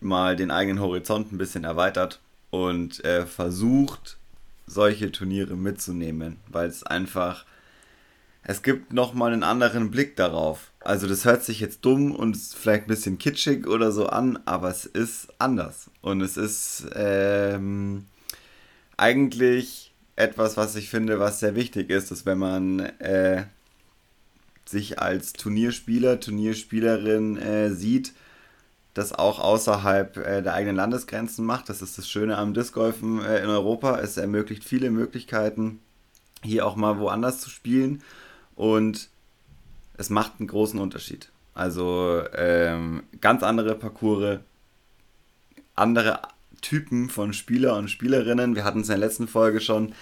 mal 0.00 0.36
den 0.36 0.50
eigenen 0.50 0.80
Horizont 0.80 1.32
ein 1.32 1.38
bisschen 1.38 1.64
erweitert 1.64 2.20
und 2.50 3.04
äh, 3.04 3.26
versucht, 3.26 4.18
solche 4.66 5.12
Turniere 5.12 5.56
mitzunehmen, 5.56 6.38
weil 6.48 6.68
es 6.68 6.82
einfach, 6.82 7.44
es 8.42 8.62
gibt 8.62 8.92
nochmal 8.92 9.32
einen 9.32 9.42
anderen 9.42 9.90
Blick 9.90 10.16
darauf. 10.16 10.70
Also 10.80 11.06
das 11.06 11.24
hört 11.24 11.44
sich 11.44 11.60
jetzt 11.60 11.84
dumm 11.84 12.14
und 12.14 12.36
vielleicht 12.36 12.84
ein 12.84 12.88
bisschen 12.88 13.18
kitschig 13.18 13.66
oder 13.66 13.92
so 13.92 14.06
an, 14.06 14.38
aber 14.46 14.70
es 14.70 14.86
ist 14.86 15.28
anders. 15.38 15.90
Und 16.00 16.22
es 16.22 16.36
ist 16.36 16.86
ähm, 16.94 18.06
eigentlich 18.96 19.92
etwas, 20.16 20.56
was 20.56 20.76
ich 20.76 20.88
finde, 20.88 21.18
was 21.18 21.40
sehr 21.40 21.54
wichtig 21.54 21.90
ist, 21.90 22.10
dass 22.10 22.26
wenn 22.26 22.38
man 22.38 22.80
äh, 22.80 23.44
sich 24.70 25.00
als 25.00 25.32
Turnierspieler, 25.32 26.20
Turnierspielerin 26.20 27.36
äh, 27.36 27.70
sieht, 27.70 28.12
das 28.94 29.12
auch 29.12 29.38
außerhalb 29.38 30.16
äh, 30.16 30.42
der 30.42 30.54
eigenen 30.54 30.76
Landesgrenzen 30.76 31.44
macht. 31.44 31.68
Das 31.68 31.82
ist 31.82 31.98
das 31.98 32.08
Schöne 32.08 32.38
am 32.38 32.54
Discgolfen 32.54 33.22
äh, 33.24 33.42
in 33.42 33.48
Europa. 33.48 33.98
Es 34.00 34.16
ermöglicht 34.16 34.64
viele 34.64 34.90
Möglichkeiten, 34.90 35.80
hier 36.42 36.66
auch 36.66 36.76
mal 36.76 36.98
woanders 36.98 37.40
zu 37.40 37.50
spielen. 37.50 38.02
Und 38.54 39.08
es 39.96 40.10
macht 40.10 40.34
einen 40.38 40.48
großen 40.48 40.80
Unterschied. 40.80 41.30
Also 41.54 42.22
ähm, 42.34 43.02
ganz 43.20 43.42
andere 43.42 43.74
Parcours, 43.74 44.38
andere 45.74 46.20
Typen 46.62 47.08
von 47.08 47.32
Spieler 47.32 47.76
und 47.76 47.90
Spielerinnen. 47.90 48.54
Wir 48.54 48.64
hatten 48.64 48.80
es 48.80 48.88
in 48.88 48.98
der 48.98 49.06
letzten 49.06 49.28
Folge 49.28 49.60
schon, 49.60 49.94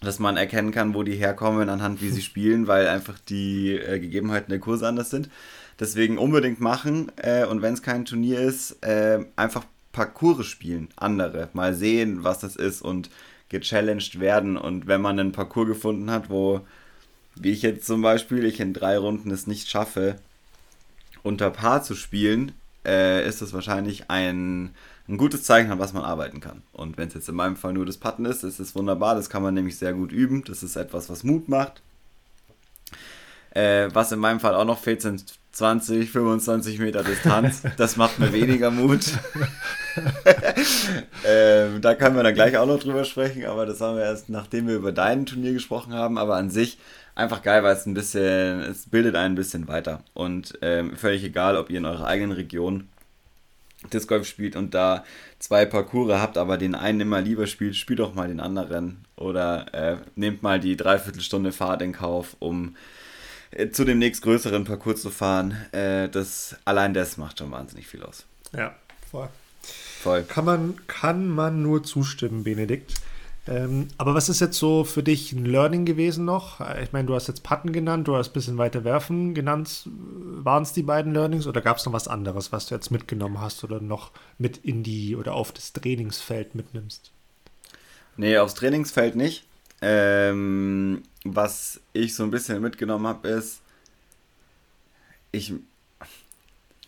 dass 0.00 0.18
man 0.18 0.36
erkennen 0.36 0.72
kann, 0.72 0.94
wo 0.94 1.02
die 1.02 1.14
herkommen 1.14 1.68
anhand 1.68 2.02
wie 2.02 2.10
sie 2.10 2.22
spielen, 2.30 2.66
weil 2.66 2.86
einfach 2.88 3.18
die 3.18 3.74
äh, 3.74 3.98
Gegebenheiten 3.98 4.50
der 4.50 4.60
Kurse 4.60 4.86
anders 4.86 5.10
sind. 5.10 5.28
Deswegen 5.78 6.18
unbedingt 6.18 6.60
machen 6.60 7.12
äh, 7.16 7.44
und 7.44 7.62
wenn 7.62 7.74
es 7.74 7.82
kein 7.82 8.04
Turnier 8.04 8.40
ist, 8.40 8.82
äh, 8.82 9.24
einfach 9.36 9.64
Parcours 9.92 10.46
spielen, 10.46 10.88
andere, 10.96 11.48
mal 11.52 11.74
sehen, 11.74 12.24
was 12.24 12.38
das 12.40 12.56
ist 12.56 12.82
und 12.82 13.10
gechallenged 13.48 14.20
werden. 14.20 14.56
Und 14.56 14.86
wenn 14.86 15.00
man 15.00 15.18
einen 15.18 15.32
Parcours 15.32 15.68
gefunden 15.68 16.10
hat, 16.10 16.30
wo, 16.30 16.60
wie 17.34 17.52
ich 17.52 17.62
jetzt 17.62 17.86
zum 17.86 18.02
Beispiel, 18.02 18.44
ich 18.44 18.60
in 18.60 18.74
drei 18.74 18.98
Runden 18.98 19.30
es 19.30 19.46
nicht 19.46 19.68
schaffe, 19.68 20.16
unter 21.22 21.50
Paar 21.50 21.82
zu 21.82 21.94
spielen, 21.94 22.52
äh, 22.84 23.26
ist 23.26 23.42
das 23.42 23.52
wahrscheinlich 23.52 24.10
ein, 24.10 24.74
ein 25.08 25.18
gutes 25.18 25.44
Zeichen, 25.44 25.70
an 25.70 25.78
was 25.78 25.92
man 25.92 26.04
arbeiten 26.04 26.40
kann. 26.40 26.62
Und 26.72 26.96
wenn 26.96 27.08
es 27.08 27.14
jetzt 27.14 27.28
in 27.28 27.36
meinem 27.36 27.56
Fall 27.56 27.72
nur 27.72 27.86
das 27.86 27.98
Patten 27.98 28.24
ist, 28.24 28.42
ist 28.42 28.58
es 28.58 28.74
wunderbar. 28.74 29.14
Das 29.14 29.30
kann 29.30 29.42
man 29.42 29.54
nämlich 29.54 29.78
sehr 29.78 29.92
gut 29.92 30.12
üben. 30.12 30.42
Das 30.44 30.62
ist 30.62 30.76
etwas, 30.76 31.08
was 31.08 31.22
Mut 31.22 31.48
macht. 31.48 31.82
Äh, 33.50 33.88
was 33.94 34.12
in 34.12 34.18
meinem 34.18 34.40
Fall 34.40 34.54
auch 34.54 34.64
noch 34.64 34.78
fehlt, 34.78 35.00
sind 35.00 35.24
20, 35.52 36.10
25 36.10 36.78
Meter 36.78 37.02
Distanz. 37.02 37.62
Das 37.76 37.96
macht 37.96 38.18
mir 38.18 38.32
weniger 38.32 38.70
Mut. 38.70 39.06
ähm, 41.24 41.80
da 41.80 41.94
können 41.94 42.16
wir 42.16 42.22
dann 42.22 42.34
gleich 42.34 42.58
auch 42.58 42.66
noch 42.66 42.78
drüber 42.78 43.04
sprechen, 43.04 43.46
aber 43.46 43.64
das 43.64 43.80
haben 43.80 43.96
wir 43.96 44.04
erst, 44.04 44.28
nachdem 44.28 44.68
wir 44.68 44.76
über 44.76 44.92
dein 44.92 45.24
Turnier 45.24 45.54
gesprochen 45.54 45.94
haben. 45.94 46.18
Aber 46.18 46.36
an 46.36 46.50
sich 46.50 46.78
einfach 47.14 47.42
geil, 47.42 47.62
weil 47.62 47.74
es 47.74 47.86
ein 47.86 47.94
bisschen, 47.94 48.60
es 48.60 48.90
bildet 48.90 49.14
einen 49.14 49.32
ein 49.32 49.36
bisschen 49.36 49.68
weiter. 49.68 50.00
Und 50.12 50.58
ähm, 50.60 50.94
völlig 50.96 51.24
egal, 51.24 51.56
ob 51.56 51.70
ihr 51.70 51.78
in 51.78 51.86
eurer 51.86 52.06
eigenen 52.06 52.32
Region 52.32 52.88
Disc 53.90 54.08
Golf 54.08 54.26
spielt 54.26 54.56
und 54.56 54.74
da 54.74 55.04
zwei 55.38 55.66
Parcours 55.66 56.20
habt, 56.20 56.38
aber 56.38 56.58
den 56.58 56.74
einen 56.74 57.00
immer 57.00 57.20
lieber 57.20 57.46
spielt, 57.46 57.76
spielt 57.76 57.98
doch 57.98 58.14
mal 58.14 58.28
den 58.28 58.40
anderen. 58.40 59.04
Oder 59.16 59.74
äh, 59.74 59.96
nehmt 60.14 60.42
mal 60.42 60.60
die 60.60 60.76
Dreiviertelstunde 60.76 61.52
Fahrt 61.52 61.82
in 61.82 61.92
Kauf, 61.92 62.36
um 62.38 62.76
äh, 63.50 63.70
zu 63.70 63.84
dem 63.84 63.98
nächstgrößeren 63.98 64.64
Parcours 64.64 65.02
zu 65.02 65.10
fahren. 65.10 65.56
Äh, 65.72 66.08
das, 66.08 66.56
allein 66.64 66.94
das 66.94 67.16
macht 67.16 67.38
schon 67.38 67.50
wahnsinnig 67.50 67.86
viel 67.86 68.02
aus. 68.02 68.24
Ja, 68.52 68.74
voll. 69.10 69.28
Voll. 70.02 70.22
Kann 70.22 70.44
man, 70.44 70.74
kann 70.86 71.28
man 71.28 71.62
nur 71.62 71.82
zustimmen, 71.82 72.44
Benedikt. 72.44 72.94
Ähm, 73.48 73.88
aber 73.96 74.14
was 74.14 74.28
ist 74.28 74.40
jetzt 74.40 74.58
so 74.58 74.82
für 74.82 75.02
dich 75.02 75.32
ein 75.32 75.44
Learning 75.44 75.84
gewesen 75.84 76.24
noch? 76.24 76.60
Ich 76.82 76.92
meine, 76.92 77.06
du 77.06 77.14
hast 77.14 77.28
jetzt 77.28 77.44
Patten 77.44 77.72
genannt, 77.72 78.08
du 78.08 78.16
hast 78.16 78.30
ein 78.30 78.32
bisschen 78.32 78.58
weiter 78.58 78.84
werfen 78.84 79.34
genannt. 79.34 79.82
Waren 79.86 80.64
es 80.64 80.72
die 80.72 80.82
beiden 80.82 81.12
Learnings 81.14 81.46
oder 81.46 81.60
gab 81.60 81.76
es 81.76 81.86
noch 81.86 81.92
was 81.92 82.08
anderes, 82.08 82.50
was 82.50 82.66
du 82.66 82.74
jetzt 82.74 82.90
mitgenommen 82.90 83.40
hast 83.40 83.62
oder 83.62 83.80
noch 83.80 84.10
mit 84.38 84.58
in 84.58 84.82
die 84.82 85.14
oder 85.14 85.34
auf 85.34 85.52
das 85.52 85.72
Trainingsfeld 85.72 86.54
mitnimmst? 86.54 87.12
Nee, 88.16 88.38
aufs 88.38 88.54
Trainingsfeld 88.54 89.14
nicht. 89.14 89.44
Ähm, 89.80 91.02
was 91.24 91.80
ich 91.92 92.14
so 92.14 92.24
ein 92.24 92.30
bisschen 92.30 92.62
mitgenommen 92.62 93.06
habe, 93.06 93.28
ist, 93.28 93.60
ich, 95.32 95.52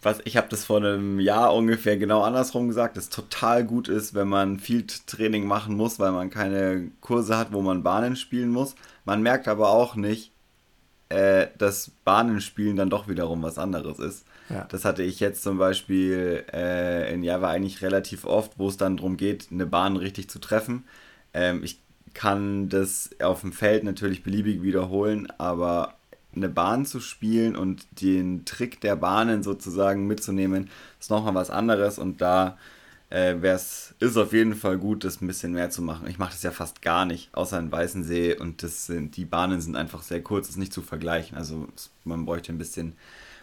was, 0.03 0.21
ich 0.25 0.37
habe 0.37 0.49
das 0.49 0.65
vor 0.65 0.77
einem 0.79 1.19
Jahr 1.19 1.55
ungefähr 1.55 1.97
genau 1.97 2.23
andersrum 2.23 2.69
gesagt, 2.69 2.97
dass 2.97 3.09
total 3.09 3.65
gut 3.65 3.89
ist, 3.89 4.15
wenn 4.15 4.29
man 4.29 4.61
viel 4.61 4.87
Training 4.87 5.47
machen 5.47 5.77
muss, 5.77 5.99
weil 5.99 6.13
man 6.13 6.31
keine 6.31 6.91
Kurse 7.01 7.37
hat, 7.37 7.53
wo 7.53 7.63
man 7.63 7.83
Bahnen 7.83 8.17
spielen 8.17 8.51
muss. 8.51 8.77
Man 9.05 9.23
merkt 9.23 9.49
aber 9.49 9.71
auch 9.71 9.97
nicht, 9.97 10.33
äh, 11.09 11.49
dass 11.59 11.91
Bahnenspielen 12.05 12.77
dann 12.77 12.91
doch 12.91 13.09
wiederum 13.09 13.43
was 13.43 13.59
anderes 13.59 13.99
ist. 13.99 14.27
Ja. 14.51 14.67
Das 14.71 14.85
hatte 14.85 15.03
ich 15.03 15.21
jetzt 15.21 15.43
zum 15.43 15.59
Beispiel 15.59 16.45
äh, 16.53 17.13
in 17.13 17.23
Java 17.23 17.49
eigentlich 17.49 17.83
relativ 17.83 18.25
oft, 18.25 18.59
wo 18.59 18.69
es 18.69 18.77
dann 18.77 18.97
darum 18.97 19.17
geht, 19.17 19.49
eine 19.51 19.67
Bahn 19.67 19.97
richtig 19.97 20.31
zu 20.31 20.39
treffen. 20.39 20.85
Ähm, 21.35 21.63
ich 21.65 21.81
kann 22.15 22.69
das 22.69 23.11
auf 23.21 23.43
dem 23.43 23.53
Feld 23.53 23.85
natürlich 23.85 24.23
beliebig 24.23 24.63
wiederholen, 24.63 25.31
aber 25.39 25.98
eine 26.39 26.49
Bahn 26.49 26.87
zu 26.87 27.01
spielen 27.01 27.57
und 27.57 27.87
den 28.01 28.45
Trick 28.45 28.81
der 28.81 28.97
Bahnen 28.97 29.43
sozusagen 29.43 30.07
mitzunehmen, 30.07 30.71
ist 30.99 31.11
nochmal 31.11 31.35
was 31.35 31.51
anderes 31.51 31.99
und 31.99 32.21
da 32.21 32.59
äh, 33.11 33.35
ist 33.55 34.17
auf 34.17 34.33
jeden 34.33 34.55
Fall 34.55 34.79
gut, 34.79 35.05
das 35.05 35.21
ein 35.21 35.27
bisschen 35.27 35.53
mehr 35.53 35.71
zu 35.71 35.83
machen. 35.83 36.09
Ich 36.09 36.19
mache 36.19 36.33
das 36.33 36.43
ja 36.43 36.51
fast 36.51 36.83
gar 36.83 37.05
nicht, 37.05 37.35
außer 37.35 37.59
in 37.59 37.73
Weißensee 37.73 38.37
und 38.37 38.63
das 38.63 38.87
sind, 38.87 39.17
die 39.17 39.25
Bahnen 39.25 39.61
sind 39.61 39.77
einfach 39.77 40.03
sehr 40.03 40.23
kurz, 40.23 40.49
ist 40.49 40.57
nicht 40.57 40.73
zu 40.73 40.83
vergleichen. 40.83 41.37
Also 41.37 41.69
man 42.05 42.27
bräuchte 42.27 42.53
ein 42.53 42.59
bisschen, 42.59 42.95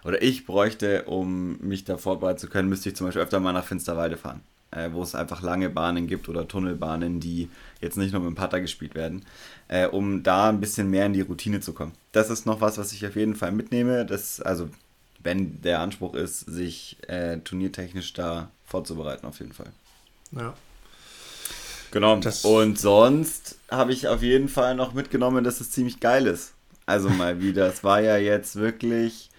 oder 0.04 0.22
ich 0.22 0.46
bräuchte, 0.46 1.04
um 1.04 1.58
mich 1.60 1.84
da 1.84 1.98
vorbereiten 1.98 2.40
zu 2.40 2.48
können, 2.48 2.70
müsste 2.70 2.90
ich 2.90 2.96
zum 2.96 3.08
Beispiel 3.08 3.24
öfter 3.24 3.40
mal 3.40 3.54
nach 3.54 3.66
Finsterwalde 3.66 4.18
fahren 4.18 4.42
äh, 4.76 4.92
wo 4.92 5.02
es 5.02 5.16
einfach 5.16 5.42
lange 5.42 5.70
Bahnen 5.70 6.08
gibt 6.08 6.30
oder 6.30 6.48
Tunnelbahnen, 6.48 7.20
die 7.20 7.50
jetzt 7.82 7.98
nicht 7.98 8.12
nur 8.12 8.22
mit 8.22 8.30
dem 8.30 8.36
Putter 8.36 8.62
gespielt 8.62 8.96
werden, 8.96 9.26
äh, 9.68 9.88
um 9.88 10.24
da 10.24 10.50
ein 10.50 10.60
bisschen 10.60 10.90
mehr 10.90 11.06
in 11.06 11.14
die 11.14 11.22
Routine 11.22 11.60
zu 11.60 11.74
kommen. 11.74 11.94
Das 12.12 12.30
ist 12.30 12.46
noch 12.46 12.62
was, 12.62 12.78
was 12.78 12.94
ich 12.94 13.06
auf 13.06 13.16
jeden 13.16 13.36
Fall 13.36 13.52
mitnehme. 13.52 14.06
Das, 14.06 14.42
also, 14.42 14.70
wenn 15.20 15.62
der 15.62 15.80
Anspruch 15.80 16.14
ist, 16.14 16.42
sich 16.42 16.98
äh, 17.08 17.38
turniertechnisch 17.40 18.14
da 18.14 18.50
vorzubereiten, 18.66 19.26
auf 19.26 19.40
jeden 19.40 19.54
Fall. 19.54 19.72
Ja. 20.32 20.54
Genau. 21.92 22.18
Das 22.18 22.44
und 22.44 22.78
sonst 22.78 23.58
habe 23.72 23.94
ich 23.94 24.08
auf 24.08 24.22
jeden 24.22 24.50
Fall 24.50 24.76
noch 24.76 24.94
mitgenommen, 24.94 25.44
dass 25.44 25.62
es 25.62 25.72
ziemlich 25.72 26.00
geil 26.00 26.28
ist. 26.28 26.54
Also 26.86 27.10
mal 27.10 27.42
wieder. 27.42 27.68
Es 27.68 27.84
war 27.84 28.02
ja 28.02 28.18
jetzt 28.18 28.58
wirklich 28.58 29.30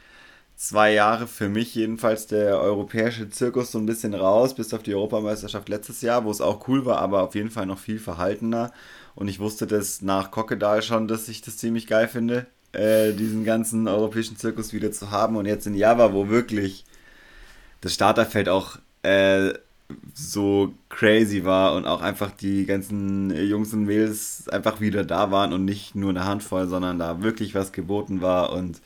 zwei 0.56 0.92
Jahre 0.92 1.26
für 1.26 1.48
mich 1.48 1.74
jedenfalls 1.74 2.26
der 2.26 2.58
europäische 2.58 3.28
Zirkus 3.28 3.72
so 3.72 3.78
ein 3.78 3.86
bisschen 3.86 4.14
raus, 4.14 4.54
bis 4.54 4.72
auf 4.72 4.82
die 4.82 4.94
Europameisterschaft 4.94 5.68
letztes 5.68 6.00
Jahr, 6.00 6.24
wo 6.24 6.30
es 6.30 6.40
auch 6.40 6.66
cool 6.68 6.86
war, 6.86 6.98
aber 6.98 7.22
auf 7.22 7.34
jeden 7.34 7.50
Fall 7.50 7.66
noch 7.66 7.78
viel 7.78 7.98
verhaltener. 7.98 8.72
Und 9.16 9.28
ich 9.28 9.40
wusste 9.40 9.66
das 9.66 10.02
nach 10.02 10.30
Kokkedal 10.30 10.82
schon, 10.82 11.08
dass 11.08 11.28
ich 11.28 11.42
das 11.42 11.56
ziemlich 11.56 11.88
geil 11.88 12.06
finde, 12.06 12.46
äh, 12.72 13.12
diesen 13.12 13.44
ganzen 13.44 13.88
europäischen 13.88 14.36
Zirkus 14.36 14.72
wieder 14.72 14.92
zu 14.92 15.10
haben. 15.10 15.36
Und 15.36 15.46
jetzt 15.46 15.66
in 15.66 15.74
Java, 15.74 16.12
wo 16.12 16.28
wirklich 16.28 16.84
das 17.80 17.94
Starterfeld 17.94 18.48
auch 18.48 18.78
äh, 19.02 19.54
so 20.14 20.74
crazy 20.88 21.44
war 21.44 21.74
und 21.74 21.86
auch 21.86 22.02
einfach 22.02 22.30
die 22.30 22.66
ganzen 22.66 23.30
Jungs 23.30 23.72
und 23.72 23.84
Mädels 23.84 24.48
einfach 24.48 24.80
wieder 24.80 25.04
da 25.04 25.30
waren 25.30 25.52
und 25.52 25.64
nicht 25.64 25.94
nur 25.94 26.10
eine 26.10 26.24
Handvoll, 26.24 26.68
sondern 26.68 26.98
da 26.98 27.22
wirklich 27.22 27.54
was 27.54 27.72
geboten 27.72 28.20
war 28.20 28.52
und 28.52 28.80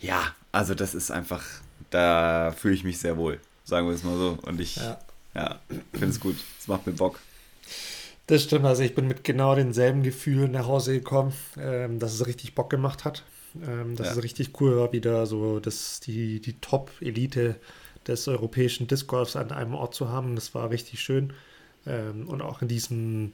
ja, 0.00 0.34
also 0.50 0.74
das 0.74 0.94
ist 0.94 1.10
einfach, 1.10 1.44
da 1.90 2.52
fühle 2.56 2.74
ich 2.74 2.84
mich 2.84 2.98
sehr 2.98 3.16
wohl, 3.16 3.38
sagen 3.64 3.86
wir 3.86 3.94
es 3.94 4.02
mal 4.02 4.16
so. 4.16 4.38
Und 4.42 4.60
ich 4.60 4.76
ja. 4.76 4.98
ja 5.34 5.60
finde 5.92 6.08
es 6.08 6.18
gut. 6.20 6.36
Es 6.58 6.66
macht 6.66 6.86
mir 6.86 6.92
Bock. 6.92 7.20
Das 8.26 8.44
stimmt, 8.44 8.64
also 8.64 8.82
ich 8.82 8.94
bin 8.94 9.08
mit 9.08 9.24
genau 9.24 9.54
denselben 9.54 10.02
Gefühlen 10.02 10.52
nach 10.52 10.66
Hause 10.66 10.92
gekommen, 10.92 11.32
ähm, 11.58 11.98
dass 11.98 12.14
es 12.14 12.26
richtig 12.26 12.54
Bock 12.54 12.70
gemacht 12.70 13.04
hat. 13.04 13.24
Ähm, 13.66 13.96
dass 13.96 14.06
ja. 14.06 14.12
es 14.12 14.22
richtig 14.22 14.60
cool 14.60 14.78
war, 14.78 14.92
wieder 14.92 15.26
so 15.26 15.60
dass 15.60 16.00
die, 16.00 16.40
die 16.40 16.54
Top-Elite 16.60 17.56
des 18.06 18.26
europäischen 18.26 18.86
Disc 18.86 19.06
Golfs 19.06 19.36
an 19.36 19.52
einem 19.52 19.74
Ort 19.74 19.94
zu 19.94 20.08
haben. 20.08 20.34
Das 20.34 20.54
war 20.54 20.70
richtig 20.70 21.00
schön. 21.00 21.32
Ähm, 21.86 22.28
und 22.28 22.42
auch 22.42 22.62
in 22.62 22.68
diesem 22.68 23.32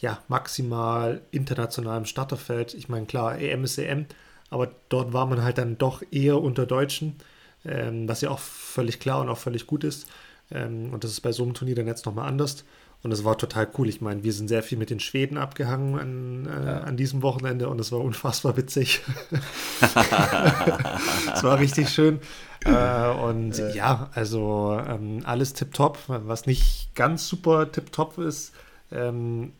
ja, 0.00 0.22
maximal 0.28 1.20
internationalen 1.30 2.06
Starterfeld. 2.06 2.74
Ich 2.74 2.88
meine, 2.88 3.06
klar, 3.06 3.38
EM 3.38 3.64
ist 3.64 3.78
EM, 3.78 4.06
aber 4.48 4.72
dort 4.88 5.12
war 5.12 5.26
man 5.26 5.42
halt 5.42 5.58
dann 5.58 5.78
doch 5.78 6.02
eher 6.10 6.40
unter 6.40 6.66
Deutschen, 6.66 7.16
ähm, 7.64 8.08
was 8.08 8.22
ja 8.22 8.30
auch 8.30 8.38
völlig 8.38 8.98
klar 8.98 9.20
und 9.20 9.28
auch 9.28 9.38
völlig 9.38 9.66
gut 9.66 9.84
ist. 9.84 10.06
Ähm, 10.50 10.92
und 10.92 11.04
das 11.04 11.12
ist 11.12 11.20
bei 11.20 11.32
so 11.32 11.42
einem 11.42 11.54
Turnier 11.54 11.74
dann 11.74 11.86
jetzt 11.86 12.06
nochmal 12.06 12.28
anders. 12.28 12.64
Und 13.02 13.12
es 13.12 13.24
war 13.24 13.38
total 13.38 13.66
cool. 13.78 13.88
Ich 13.88 14.02
meine, 14.02 14.22
wir 14.24 14.32
sind 14.32 14.48
sehr 14.48 14.62
viel 14.62 14.76
mit 14.76 14.90
den 14.90 15.00
Schweden 15.00 15.38
abgehangen 15.38 15.98
an, 15.98 16.46
äh, 16.46 16.66
ja. 16.66 16.80
an 16.80 16.98
diesem 16.98 17.22
Wochenende 17.22 17.68
und 17.68 17.80
es 17.80 17.92
war 17.92 18.00
unfassbar 18.00 18.58
witzig. 18.58 19.00
es 19.80 21.42
war 21.42 21.58
richtig 21.58 21.88
schön. 21.88 22.20
Äh, 22.66 23.08
und 23.08 23.58
äh. 23.58 23.74
ja, 23.74 24.10
also 24.14 24.78
ähm, 24.86 25.22
alles 25.24 25.54
tipptopp. 25.54 25.98
Was 26.08 26.44
nicht 26.44 26.94
ganz 26.94 27.26
super 27.26 27.72
tipptopp 27.72 28.18
ist, 28.18 28.52
ähm, 28.92 29.52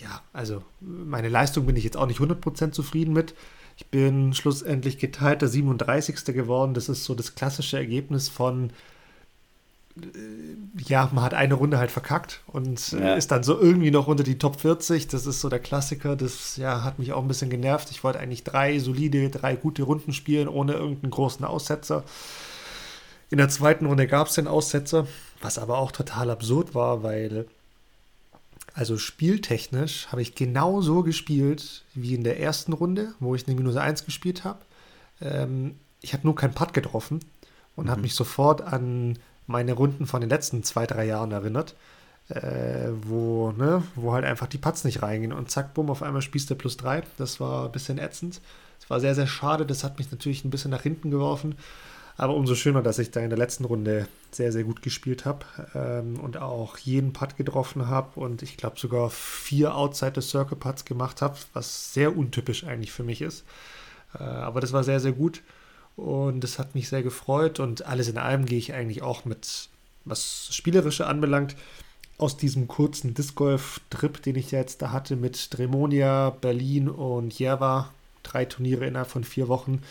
ja, 0.00 0.22
also 0.32 0.62
meine 0.80 1.28
Leistung 1.28 1.66
bin 1.66 1.76
ich 1.76 1.84
jetzt 1.84 1.96
auch 1.96 2.06
nicht 2.06 2.20
100% 2.20 2.72
zufrieden 2.72 3.12
mit. 3.12 3.34
Ich 3.76 3.86
bin 3.86 4.34
schlussendlich 4.34 4.98
geteilter 4.98 5.46
37. 5.46 6.24
geworden. 6.26 6.74
Das 6.74 6.88
ist 6.88 7.04
so 7.04 7.14
das 7.14 7.34
klassische 7.34 7.76
Ergebnis 7.76 8.28
von 8.28 8.70
ja, 10.88 11.08
man 11.12 11.22
hat 11.22 11.34
eine 11.34 11.54
Runde 11.54 11.78
halt 11.78 11.92
verkackt 11.92 12.40
und 12.48 12.92
ja. 12.92 13.14
ist 13.14 13.30
dann 13.30 13.44
so 13.44 13.60
irgendwie 13.60 13.92
noch 13.92 14.08
unter 14.08 14.24
die 14.24 14.38
Top 14.38 14.60
40. 14.60 15.06
Das 15.06 15.26
ist 15.26 15.40
so 15.40 15.48
der 15.48 15.60
Klassiker. 15.60 16.16
Das 16.16 16.56
ja, 16.56 16.82
hat 16.82 16.98
mich 16.98 17.12
auch 17.12 17.22
ein 17.22 17.28
bisschen 17.28 17.50
genervt. 17.50 17.90
Ich 17.92 18.02
wollte 18.02 18.18
eigentlich 18.18 18.42
drei 18.42 18.78
solide, 18.80 19.30
drei 19.30 19.54
gute 19.54 19.84
Runden 19.84 20.12
spielen, 20.12 20.48
ohne 20.48 20.72
irgendeinen 20.72 21.12
großen 21.12 21.44
Aussetzer. 21.44 22.02
In 23.30 23.38
der 23.38 23.48
zweiten 23.48 23.86
Runde 23.86 24.06
gab 24.08 24.26
es 24.26 24.34
den 24.34 24.48
Aussetzer, 24.48 25.06
was 25.40 25.58
aber 25.58 25.78
auch 25.78 25.92
total 25.92 26.30
absurd 26.30 26.74
war, 26.74 27.02
weil 27.02 27.46
also 28.74 28.98
spieltechnisch 28.98 30.08
habe 30.08 30.22
ich 30.22 30.34
genau 30.34 30.80
so 30.80 31.04
gespielt 31.04 31.84
wie 31.94 32.14
in 32.14 32.24
der 32.24 32.40
ersten 32.40 32.72
Runde, 32.72 33.14
wo 33.20 33.36
ich 33.36 33.46
eine 33.46 33.54
Minus 33.54 33.76
1 33.76 34.04
gespielt 34.04 34.42
habe. 34.42 34.58
Ähm, 35.20 35.76
ich 36.00 36.12
habe 36.12 36.26
nur 36.26 36.34
keinen 36.34 36.54
Putt 36.54 36.74
getroffen 36.74 37.20
und 37.76 37.86
mhm. 37.86 37.90
habe 37.90 38.00
mich 38.00 38.14
sofort 38.14 38.60
an 38.60 39.16
meine 39.46 39.72
Runden 39.72 40.06
von 40.06 40.20
den 40.20 40.30
letzten 40.30 40.62
zwei, 40.62 40.86
drei 40.86 41.04
Jahren 41.04 41.32
erinnert, 41.32 41.74
äh, 42.28 42.88
wo, 43.02 43.52
ne, 43.52 43.82
wo 43.94 44.12
halt 44.12 44.24
einfach 44.24 44.46
die 44.46 44.58
Putts 44.58 44.84
nicht 44.84 45.02
reingehen 45.02 45.32
und 45.32 45.50
zack, 45.50 45.74
bumm, 45.74 45.90
auf 45.90 46.02
einmal 46.02 46.22
spielst 46.22 46.50
du 46.50 46.54
plus 46.54 46.76
drei. 46.76 47.02
Das 47.18 47.40
war 47.40 47.66
ein 47.66 47.72
bisschen 47.72 47.98
ätzend. 47.98 48.40
Das 48.80 48.90
war 48.90 49.00
sehr, 49.00 49.14
sehr 49.14 49.26
schade. 49.26 49.66
Das 49.66 49.84
hat 49.84 49.98
mich 49.98 50.10
natürlich 50.10 50.44
ein 50.44 50.50
bisschen 50.50 50.70
nach 50.70 50.82
hinten 50.82 51.10
geworfen. 51.10 51.56
Aber 52.16 52.34
umso 52.34 52.54
schöner, 52.54 52.82
dass 52.82 52.98
ich 52.98 53.10
da 53.10 53.20
in 53.20 53.30
der 53.30 53.38
letzten 53.38 53.64
Runde 53.64 54.06
sehr, 54.30 54.52
sehr 54.52 54.64
gut 54.64 54.82
gespielt 54.82 55.24
habe 55.24 55.44
ähm, 55.74 56.20
und 56.20 56.36
auch 56.36 56.78
jeden 56.78 57.12
Putt 57.12 57.36
getroffen 57.36 57.88
habe 57.88 58.20
und 58.20 58.42
ich 58.42 58.56
glaube 58.56 58.78
sogar 58.78 59.10
vier 59.10 59.74
Outside 59.74 60.12
the 60.14 60.20
Circle 60.20 60.56
Putts 60.56 60.84
gemacht 60.84 61.22
habe, 61.22 61.36
was 61.54 61.92
sehr 61.92 62.16
untypisch 62.16 62.64
eigentlich 62.64 62.92
für 62.92 63.02
mich 63.02 63.20
ist. 63.20 63.44
Äh, 64.18 64.22
aber 64.22 64.60
das 64.60 64.72
war 64.72 64.84
sehr, 64.84 65.00
sehr 65.00 65.12
gut. 65.12 65.42
Und 65.96 66.42
es 66.42 66.58
hat 66.58 66.74
mich 66.74 66.88
sehr 66.88 67.02
gefreut 67.02 67.60
und 67.60 67.86
alles 67.86 68.08
in 68.08 68.18
allem 68.18 68.46
gehe 68.46 68.58
ich 68.58 68.72
eigentlich 68.72 69.02
auch 69.02 69.24
mit, 69.24 69.68
was 70.04 70.48
Spielerische 70.50 71.06
anbelangt, 71.06 71.54
aus 72.18 72.36
diesem 72.36 72.68
kurzen 72.68 73.14
Disc 73.14 73.34
Golf-Trip, 73.34 74.22
den 74.22 74.36
ich 74.36 74.50
jetzt 74.50 74.82
da 74.82 74.92
hatte 74.92 75.16
mit 75.16 75.56
Dremonia, 75.56 76.30
Berlin 76.30 76.88
und 76.88 77.36
Jerva, 77.38 77.92
drei 78.22 78.44
Turniere 78.44 78.86
innerhalb 78.86 79.08
von 79.08 79.24
vier 79.24 79.48
Wochen, 79.48 79.82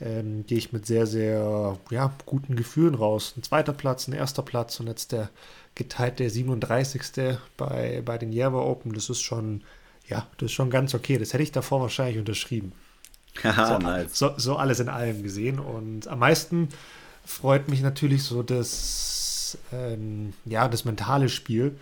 ähm, 0.00 0.44
gehe 0.46 0.58
ich 0.58 0.72
mit 0.72 0.86
sehr, 0.86 1.06
sehr 1.06 1.78
ja, 1.90 2.12
guten 2.26 2.56
Gefühlen 2.56 2.94
raus. 2.94 3.34
Ein 3.36 3.42
zweiter 3.42 3.72
Platz, 3.72 4.08
ein 4.08 4.12
erster 4.12 4.42
Platz 4.42 4.80
und 4.80 4.86
jetzt 4.88 5.12
der 5.12 5.30
geteilte 5.74 6.28
37. 6.28 7.38
bei, 7.56 8.02
bei 8.04 8.18
den 8.18 8.32
Jerva 8.32 8.60
Open. 8.60 8.92
Das 8.92 9.10
ist 9.10 9.22
schon, 9.22 9.62
ja, 10.08 10.26
das 10.38 10.46
ist 10.46 10.52
schon 10.52 10.70
ganz 10.70 10.94
okay. 10.94 11.18
Das 11.18 11.32
hätte 11.32 11.42
ich 11.42 11.52
davor 11.52 11.80
wahrscheinlich 11.80 12.18
unterschrieben. 12.18 12.72
Haha, 13.42 13.66
so, 13.66 13.78
nice. 13.78 14.18
so, 14.18 14.34
so, 14.36 14.56
alles 14.56 14.80
in 14.80 14.88
allem 14.88 15.22
gesehen. 15.22 15.58
Und 15.58 16.08
am 16.08 16.18
meisten 16.18 16.68
freut 17.24 17.68
mich 17.68 17.82
natürlich 17.82 18.22
so 18.22 18.42
das, 18.42 19.58
ähm, 19.72 20.32
ja, 20.44 20.68
das 20.68 20.84
mentale 20.84 21.28
Spiel, 21.28 21.76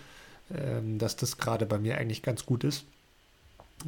ähm, 0.54 0.98
dass 0.98 1.16
das 1.16 1.38
gerade 1.38 1.66
bei 1.66 1.78
mir 1.78 1.98
eigentlich 1.98 2.22
ganz 2.22 2.46
gut 2.46 2.64
ist. 2.64 2.84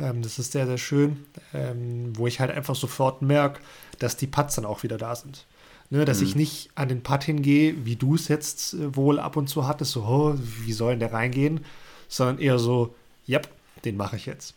Ähm, 0.00 0.22
das 0.22 0.38
ist 0.38 0.52
sehr, 0.52 0.66
sehr 0.66 0.79
schön, 0.79 1.24
ähm, 1.55 2.12
wo 2.16 2.26
ich 2.26 2.40
halt 2.40 2.50
einfach 2.50 2.74
sofort 2.74 3.22
merke, 3.22 3.61
dass 3.98 4.16
die 4.16 4.26
Putts 4.26 4.57
dann 4.57 4.64
auch 4.64 4.83
wieder 4.83 4.98
da 4.98 5.14
sind. 5.14 5.44
Ne, 5.88 6.05
dass 6.05 6.18
mhm. 6.18 6.26
ich 6.26 6.35
nicht 6.35 6.70
an 6.74 6.88
den 6.88 7.02
Putt 7.05 7.22
hingehe, 7.22 7.85
wie 7.85 7.94
du 7.94 8.16
es 8.16 8.26
jetzt 8.26 8.74
äh, 8.74 8.96
wohl 8.96 9.20
ab 9.20 9.37
und 9.37 9.46
zu 9.46 9.68
hattest, 9.68 9.92
so, 9.92 10.02
oh, 10.02 10.35
wie 10.37 10.72
soll 10.72 10.90
denn 10.92 10.98
der 10.98 11.12
reingehen, 11.12 11.64
sondern 12.09 12.40
eher 12.40 12.59
so, 12.59 12.92
ja, 13.24 13.40
den 13.85 13.96
mache 13.96 14.16
ich 14.16 14.26
jetzt. 14.26 14.55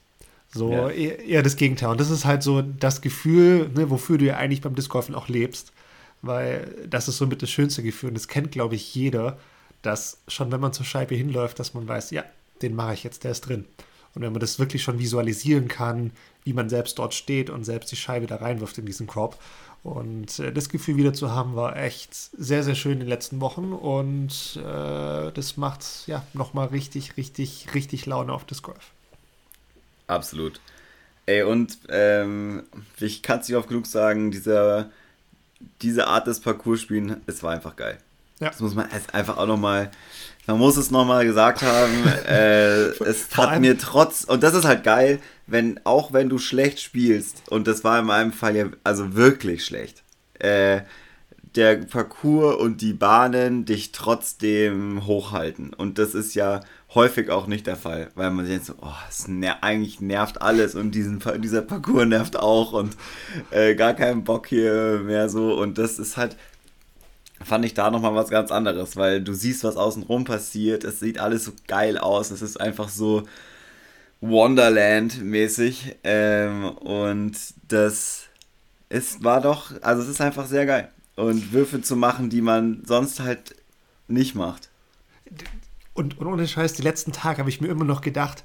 So 0.52 0.72
ja. 0.72 0.90
eher, 0.90 1.20
eher, 1.26 1.44
das 1.44 1.56
Gegenteil. 1.56 1.90
Und 1.90 2.00
das 2.00 2.10
ist 2.10 2.26
halt 2.26 2.42
so 2.42 2.62
das 2.62 3.02
Gefühl, 3.02 3.70
ne, 3.70 3.90
wofür 3.90 4.18
du 4.18 4.26
ja 4.26 4.38
eigentlich 4.38 4.62
beim 4.62 4.76
Discgolfen 4.76 5.16
auch 5.16 5.28
lebst. 5.28 5.72
Weil 6.22 6.88
das 6.90 7.08
ist 7.08 7.18
somit 7.18 7.42
das 7.42 7.50
schönste 7.50 7.84
Gefühl. 7.84 8.10
Und 8.10 8.16
das 8.16 8.28
kennt, 8.28 8.52
glaube 8.52 8.76
ich, 8.76 8.94
jeder, 8.96 9.38
dass 9.82 10.22
schon 10.28 10.52
wenn 10.52 10.60
man 10.60 10.74
zur 10.74 10.86
Scheibe 10.86 11.16
hinläuft, 11.16 11.60
dass 11.60 11.74
man 11.74 11.88
weiß, 11.88 12.12
ja, 12.12 12.24
den 12.62 12.76
mache 12.76 12.94
ich 12.94 13.04
jetzt, 13.04 13.24
der 13.24 13.32
ist 13.32 13.42
drin. 13.42 13.66
Und 14.16 14.24
wenn 14.24 14.32
man 14.32 14.42
das 14.42 14.60
wirklich 14.60 14.82
schon 14.84 15.00
visualisieren 15.00 15.68
kann, 15.68 16.12
wie 16.44 16.54
man 16.54 16.68
selbst 16.68 16.98
dort 16.98 17.14
steht 17.14 17.50
und 17.50 17.64
selbst 17.64 17.92
die 17.92 17.96
Scheibe 17.96 18.26
da 18.26 18.38
reinwirft 18.38 18.78
in 18.80 18.86
diesen 18.86 19.08
Korb. 19.08 19.38
Und 19.84 20.40
äh, 20.40 20.52
das 20.52 20.70
Gefühl 20.70 20.98
wieder 20.98 21.14
zu 21.14 21.32
haben, 21.32 21.56
war 21.56 21.78
echt 21.78 22.14
sehr, 22.14 22.64
sehr 22.64 22.76
schön 22.76 22.94
in 22.94 23.00
den 23.00 23.08
letzten 23.08 23.40
Wochen. 23.40 23.72
Und 23.72 24.58
äh, 24.58 25.32
das 25.32 25.58
macht 25.58 26.08
ja 26.08 26.26
nochmal 26.34 26.68
richtig, 26.68 27.18
richtig, 27.18 27.68
richtig 27.74 28.06
Laune 28.08 28.34
auf 28.34 28.46
Disc 28.46 28.64
Golf. 28.64 28.92
Absolut. 30.10 30.60
Ey, 31.28 31.44
und 31.44 31.78
ähm, 31.90 32.64
ich 33.00 33.22
kann 33.22 33.40
es 33.40 33.48
nicht 33.48 33.58
oft 33.58 33.70
genug 33.70 33.86
sagen, 33.86 34.32
dieser, 34.32 34.90
diese 35.82 36.08
Art 36.08 36.26
des 36.26 36.40
Parcours 36.40 36.82
spielen, 36.82 37.22
es 37.28 37.44
war 37.44 37.52
einfach 37.52 37.76
geil. 37.76 38.00
Ja. 38.40 38.50
Das 38.50 38.60
muss 38.60 38.74
man 38.74 38.90
einfach 39.12 39.38
auch 39.38 39.46
nochmal, 39.46 39.92
man 40.48 40.58
muss 40.58 40.78
es 40.78 40.90
nochmal 40.90 41.26
gesagt 41.26 41.62
haben, 41.62 42.08
äh, 42.28 42.86
es 43.04 43.38
hat 43.38 43.60
mir 43.60 43.78
trotz, 43.78 44.24
und 44.24 44.42
das 44.42 44.56
ist 44.56 44.66
halt 44.66 44.84
geil, 44.84 45.20
wenn, 45.46 45.80
auch 45.84 46.14
wenn 46.14 46.30
du 46.30 46.40
schlecht 46.40 46.80
spielst, 46.80 47.44
und 47.52 47.68
das 47.68 47.84
war 47.84 48.00
in 48.00 48.06
meinem 48.06 48.34
Fall 48.34 48.56
ja, 48.56 48.66
also 48.84 49.14
wirklich 49.14 49.64
schlecht, 49.64 50.02
äh, 50.40 50.82
der 51.60 51.76
Parcours 51.76 52.56
und 52.56 52.80
die 52.80 52.94
Bahnen 52.94 53.66
dich 53.66 53.92
trotzdem 53.92 55.06
hochhalten. 55.06 55.74
Und 55.74 55.98
das 55.98 56.16
ist 56.16 56.34
ja 56.34 56.62
häufig 56.96 57.30
auch 57.30 57.48
nicht 57.48 57.68
der 57.68 57.76
Fall, 57.76 58.12
weil 58.16 58.32
man 58.32 58.46
sich 58.46 58.64
so, 58.64 58.76
oh, 58.82 58.88
es 59.10 59.28
ner 59.28 59.62
eigentlich 59.62 60.00
nervt 60.00 60.42
alles 60.42 60.76
und 60.76 60.92
diesen, 60.92 61.22
dieser 61.40 61.62
Parcours 61.62 62.06
nervt 62.06 62.38
auch 62.38 62.72
und 62.72 62.96
äh, 63.52 63.76
gar 63.76 63.94
keinen 63.94 64.24
Bock 64.24 64.48
hier 64.48 65.02
mehr 65.04 65.28
so. 65.28 65.54
Und 65.60 65.78
das 65.78 66.00
ist 66.00 66.16
halt, 66.16 66.38
fand 67.44 67.66
ich 67.66 67.74
da 67.74 67.92
nochmal 67.92 68.16
was 68.16 68.30
ganz 68.30 68.52
anderes, 68.52 68.96
weil 68.96 69.22
du 69.22 69.34
siehst, 69.34 69.66
was 69.66 69.76
außenrum 69.76 70.24
passiert, 70.24 70.86
es 70.86 71.02
sieht 71.02 71.20
alles 71.20 71.44
so 71.44 71.52
geil 71.68 71.98
aus, 71.98 72.32
es 72.32 72.42
ist 72.42 72.60
einfach 72.60 72.88
so 72.88 73.24
Wonderland-mäßig 74.22 75.98
ähm, 76.06 76.70
und 76.70 77.34
das 77.68 78.24
ist, 78.88 79.26
war 79.26 79.42
doch, 79.42 79.74
also 79.82 80.02
es 80.04 80.08
ist 80.08 80.22
einfach 80.22 80.46
sehr 80.46 80.66
geil. 80.66 80.90
Und 81.20 81.52
Würfe 81.52 81.82
zu 81.82 81.96
machen, 81.96 82.30
die 82.30 82.42
man 82.42 82.82
sonst 82.86 83.20
halt 83.20 83.56
nicht 84.08 84.36
macht. 84.36 84.70
Und, 85.94 86.18
und 86.18 86.28
ohne 86.28 86.48
Scheiß, 86.48 86.74
die 86.74 86.82
letzten 86.82 87.12
Tage 87.12 87.40
habe 87.40 87.50
ich 87.50 87.62
mir 87.62 87.68
immer 87.68 87.84
noch 87.84 88.02
gedacht, 88.02 88.44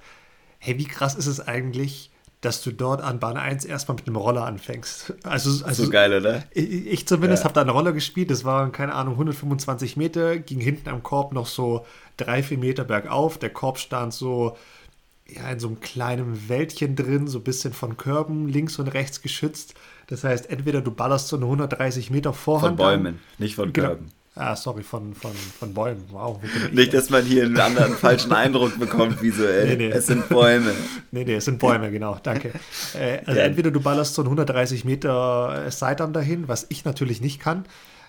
hey, 0.58 0.78
wie 0.78 0.84
krass 0.84 1.14
ist 1.14 1.26
es 1.26 1.40
eigentlich, 1.40 2.10
dass 2.40 2.62
du 2.62 2.72
dort 2.72 3.00
an 3.00 3.20
Bahn 3.20 3.37
1 3.37 3.64
erstmal 3.64 3.96
mit 3.96 4.06
einem 4.06 4.16
Roller 4.16 4.44
anfängst. 4.44 5.14
Also, 5.22 5.64
also 5.64 5.84
so 5.84 5.90
geil, 5.90 6.12
oder? 6.12 6.44
Ich, 6.52 6.87
ich 6.87 7.06
zumindest 7.06 7.42
ja. 7.42 7.44
habe 7.44 7.54
da 7.54 7.62
eine 7.62 7.70
Roller 7.70 7.92
gespielt, 7.92 8.30
das 8.30 8.44
waren, 8.44 8.72
keine 8.72 8.94
Ahnung, 8.94 9.14
125 9.14 9.96
Meter, 9.96 10.38
ging 10.38 10.60
hinten 10.60 10.88
am 10.90 11.02
Korb 11.02 11.32
noch 11.32 11.46
so 11.46 11.87
drei, 12.16 12.42
vier 12.42 12.58
Meter 12.58 12.84
bergauf. 12.84 13.38
Der 13.38 13.50
Korb 13.50 13.78
stand 13.78 14.12
so 14.12 14.56
ja, 15.26 15.48
in 15.48 15.58
so 15.58 15.68
einem 15.68 15.80
kleinen 15.80 16.48
Wäldchen 16.48 16.96
drin, 16.96 17.28
so 17.28 17.38
ein 17.38 17.44
bisschen 17.44 17.72
von 17.72 17.96
Körben 17.96 18.48
links 18.48 18.78
und 18.78 18.88
rechts 18.88 19.22
geschützt. 19.22 19.74
Das 20.06 20.24
heißt, 20.24 20.50
entweder 20.50 20.80
du 20.80 20.90
ballerst 20.90 21.28
so 21.28 21.36
eine 21.36 21.46
130 21.46 22.10
Meter 22.10 22.32
Vorhand. 22.32 22.76
Von 22.76 22.86
Bäumen, 22.86 23.06
an. 23.06 23.20
nicht 23.38 23.54
von 23.56 23.72
genau. 23.72 23.88
Körben. 23.88 24.08
Ah, 24.36 24.56
sorry, 24.56 24.82
von, 24.82 25.14
von, 25.14 25.30
von 25.30 25.74
Bäumen. 25.74 26.04
Wow. 26.10 26.40
Nicht, 26.72 26.92
dass 26.92 27.08
man 27.08 27.24
hier 27.24 27.44
einen 27.44 27.58
anderen 27.58 27.92
falschen 27.96 28.32
Eindruck 28.32 28.76
bekommt, 28.80 29.22
visuell. 29.22 29.68
Nee, 29.68 29.76
nee. 29.76 29.90
Es 29.90 30.08
sind 30.08 30.28
Bäume. 30.28 30.72
Nee, 31.12 31.24
nee, 31.24 31.34
es 31.34 31.44
sind 31.44 31.60
Bäume, 31.60 31.92
genau. 31.92 32.18
Danke. 32.20 32.52
Äh, 32.98 33.18
also 33.24 33.38
ja. 33.38 33.46
entweder 33.46 33.70
du 33.70 33.80
ballerst 33.80 34.14
so 34.14 34.22
einen 34.22 34.26
130 34.26 34.84
Meter 34.84 35.70
Seitern 35.70 36.12
dahin, 36.12 36.48
was 36.48 36.66
ich 36.68 36.84
natürlich 36.84 37.20
nicht 37.20 37.38
kann. 37.38 37.64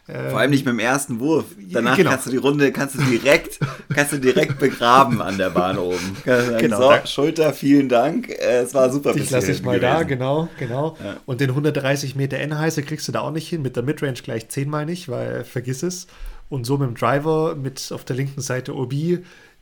Vor 0.08 0.40
allem 0.40 0.52
nicht 0.52 0.66
mit 0.66 0.74
dem 0.74 0.80
ersten 0.80 1.20
Wurf. 1.20 1.46
Danach 1.72 1.98
genau. 1.98 2.12
kannst 2.12 2.28
du 2.28 2.30
die 2.30 2.38
Runde, 2.38 2.72
kannst 2.72 2.94
du 2.94 3.02
direkt, 3.02 3.60
kannst 3.94 4.14
du 4.14 4.20
direkt 4.20 4.60
begraben 4.60 5.20
an 5.20 5.40
der 5.40 5.50
Bahn 5.50 5.80
oben. 5.80 6.16
Sagen, 6.24 6.58
genau. 6.60 6.92
So, 6.92 7.08
Schulter, 7.08 7.54
vielen 7.54 7.90
Dank. 7.90 8.30
Äh, 8.30 8.60
es 8.60 8.76
war 8.76 8.92
super. 8.92 9.14
Dich 9.14 9.32
lasse 9.32 9.52
ich 9.52 9.64
mal 9.64 9.80
gewesen. 9.80 9.94
da, 9.94 10.04
genau, 10.04 10.48
genau. 10.60 10.96
Ja. 11.04 11.18
Und 11.26 11.42
den 11.42 11.50
130 11.50 12.16
Meter 12.16 12.38
N-Heiße 12.38 12.84
kriegst 12.84 13.08
du 13.08 13.12
da 13.14 13.22
auch 13.22 13.32
nicht 13.32 13.48
hin. 13.48 13.64
Mit 13.64 13.78
der 13.78 13.84
Midrange 13.84 14.22
gleich 14.22 14.48
zehnmal 14.50 14.86
nicht, 14.86 15.10
weil 15.10 15.44
vergiss 15.44 15.82
es. 15.82 16.06
Und 16.50 16.66
so 16.66 16.78
mit 16.78 16.88
dem 16.88 16.96
Driver 16.96 17.56
mit 17.56 17.92
auf 17.92 18.06
der 18.06 18.16
linken 18.16 18.42
Seite 18.42 18.76
OB 18.76 18.94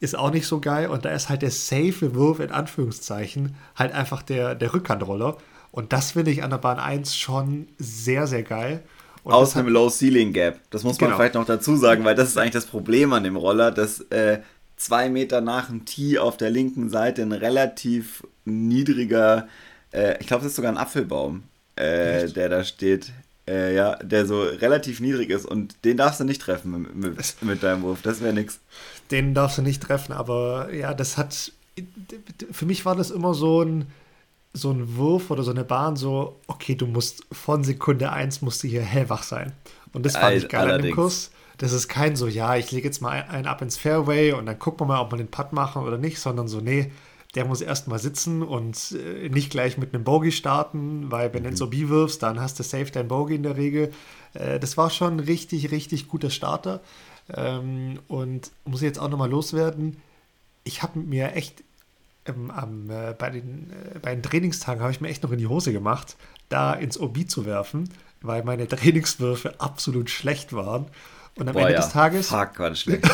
ist 0.01 0.17
auch 0.17 0.31
nicht 0.31 0.45
so 0.45 0.59
geil. 0.59 0.89
Und 0.89 1.05
da 1.05 1.11
ist 1.11 1.29
halt 1.29 1.41
der 1.41 1.51
safe 1.51 2.15
Wurf 2.15 2.41
in 2.41 2.51
Anführungszeichen 2.51 3.55
halt 3.77 3.93
einfach 3.93 4.21
der, 4.21 4.55
der 4.55 4.73
Rückhandroller. 4.73 5.37
Und 5.71 5.93
das 5.93 6.11
finde 6.11 6.31
ich 6.31 6.43
an 6.43 6.49
der 6.49 6.57
Bahn 6.57 6.79
1 6.79 7.15
schon 7.15 7.67
sehr, 7.77 8.27
sehr 8.27 8.43
geil. 8.43 8.83
Und 9.23 9.33
Aus 9.33 9.55
einem 9.55 9.69
Low 9.69 9.89
Ceiling 9.89 10.33
Gap. 10.33 10.59
Das 10.69 10.83
muss 10.83 10.99
man 10.99 11.09
genau. 11.09 11.17
vielleicht 11.17 11.35
noch 11.35 11.45
dazu 11.45 11.77
sagen, 11.77 12.03
weil 12.03 12.15
das 12.15 12.29
ist 12.29 12.37
eigentlich 12.37 12.51
das 12.51 12.65
Problem 12.65 13.13
an 13.13 13.23
dem 13.23 13.37
Roller, 13.37 13.71
dass 13.71 14.01
äh, 14.09 14.39
zwei 14.75 15.09
Meter 15.09 15.39
nach 15.39 15.67
dem 15.67 15.85
Tee 15.85 16.19
auf 16.19 16.35
der 16.35 16.49
linken 16.49 16.89
Seite 16.89 17.21
ein 17.21 17.31
relativ 17.31 18.27
niedriger, 18.43 19.47
äh, 19.93 20.19
ich 20.19 20.27
glaube, 20.27 20.43
das 20.43 20.51
ist 20.51 20.55
sogar 20.57 20.71
ein 20.71 20.77
Apfelbaum, 20.77 21.43
äh, 21.77 22.27
der 22.27 22.49
da 22.49 22.63
steht. 22.63 23.11
Äh, 23.45 23.75
ja, 23.75 23.97
der 23.97 24.25
so 24.25 24.41
relativ 24.41 25.01
niedrig 25.01 25.29
ist 25.29 25.45
und 25.45 25.75
den 25.83 25.97
darfst 25.97 26.21
du 26.21 26.23
nicht 26.23 26.41
treffen 26.41 26.87
mit, 26.93 26.95
mit, 26.95 27.35
mit 27.41 27.61
deinem 27.61 27.81
Wurf. 27.81 28.01
Das 28.01 28.21
wäre 28.21 28.31
nix. 28.31 28.61
Den 29.11 29.33
darfst 29.33 29.57
du 29.57 29.61
nicht 29.61 29.83
treffen, 29.83 30.13
aber 30.13 30.73
ja, 30.73 30.93
das 30.93 31.17
hat. 31.17 31.51
Für 32.51 32.65
mich 32.65 32.85
war 32.85 32.95
das 32.95 33.11
immer 33.11 33.33
so 33.33 33.61
ein 33.61 33.87
so 34.53 34.71
ein 34.71 34.95
Wurf 34.97 35.31
oder 35.31 35.43
so 35.43 35.51
eine 35.51 35.63
Bahn 35.63 35.95
so, 35.95 36.39
okay, 36.47 36.75
du 36.75 36.85
musst 36.85 37.25
von 37.31 37.63
Sekunde 37.63 38.11
1 38.11 38.41
musst 38.41 38.63
du 38.63 38.67
hier 38.67 38.83
hellwach 38.83 39.23
sein. 39.23 39.51
Und 39.93 40.05
das 40.05 40.15
fand 40.15 40.35
ich 40.35 40.47
geil 40.47 40.61
allerdings. 40.61 40.83
an 40.83 40.89
dem 40.89 40.95
Kurs. 40.95 41.31
das 41.57 41.71
ist 41.71 41.87
kein 41.87 42.15
so, 42.15 42.27
ja, 42.27 42.55
ich 42.55 42.71
lege 42.71 42.87
jetzt 42.87 43.01
mal 43.01 43.23
einen 43.29 43.47
ab 43.47 43.61
ins 43.61 43.77
Fairway 43.77 44.33
und 44.33 44.45
dann 44.45 44.59
gucken 44.59 44.81
wir 44.81 44.93
mal, 44.93 45.01
ob 45.01 45.11
wir 45.11 45.17
den 45.17 45.29
Putt 45.29 45.53
machen 45.53 45.83
oder 45.83 45.97
nicht, 45.97 46.19
sondern 46.19 46.47
so, 46.47 46.59
nee, 46.59 46.91
der 47.35 47.45
muss 47.45 47.61
erstmal 47.61 47.97
sitzen 47.97 48.43
und 48.43 48.91
äh, 48.91 49.29
nicht 49.29 49.49
gleich 49.49 49.77
mit 49.77 49.93
einem 49.93 50.03
Bogey 50.03 50.31
starten, 50.31 51.11
weil 51.11 51.33
wenn 51.33 51.43
du 51.43 51.49
ins 51.49 51.61
OB 51.61 51.89
wirfst, 51.89 52.21
dann 52.21 52.39
hast 52.39 52.59
du 52.59 52.63
safe 52.63 52.91
dein 52.91 53.07
Bogey 53.07 53.35
in 53.35 53.43
der 53.43 53.57
Regel. 53.57 53.91
Äh, 54.33 54.59
das 54.59 54.77
war 54.77 54.91
schon 54.91 55.17
ein 55.17 55.19
richtig, 55.19 55.71
richtig 55.71 56.07
guter 56.07 56.29
Starter. 56.29 56.81
Ähm, 57.33 57.99
und 58.07 58.51
muss 58.65 58.81
jetzt 58.81 58.99
auch 58.99 59.09
nochmal 59.09 59.31
loswerden, 59.31 59.97
ich 60.63 60.83
habe 60.83 60.99
mir 60.99 61.33
echt 61.33 61.63
ähm, 62.25 62.51
am, 62.51 62.89
äh, 62.89 63.13
bei, 63.17 63.29
den, 63.29 63.71
äh, 63.71 63.99
bei 63.99 64.13
den 64.13 64.23
Trainingstagen 64.23 64.81
habe 64.81 64.91
ich 64.91 65.01
mir 65.01 65.09
echt 65.09 65.23
noch 65.23 65.31
in 65.31 65.39
die 65.39 65.47
Hose 65.47 65.73
gemacht, 65.73 66.15
da 66.49 66.73
ins 66.73 66.99
OB 66.99 67.27
zu 67.27 67.45
werfen, 67.45 67.89
weil 68.21 68.43
meine 68.43 68.67
Trainingswürfe 68.69 69.59
absolut 69.59 70.09
schlecht 70.09 70.53
waren. 70.53 70.87
Und 71.35 71.47
am 71.47 71.53
Boah, 71.53 71.61
Ende 71.61 71.73
ja. 71.73 71.81
des 71.81 71.89
Tages. 71.89 72.29
Fuck, 72.29 72.59
war 72.59 72.69
das 72.69 72.79
schlecht. 72.81 73.09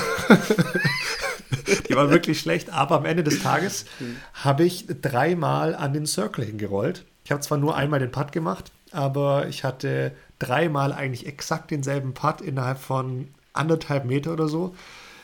die 1.88 1.95
waren 1.95 2.10
wirklich 2.10 2.39
schlecht, 2.39 2.72
aber 2.72 2.98
am 2.98 3.06
Ende 3.06 3.24
des 3.24 3.41
Tages 3.41 3.86
habe 4.34 4.63
ich 4.63 4.86
dreimal 5.02 5.76
an 5.76 5.93
den 5.93 6.06
Circle 6.06 6.45
hingerollt. 6.45 7.06
Ich 7.24 7.32
habe 7.32 7.41
zwar 7.41 7.58
nur 7.58 7.76
einmal 7.76 8.00
den 8.00 8.12
Putt 8.12 8.32
gemacht, 8.32 8.72
aber 8.91 9.48
ich 9.48 9.63
hatte 9.63 10.12
dreimal 10.39 10.93
eigentlich 10.93 11.28
exakt 11.28 11.72
denselben 11.72 12.13
Putt 12.13 12.41
innerhalb 12.41 12.80
von 12.80 13.28
anderthalb 13.54 14.06
Meter 14.06 14.34
oder 14.34 14.48
so. 14.48 14.76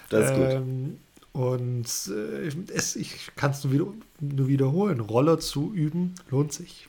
Das 0.10 0.32
ist 0.32 0.38
ähm, 0.38 0.90
gut. 0.90 1.00
Und 1.36 1.90
äh, 2.08 2.50
es, 2.74 2.96
ich 2.96 3.36
kann 3.36 3.52
es 3.52 3.66
nur, 3.66 3.74
wieder, 3.74 3.86
nur 4.22 4.48
wiederholen. 4.48 5.02
Roller 5.02 5.38
zu 5.38 5.74
üben 5.74 6.16
lohnt 6.32 6.54
sich. 6.54 6.88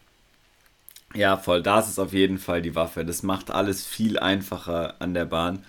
Ja, 1.14 1.37
voll. 1.37 1.64
Das 1.64 1.88
ist 1.88 1.98
auf 1.98 2.12
jeden 2.12 2.38
Fall 2.38 2.62
die 2.62 2.76
Waffe. 2.76 3.04
Das 3.04 3.24
macht 3.24 3.50
alles 3.50 3.85
viel 3.85 4.20
einfacher 4.20 4.94
an 5.00 5.14
der 5.14 5.24
Bahn. 5.24 5.64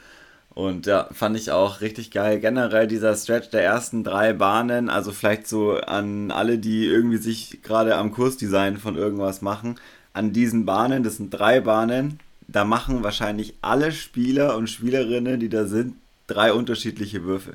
Und 0.52 0.86
ja, 0.86 1.10
fand 1.12 1.36
ich 1.38 1.50
auch 1.50 1.82
richtig 1.82 2.12
geil. 2.12 2.40
Generell 2.40 2.86
dieser 2.86 3.16
Stretch 3.16 3.50
der 3.50 3.64
ersten 3.64 4.04
drei 4.04 4.34
Bahnen, 4.34 4.90
also 4.90 5.12
vielleicht 5.12 5.48
so 5.48 5.78
an 5.78 6.30
alle, 6.30 6.60
die 6.60 6.86
irgendwie 6.86 7.18
sich 7.18 7.64
gerade 7.64 7.96
am 7.96 8.12
Kursdesign 8.12 8.78
von 8.78 8.96
irgendwas 8.96 9.42
machen, 9.42 9.80
an 10.14 10.34
diesen 10.34 10.66
Bahnen, 10.68 11.02
das 11.02 11.18
sind 11.18 11.32
drei 11.32 11.62
Bahnen, 11.62 12.20
da 12.48 12.64
machen 12.64 13.04
wahrscheinlich 13.04 13.56
alle 13.62 13.92
Spieler 13.92 14.56
und 14.56 14.70
Spielerinnen, 14.70 15.40
die 15.40 15.50
da 15.50 15.66
sind, 15.66 15.96
drei 16.28 16.54
unterschiedliche 16.54 17.24
Würfe. 17.24 17.54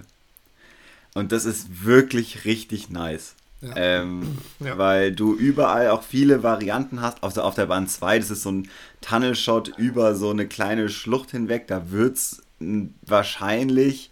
Und 1.14 1.32
das 1.32 1.44
ist 1.44 1.84
wirklich 1.84 2.44
richtig 2.44 2.90
nice. 2.90 3.34
Ja. 3.60 3.72
Ähm, 3.76 4.38
ja. 4.60 4.78
Weil 4.78 5.12
du 5.12 5.34
überall 5.34 5.90
auch 5.90 6.02
viele 6.02 6.42
Varianten 6.42 7.00
hast. 7.00 7.22
Also 7.22 7.42
auf 7.42 7.54
der 7.54 7.66
Bahn 7.66 7.88
2, 7.88 8.18
das 8.18 8.30
ist 8.30 8.42
so 8.42 8.52
ein 8.52 8.68
Tunnelshot 9.00 9.76
über 9.76 10.14
so 10.14 10.30
eine 10.30 10.46
kleine 10.46 10.88
Schlucht 10.88 11.30
hinweg. 11.30 11.66
Da 11.68 11.90
wird 11.90 12.16
es 12.16 12.42
wahrscheinlich 13.06 14.10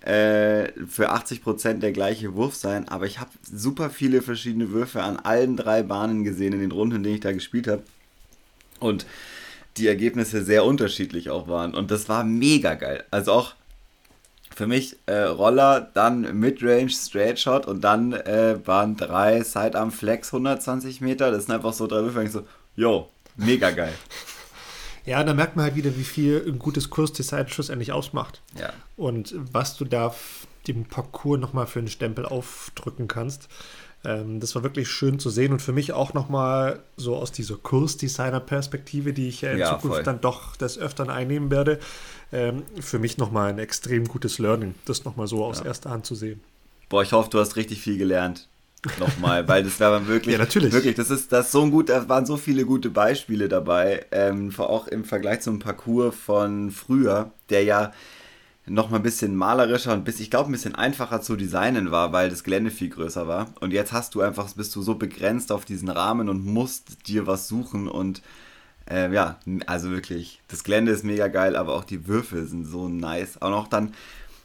äh, 0.00 0.72
für 0.88 1.12
80% 1.12 1.74
der 1.74 1.92
gleiche 1.92 2.34
Wurf 2.34 2.56
sein, 2.56 2.88
aber 2.88 3.06
ich 3.06 3.20
habe 3.20 3.30
super 3.42 3.88
viele 3.88 4.20
verschiedene 4.20 4.70
Würfe 4.70 5.02
an 5.02 5.16
allen 5.16 5.56
drei 5.56 5.82
Bahnen 5.82 6.24
gesehen 6.24 6.54
in 6.54 6.60
den 6.60 6.72
Runden, 6.72 6.96
in 6.96 7.02
denen 7.04 7.14
ich 7.16 7.20
da 7.20 7.32
gespielt 7.32 7.68
habe. 7.68 7.82
Und 8.80 9.06
die 9.76 9.86
Ergebnisse 9.86 10.44
sehr 10.44 10.64
unterschiedlich 10.64 11.30
auch 11.30 11.46
waren. 11.46 11.74
Und 11.74 11.90
das 11.90 12.08
war 12.08 12.24
mega 12.24 12.74
geil. 12.74 13.04
Also 13.10 13.32
auch 13.32 13.54
für 14.62 14.68
mich 14.68 14.96
äh, 15.06 15.22
Roller, 15.22 15.90
dann 15.92 16.38
Midrange 16.38 16.88
Straight 16.88 17.40
Shot 17.40 17.66
und 17.66 17.80
dann 17.82 18.12
äh, 18.12 18.64
waren 18.64 18.96
drei 18.96 19.42
Sidearm 19.42 19.90
Flex 19.90 20.32
120 20.32 21.00
Meter. 21.00 21.32
Das 21.32 21.46
sind 21.46 21.54
einfach 21.56 21.72
so 21.72 21.88
drei 21.88 22.02
Würfe, 22.02 22.22
ich 22.22 22.30
so, 22.30 22.46
yo, 22.76 23.10
mega 23.36 23.70
geil. 23.70 23.92
Ja, 25.04 25.24
da 25.24 25.34
merkt 25.34 25.56
man 25.56 25.64
halt 25.64 25.74
wieder, 25.74 25.96
wie 25.96 26.04
viel 26.04 26.44
ein 26.46 26.60
gutes 26.60 26.88
Kursdesign 26.88 27.48
schlussendlich 27.48 27.90
ausmacht. 27.90 28.40
Ja. 28.56 28.72
Und 28.96 29.34
was 29.36 29.76
du 29.76 29.84
da 29.84 30.14
dem 30.68 30.84
Parcours 30.84 31.40
nochmal 31.40 31.66
für 31.66 31.80
einen 31.80 31.88
Stempel 31.88 32.24
aufdrücken 32.24 33.08
kannst. 33.08 33.48
Ähm, 34.04 34.38
das 34.38 34.54
war 34.54 34.62
wirklich 34.62 34.88
schön 34.88 35.18
zu 35.18 35.28
sehen 35.28 35.52
und 35.52 35.60
für 35.60 35.72
mich 35.72 35.92
auch 35.92 36.14
nochmal 36.14 36.84
so 36.96 37.16
aus 37.16 37.32
dieser 37.32 37.56
Kursdesigner-Perspektive, 37.56 39.12
die 39.12 39.28
ich 39.28 39.42
in 39.42 39.58
ja, 39.58 39.70
Zukunft 39.70 39.96
voll. 39.96 40.02
dann 40.04 40.20
doch 40.20 40.54
des 40.54 40.78
Öfteren 40.78 41.10
einnehmen 41.10 41.50
werde, 41.50 41.80
ähm, 42.32 42.62
für 42.80 42.98
mich 42.98 43.18
nochmal 43.18 43.50
ein 43.50 43.58
extrem 43.58 44.06
gutes 44.06 44.38
Learning, 44.38 44.74
das 44.84 45.04
nochmal 45.04 45.26
so 45.26 45.44
aus 45.44 45.60
ja. 45.60 45.66
erster 45.66 45.90
Hand 45.90 46.06
zu 46.06 46.14
sehen. 46.14 46.40
Boah, 46.88 47.02
ich 47.02 47.12
hoffe, 47.12 47.30
du 47.30 47.38
hast 47.38 47.56
richtig 47.56 47.80
viel 47.80 47.98
gelernt 47.98 48.48
nochmal, 48.98 49.46
weil 49.48 49.62
das 49.62 49.78
war 49.80 50.06
wirklich, 50.06 50.32
ja, 50.32 50.38
natürlich. 50.38 50.72
wirklich, 50.72 50.94
das 50.94 51.10
ist 51.10 51.32
das 51.32 51.46
ist 51.46 51.52
so 51.52 51.62
ein 51.62 51.70
gut, 51.70 51.88
da 51.88 52.08
waren 52.08 52.26
so 52.26 52.36
viele 52.36 52.64
gute 52.64 52.90
Beispiele 52.90 53.48
dabei, 53.48 54.06
ähm, 54.10 54.52
auch 54.58 54.88
im 54.88 55.04
Vergleich 55.04 55.40
zum 55.40 55.58
Parcours 55.58 56.14
von 56.14 56.70
früher, 56.70 57.30
der 57.50 57.64
ja 57.64 57.92
noch 58.66 58.90
mal 58.90 58.98
ein 58.98 59.02
bisschen 59.02 59.34
malerischer 59.34 59.92
und 59.92 60.04
bis 60.04 60.20
ich 60.20 60.30
glaube 60.30 60.48
ein 60.48 60.52
bisschen 60.52 60.76
einfacher 60.76 61.20
zu 61.20 61.34
designen 61.36 61.90
war, 61.90 62.12
weil 62.12 62.30
das 62.30 62.44
Gelände 62.44 62.70
viel 62.70 62.90
größer 62.90 63.26
war. 63.26 63.52
Und 63.60 63.72
jetzt 63.72 63.92
hast 63.92 64.14
du 64.14 64.20
einfach 64.20 64.52
bist 64.52 64.74
du 64.76 64.82
so 64.82 64.94
begrenzt 64.94 65.50
auf 65.50 65.64
diesen 65.64 65.88
Rahmen 65.88 66.28
und 66.28 66.44
musst 66.46 67.08
dir 67.08 67.26
was 67.26 67.48
suchen 67.48 67.88
und 67.88 68.22
äh, 68.90 69.12
ja, 69.12 69.38
also 69.66 69.90
wirklich, 69.90 70.40
das 70.48 70.64
Gelände 70.64 70.92
ist 70.92 71.04
mega 71.04 71.28
geil, 71.28 71.56
aber 71.56 71.74
auch 71.74 71.84
die 71.84 72.06
Würfel 72.06 72.46
sind 72.46 72.64
so 72.64 72.88
nice. 72.88 73.40
Auch 73.40 73.50
noch 73.50 73.68
dann 73.68 73.94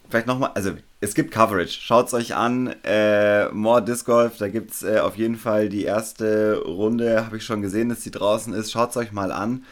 vielleicht 0.09 0.27
nochmal, 0.27 0.51
also 0.55 0.71
es 0.99 1.13
gibt 1.13 1.31
Coverage. 1.31 1.79
Schaut 1.79 2.07
es 2.07 2.13
euch 2.13 2.35
an. 2.35 2.73
Äh, 2.83 3.49
More 3.49 3.83
Disc 3.83 4.05
Golf, 4.05 4.37
da 4.37 4.47
gibt 4.47 4.71
es 4.71 4.83
äh, 4.83 4.99
auf 4.99 5.17
jeden 5.17 5.35
Fall 5.35 5.69
die 5.69 5.83
erste 5.83 6.61
Runde, 6.65 7.25
habe 7.25 7.37
ich 7.37 7.43
schon 7.43 7.61
gesehen, 7.61 7.89
dass 7.89 8.03
sie 8.03 8.11
draußen 8.11 8.53
ist. 8.53 8.71
Schaut 8.71 8.91
es 8.91 8.97
euch 8.97 9.11
mal 9.11 9.31
an. 9.31 9.65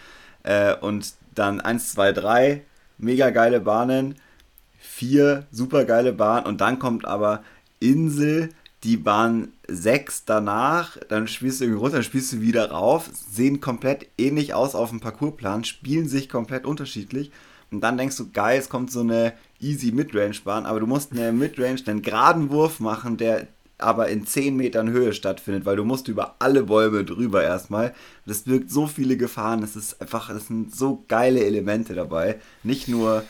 Äh, 0.44 0.76
und 0.76 1.14
dann 1.34 1.62
1, 1.62 1.94
2, 1.94 2.12
3, 2.12 2.62
mega 2.98 3.30
geile 3.32 3.60
Bahnen. 3.60 4.16
4, 4.80 5.46
super 5.52 5.86
geile 5.86 6.14
Bahnen. 6.14 6.46
Und 6.46 6.62
dann 6.62 6.80
kommt 6.80 7.06
aber 7.06 7.44
Insel, 7.80 8.50
die 8.86 8.98
Bahn 8.98 9.50
6 9.68 10.26
danach. 10.26 10.98
Dann 11.10 11.28
spielst 11.28 11.60
du 11.60 11.66
irgendwie 11.66 11.82
runter, 11.82 11.98
dann 11.98 12.04
spielst 12.04 12.32
du 12.32 12.42
wieder 12.42 12.72
rauf. 12.72 13.10
Sehen 13.14 13.60
komplett 13.60 14.08
ähnlich 14.18 14.54
aus 14.54 14.76
auf 14.76 14.92
dem 14.92 15.00
Parcoursplan, 15.00 15.64
spielen 15.64 16.08
sich 16.08 16.30
komplett 16.30 16.66
unterschiedlich. 16.66 17.32
Und 17.72 17.82
dann 17.82 17.98
denkst 17.98 18.16
du, 18.18 18.32
geil, 18.32 18.60
es 18.60 18.70
kommt 18.70 18.92
so 18.92 19.02
eine 19.02 19.34
easy 19.60 19.92
Midrange-Bahn, 19.92 20.66
aber 20.66 20.80
du 20.80 20.88
musst 20.88 21.12
eine 21.12 21.32
Midrange, 21.32 21.82
einen 21.88 22.04
geraden 22.04 22.52
Wurf 22.52 22.80
machen, 22.80 23.18
der 23.18 23.48
aber 23.78 24.08
in 24.08 24.26
10 24.26 24.56
Metern 24.56 24.90
Höhe 24.90 25.14
stattfindet, 25.14 25.66
weil 25.66 25.76
du 25.76 25.84
musst 25.84 26.08
über 26.08 26.36
alle 26.40 26.64
Bäume 26.64 27.04
drüber 27.04 27.44
erstmal. 27.44 27.94
Das 28.26 28.44
birgt 28.44 28.72
so 28.72 28.88
viele 28.88 29.18
Gefahren, 29.18 29.64
es 29.64 29.76
ist 29.76 30.00
einfach, 30.00 30.30
es 30.30 30.48
sind 30.48 30.74
so 30.74 31.04
geile 31.08 31.44
Elemente 31.44 31.94
dabei. 31.96 32.40
Nicht 32.64 32.88
nur 32.88 33.24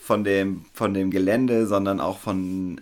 von 0.00 0.24
dem, 0.24 0.64
von 0.72 0.94
dem 0.94 1.10
Gelände, 1.10 1.66
sondern 1.66 2.00
auch 2.00 2.18
von 2.18 2.80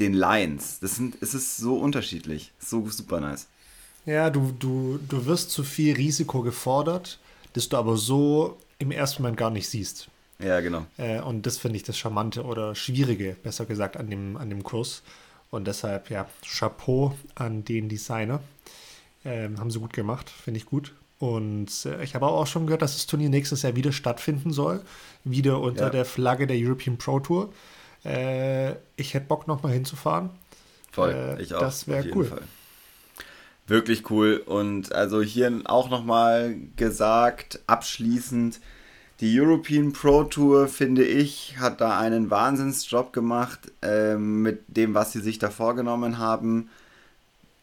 den 0.00 0.14
Lines. 0.14 0.78
Das 0.80 0.96
sind, 0.96 1.16
es 1.20 1.34
ist 1.34 1.56
so 1.56 1.76
unterschiedlich. 1.76 2.52
So 2.58 2.88
super 2.88 3.20
nice. 3.20 3.46
Ja, 4.06 4.30
du, 4.30 4.54
du, 4.58 4.98
du 5.08 5.26
wirst 5.26 5.50
zu 5.50 5.64
viel 5.64 5.94
Risiko 5.94 6.42
gefordert, 6.42 7.18
das 7.52 7.68
du 7.68 7.76
aber 7.76 7.96
so 7.96 8.56
im 8.78 8.90
ersten 8.90 9.22
Moment 9.22 9.36
gar 9.36 9.50
nicht 9.50 9.68
siehst. 9.68 10.08
Ja, 10.38 10.60
genau. 10.60 10.86
Äh, 10.96 11.20
und 11.20 11.46
das 11.46 11.58
finde 11.58 11.76
ich 11.76 11.82
das 11.82 11.98
Charmante 11.98 12.44
oder 12.44 12.74
Schwierige, 12.74 13.36
besser 13.42 13.66
gesagt, 13.66 13.96
an 13.96 14.08
dem, 14.08 14.36
an 14.36 14.48
dem 14.50 14.62
Kurs. 14.62 15.02
Und 15.50 15.66
deshalb, 15.66 16.10
ja, 16.10 16.28
Chapeau 16.46 17.14
an 17.34 17.64
den 17.64 17.88
Designer. 17.88 18.40
Ähm, 19.24 19.58
haben 19.58 19.70
sie 19.70 19.80
gut 19.80 19.92
gemacht, 19.92 20.30
finde 20.30 20.58
ich 20.58 20.66
gut. 20.66 20.94
Und 21.18 21.70
äh, 21.84 22.02
ich 22.04 22.14
habe 22.14 22.26
auch 22.26 22.46
schon 22.46 22.66
gehört, 22.66 22.82
dass 22.82 22.94
das 22.94 23.06
Turnier 23.06 23.28
nächstes 23.28 23.62
Jahr 23.62 23.74
wieder 23.74 23.92
stattfinden 23.92 24.52
soll. 24.52 24.80
Wieder 25.24 25.60
unter 25.60 25.84
ja. 25.84 25.90
der 25.90 26.04
Flagge 26.04 26.46
der 26.46 26.56
European 26.56 26.96
Pro 26.96 27.18
Tour. 27.18 27.52
Äh, 28.08 28.76
ich 28.96 29.14
hätte 29.14 29.26
Bock, 29.26 29.46
nochmal 29.46 29.72
hinzufahren. 29.72 30.30
Voll, 30.90 31.10
äh, 31.10 31.42
ich 31.42 31.54
auch. 31.54 31.60
Das 31.60 31.86
wäre 31.86 32.08
cool. 32.14 32.24
Fall. 32.24 32.42
Wirklich 33.66 34.10
cool. 34.10 34.42
Und 34.44 34.92
also 34.92 35.20
hier 35.20 35.60
auch 35.66 35.90
nochmal 35.90 36.56
gesagt, 36.76 37.60
abschließend, 37.66 38.60
die 39.20 39.38
European 39.38 39.92
Pro 39.92 40.24
Tour, 40.24 40.68
finde 40.68 41.04
ich, 41.04 41.58
hat 41.58 41.80
da 41.80 41.98
einen 41.98 42.30
Wahnsinnsjob 42.30 43.12
gemacht 43.12 43.72
äh, 43.82 44.16
mit 44.16 44.62
dem, 44.68 44.94
was 44.94 45.12
sie 45.12 45.20
sich 45.20 45.38
da 45.38 45.50
vorgenommen 45.50 46.18
haben. 46.18 46.70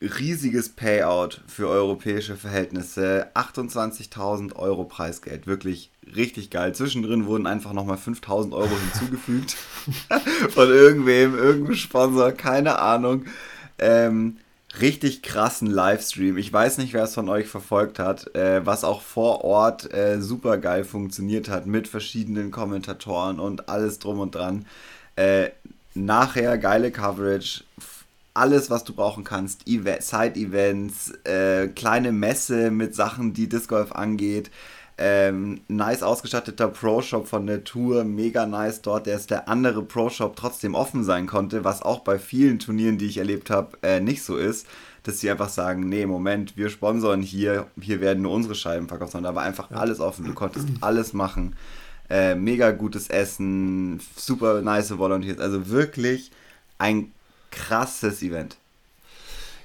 Riesiges 0.01 0.69
Payout 0.69 1.41
für 1.47 1.67
europäische 1.67 2.36
Verhältnisse. 2.36 3.27
28.000 3.34 4.55
Euro 4.55 4.84
Preisgeld. 4.84 5.47
Wirklich 5.47 5.91
richtig 6.15 6.49
geil. 6.49 6.75
Zwischendrin 6.75 7.25
wurden 7.25 7.47
einfach 7.47 7.73
nochmal 7.73 7.97
5.000 7.97 8.53
Euro 8.53 8.69
hinzugefügt. 8.69 9.51
Von 10.49 10.69
irgendwem, 10.69 11.36
irgendeinem 11.38 11.75
Sponsor, 11.75 12.31
keine 12.31 12.79
Ahnung. 12.79 13.25
Ähm, 13.79 14.38
richtig 14.79 15.21
krassen 15.21 15.69
Livestream. 15.69 16.38
Ich 16.38 16.51
weiß 16.51 16.77
nicht, 16.77 16.93
wer 16.93 17.03
es 17.03 17.13
von 17.13 17.29
euch 17.29 17.47
verfolgt 17.47 17.99
hat, 17.99 18.36
äh, 18.36 18.65
was 18.65 18.84
auch 18.84 19.01
vor 19.01 19.43
Ort 19.43 19.93
äh, 19.93 20.21
super 20.21 20.58
geil 20.58 20.84
funktioniert 20.84 21.49
hat 21.49 21.65
mit 21.65 21.88
verschiedenen 21.88 22.51
Kommentatoren 22.51 23.39
und 23.39 23.69
alles 23.69 23.99
drum 23.99 24.19
und 24.19 24.36
dran. 24.36 24.65
Äh, 25.15 25.49
nachher 25.93 26.58
geile 26.58 26.91
Coverage, 26.91 27.63
alles, 28.36 28.69
was 28.69 28.84
du 28.84 28.93
brauchen 28.93 29.24
kannst, 29.24 29.63
Side-Events, 29.65 31.13
äh, 31.24 31.67
kleine 31.69 32.12
Messe 32.12 32.69
mit 32.69 32.93
Sachen, 32.93 33.34
die 33.34 33.50
Disc 33.50 33.69
Golf 33.69 33.91
angeht. 33.93 34.52
Ähm, 34.98 35.62
nice 35.67 36.04
ausgestatteter 36.04 36.69
Pro-Shop 36.69 37.28
von 37.28 37.48
der 37.48 37.65
Tour, 37.65 38.06
mega 38.06 38.45
nice 38.45 38.82
dort, 38.82 39.08
dass 39.08 39.28
der 39.28 39.50
andere 39.50 39.84
Pro-Shop 39.84 40.38
trotzdem 40.38 40.74
offen 40.74 41.04
sein 41.04 41.28
konnte, 41.28 41.65
was 41.65 41.82
auch 41.82 42.00
bei 42.00 42.17
vielen 42.17 42.60
Turnieren, 42.60 42.98
die 42.98 43.08
ich 43.08 43.17
erlebt 43.17 43.50
habe, 43.50 43.78
äh, 43.82 44.00
nicht 44.00 44.24
so 44.24 44.38
ist, 44.38 44.67
dass 45.04 45.19
sie 45.19 45.30
einfach 45.30 45.50
sagen, 45.50 45.89
nee, 45.89 46.06
Moment, 46.06 46.56
wir 46.56 46.69
sponsern 46.69 47.21
hier, 47.21 47.67
hier 47.80 48.00
werden 48.00 48.24
nur 48.24 48.32
unsere 48.32 48.56
Scheiben 48.56 48.88
verkauft, 48.88 49.12
sondern 49.12 49.34
da 49.34 49.39
war 49.39 49.45
einfach 49.45 49.69
ja. 49.69 49.78
alles 49.78 50.00
offen, 50.00 50.26
du 50.26 50.34
konntest 50.34 50.67
alles 50.80 51.12
machen. 51.12 51.56
Äh, 52.10 52.36
mega 52.36 52.71
gutes 52.71 53.10
Essen, 53.10 54.00
super 54.15 54.62
nice 54.62 54.98
Volunteers, 54.98 55.39
also 55.39 55.69
wirklich 55.69 56.32
ein 56.78 57.12
krasses 57.56 58.22
Event. 58.22 58.58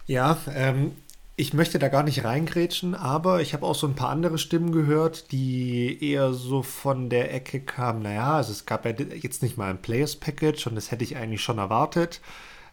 Ja, 0.07 0.39
ähm, 0.55 0.93
ich 1.37 1.55
möchte 1.55 1.79
da 1.79 1.89
gar 1.89 2.03
nicht 2.03 2.25
reingrätschen, 2.25 2.95
aber 2.95 3.41
ich 3.41 3.55
habe 3.55 3.65
auch 3.67 3.75
so 3.75 3.87
ein 3.87 3.95
paar 3.95 4.11
andere 4.11 4.39
Stimmen 4.39 4.73
gehört, 4.73 5.33
die 5.33 5.99
eher 6.05 6.33
so 6.33 6.63
von 6.63 7.09
der 7.09 7.33
Ecke 7.35 7.61
kamen. 7.61 8.03
Naja, 8.03 8.37
also 8.37 8.53
es 8.53 8.67
gab 8.67 8.85
ja 8.85 8.93
jetzt 8.93 9.43
nicht 9.43 9.57
mal 9.57 9.71
ein 9.71 9.81
Players 9.81 10.17
Package 10.17 10.67
und 10.67 10.75
das 10.75 10.91
hätte 10.91 11.05
ich 11.05 11.17
eigentlich 11.17 11.43
schon 11.43 11.59
erwartet. 11.59 12.21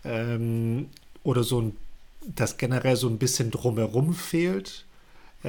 Ähm, 0.04 0.90
oder 1.24 1.44
so 1.44 1.62
ein, 1.62 1.78
dass 2.26 2.58
generell 2.58 2.96
so 2.96 3.08
ein 3.08 3.18
bisschen 3.18 3.52
drumherum 3.52 4.14
fehlt. 4.14 4.86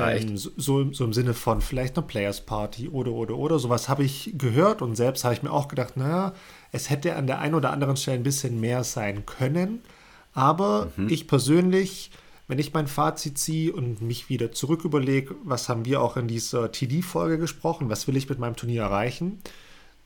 Ähm, 0.01 0.37
so, 0.37 0.93
so, 0.93 1.05
im 1.05 1.13
Sinne 1.13 1.35
von 1.35 1.61
vielleicht 1.61 1.97
eine 1.97 2.07
Players 2.07 2.41
Party 2.43 2.89
oder 2.89 3.13
oder 3.13 3.37
oder 3.37 3.59
sowas 3.59 3.89
habe 3.89 4.05
ich 4.05 4.35
gehört 4.37 4.83
und 4.83 4.97
selbst 4.97 5.25
habe 5.25 5.35
ich 5.35 5.43
mir 5.43 5.53
auch 5.53 5.69
gedacht, 5.69 5.97
naja, 5.97 6.35
es 6.73 6.91
hätte 6.91 7.17
an 7.17 7.27
der 7.27 7.41
einen 7.41 7.55
oder 7.55 7.71
anderen 7.71 7.97
Stelle 7.97 8.19
ein 8.19 8.23
bisschen 8.23 8.61
mehr 8.61 8.85
sein 8.85 9.27
können. 9.27 9.81
Aber 10.35 10.93
mhm. 10.97 11.09
ich 11.09 11.27
persönlich 11.27 12.11
wenn 12.49 12.59
ich 12.59 12.73
mein 12.73 12.89
Fazit 12.89 13.39
ziehe 13.39 13.73
und 13.73 14.01
mich 14.01 14.31
wieder 14.31 14.53
zurück 14.53 14.85
überlege, 14.85 15.35
was 15.45 15.69
haben 15.69 15.85
wir 15.85 16.01
auch 16.01 16.17
in 16.17 16.27
dieser 16.27 16.73
TD-Folge 16.73 17.39
gesprochen, 17.39 17.91
was 17.91 18.09
will 18.09 18.17
ich 18.17 18.29
mit 18.29 18.39
meinem 18.39 18.57
Turnier 18.57 18.83
erreichen, 18.83 19.39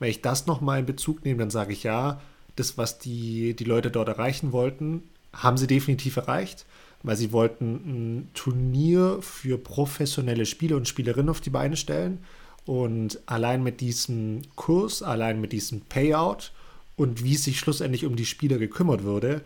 wenn 0.00 0.10
ich 0.10 0.22
das 0.22 0.46
nochmal 0.46 0.80
in 0.80 0.86
Bezug 0.86 1.24
nehme, 1.24 1.38
dann 1.38 1.50
sage 1.50 1.72
ich 1.72 1.84
ja, 1.84 2.20
das, 2.56 2.76
was 2.76 2.98
die, 2.98 3.54
die 3.54 3.64
Leute 3.64 3.92
dort 3.92 4.08
erreichen 4.08 4.50
wollten, 4.50 5.04
haben 5.32 5.56
sie 5.56 5.68
definitiv 5.68 6.16
erreicht, 6.16 6.66
weil 7.02 7.16
sie 7.16 7.32
wollten 7.32 7.74
ein 7.74 8.30
Turnier 8.34 9.18
für 9.20 9.58
professionelle 9.58 10.46
Spieler 10.46 10.76
und 10.76 10.88
Spielerinnen 10.88 11.28
auf 11.28 11.40
die 11.40 11.50
Beine 11.50 11.76
stellen. 11.76 12.18
Und 12.64 13.20
allein 13.26 13.62
mit 13.62 13.80
diesem 13.80 14.42
Kurs, 14.54 15.02
allein 15.02 15.40
mit 15.40 15.52
diesem 15.52 15.80
Payout 15.80 16.52
und 16.96 17.24
wie 17.24 17.34
es 17.34 17.44
sich 17.44 17.58
schlussendlich 17.58 18.06
um 18.06 18.14
die 18.14 18.26
Spieler 18.26 18.58
gekümmert 18.58 19.02
würde, 19.02 19.42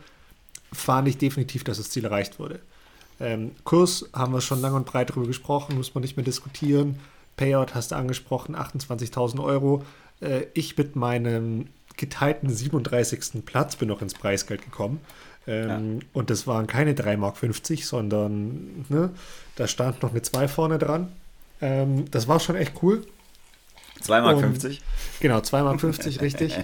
fand 0.73 1.09
ich 1.09 1.17
definitiv, 1.17 1.65
dass 1.65 1.79
das 1.79 1.91
Ziel 1.91 2.05
erreicht 2.05 2.39
wurde. 2.39 2.61
Ähm, 3.19 3.53
Kurs 3.65 4.11
haben 4.13 4.35
wir 4.35 4.43
schon 4.43 4.61
lang 4.61 4.75
und 4.75 4.85
breit 4.85 5.15
drüber 5.15 5.27
gesprochen, 5.27 5.77
muss 5.77 5.95
man 5.95 6.03
nicht 6.03 6.17
mehr 6.17 6.25
diskutieren. 6.25 6.99
Payout 7.37 7.75
hast 7.75 7.93
du 7.93 7.97
angesprochen, 7.97 8.55
28.000 8.55 9.43
Euro. 9.43 9.85
Äh, 10.21 10.47
ich 10.53 10.77
mit 10.77 10.97
meinem 10.97 11.69
geteilten 11.97 12.51
37. 12.51 13.45
Platz 13.45 13.77
bin 13.77 13.89
noch 13.89 14.03
ins 14.03 14.15
Preisgeld 14.15 14.63
gekommen. 14.63 15.01
Ähm, 15.47 16.01
ja. 16.01 16.07
Und 16.13 16.31
das 16.31 16.47
waren 16.47 16.67
keine 16.67 16.93
3,50 16.95 17.17
Mark, 17.17 17.37
sondern 17.85 18.85
ne, 18.89 19.11
da 19.57 19.67
stand 19.67 20.03
noch 20.03 20.11
eine 20.11 20.23
2 20.23 20.49
vorne 20.49 20.79
dran. 20.79 21.13
Ähm, 21.61 22.11
das 22.11 22.29
war 22.29 22.41
schon 22.41 22.57
echt 22.57 22.83
cool. 22.83 23.07
2,50 24.03 24.21
Mark? 24.21 24.41
50? 24.41 24.83
Genau, 25.21 25.39
2,50 25.39 25.63
Mark, 25.63 25.81
50, 25.81 26.21
richtig. 26.21 26.59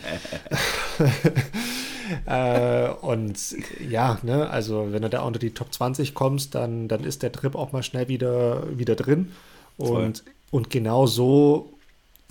äh, 2.26 2.88
und 2.88 3.38
ja, 3.88 4.18
ne, 4.22 4.50
also 4.50 4.92
wenn 4.92 5.02
du 5.02 5.08
da 5.08 5.22
unter 5.22 5.38
die 5.38 5.52
Top 5.52 5.72
20 5.72 6.14
kommst, 6.14 6.54
dann, 6.54 6.88
dann 6.88 7.04
ist 7.04 7.22
der 7.22 7.32
Trip 7.32 7.54
auch 7.54 7.72
mal 7.72 7.82
schnell 7.82 8.08
wieder, 8.08 8.64
wieder 8.76 8.96
drin. 8.96 9.32
Und, 9.78 10.24
und 10.50 10.70
genau 10.70 11.06
so 11.06 11.71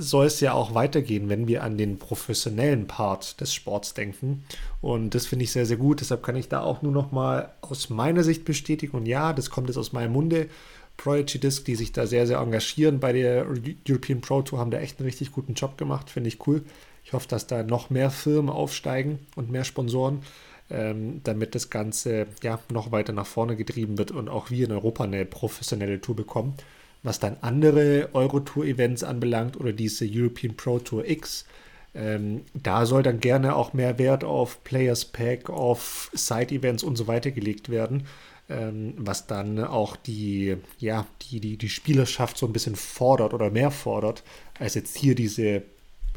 soll 0.02 0.26
es 0.26 0.40
ja 0.40 0.54
auch 0.54 0.74
weitergehen, 0.74 1.30
wenn 1.30 1.48
wir 1.48 1.64
an 1.64 1.78
den 1.78 1.98
professionellen 1.98 2.88
Part 2.88 3.40
des 3.40 3.54
Sports 3.54 3.94
denken. 3.94 4.44
Und 4.82 5.16
das 5.16 5.28
finde 5.28 5.44
ich 5.44 5.52
sehr, 5.52 5.66
sehr 5.66 5.78
gut. 5.78 6.02
Deshalb 6.02 6.24
kann 6.24 6.36
ich 6.36 6.50
da 6.50 6.62
auch 6.62 6.82
nur 6.82 6.92
noch 6.92 7.12
mal 7.12 7.54
aus 7.62 7.90
meiner 7.90 8.24
Sicht 8.24 8.44
bestätigen. 8.44 8.98
Und 8.98 9.06
ja, 9.06 9.34
das 9.34 9.50
kommt 9.50 9.68
jetzt 9.68 9.78
aus 9.78 9.94
meinem 9.94 10.14
Munde. 10.14 10.50
Prodigy 10.98 11.40
Disc, 11.40 11.66
die 11.66 11.76
sich 11.76 11.92
da 11.92 12.06
sehr, 12.06 12.28
sehr 12.28 12.40
engagieren 12.40 13.00
bei 13.00 13.14
der 13.14 13.48
European 13.88 14.22
Pro 14.22 14.42
Tour, 14.42 14.60
haben 14.60 14.72
da 14.72 14.80
echt 14.80 15.00
einen 15.00 15.08
richtig 15.08 15.32
guten 15.32 15.54
Job 15.54 15.78
gemacht. 15.78 16.10
Finde 16.10 16.28
ich 16.28 16.46
cool. 16.48 16.64
Ich 17.04 17.14
hoffe, 17.14 17.28
dass 17.28 17.48
da 17.48 17.64
noch 17.64 17.90
mehr 17.90 18.12
Firmen 18.12 18.50
aufsteigen 18.50 19.20
und 19.36 19.52
mehr 19.52 19.64
Sponsoren, 19.64 20.22
ähm, 20.70 21.22
damit 21.24 21.56
das 21.56 21.70
Ganze 21.70 22.28
ja 22.44 22.60
noch 22.72 22.92
weiter 22.92 23.14
nach 23.14 23.26
vorne 23.26 23.56
getrieben 23.56 23.98
wird 23.98 24.12
und 24.12 24.30
auch 24.30 24.52
wir 24.52 24.66
in 24.66 24.72
Europa 24.72 25.04
eine 25.04 25.26
professionelle 25.26 26.00
Tour 26.02 26.16
bekommen. 26.16 26.56
Was 27.04 27.20
dann 27.20 27.38
andere 27.42 28.10
Euro-Tour-Events 28.14 29.04
anbelangt 29.04 29.60
oder 29.60 29.74
diese 29.74 30.06
European 30.06 30.56
Pro 30.56 30.80
Tour 30.80 31.08
X, 31.08 31.46
ähm, 31.94 32.42
da 32.54 32.86
soll 32.86 33.04
dann 33.04 33.20
gerne 33.20 33.56
auch 33.56 33.74
mehr 33.74 33.98
Wert 33.98 34.24
auf 34.24 34.64
Players 34.64 35.06
Pack, 35.06 35.50
auf 35.50 36.10
Side-Events 36.14 36.84
und 36.84 36.96
so 36.96 37.08
weiter 37.08 37.32
gelegt 37.32 37.70
werden, 37.70 38.06
ähm, 38.50 38.94
was 38.98 39.28
dann 39.28 39.60
auch 39.64 39.96
die, 39.96 40.58
ja, 40.80 41.06
die, 41.24 41.40
die, 41.40 41.58
die 41.58 41.70
Spielerschaft 41.70 42.38
so 42.38 42.46
ein 42.46 42.54
bisschen 42.54 42.76
fordert 42.76 43.34
oder 43.34 43.50
mehr 43.50 43.72
fordert, 43.72 44.24
als 44.60 44.76
jetzt 44.76 44.98
hier 44.98 45.16
diese 45.16 45.64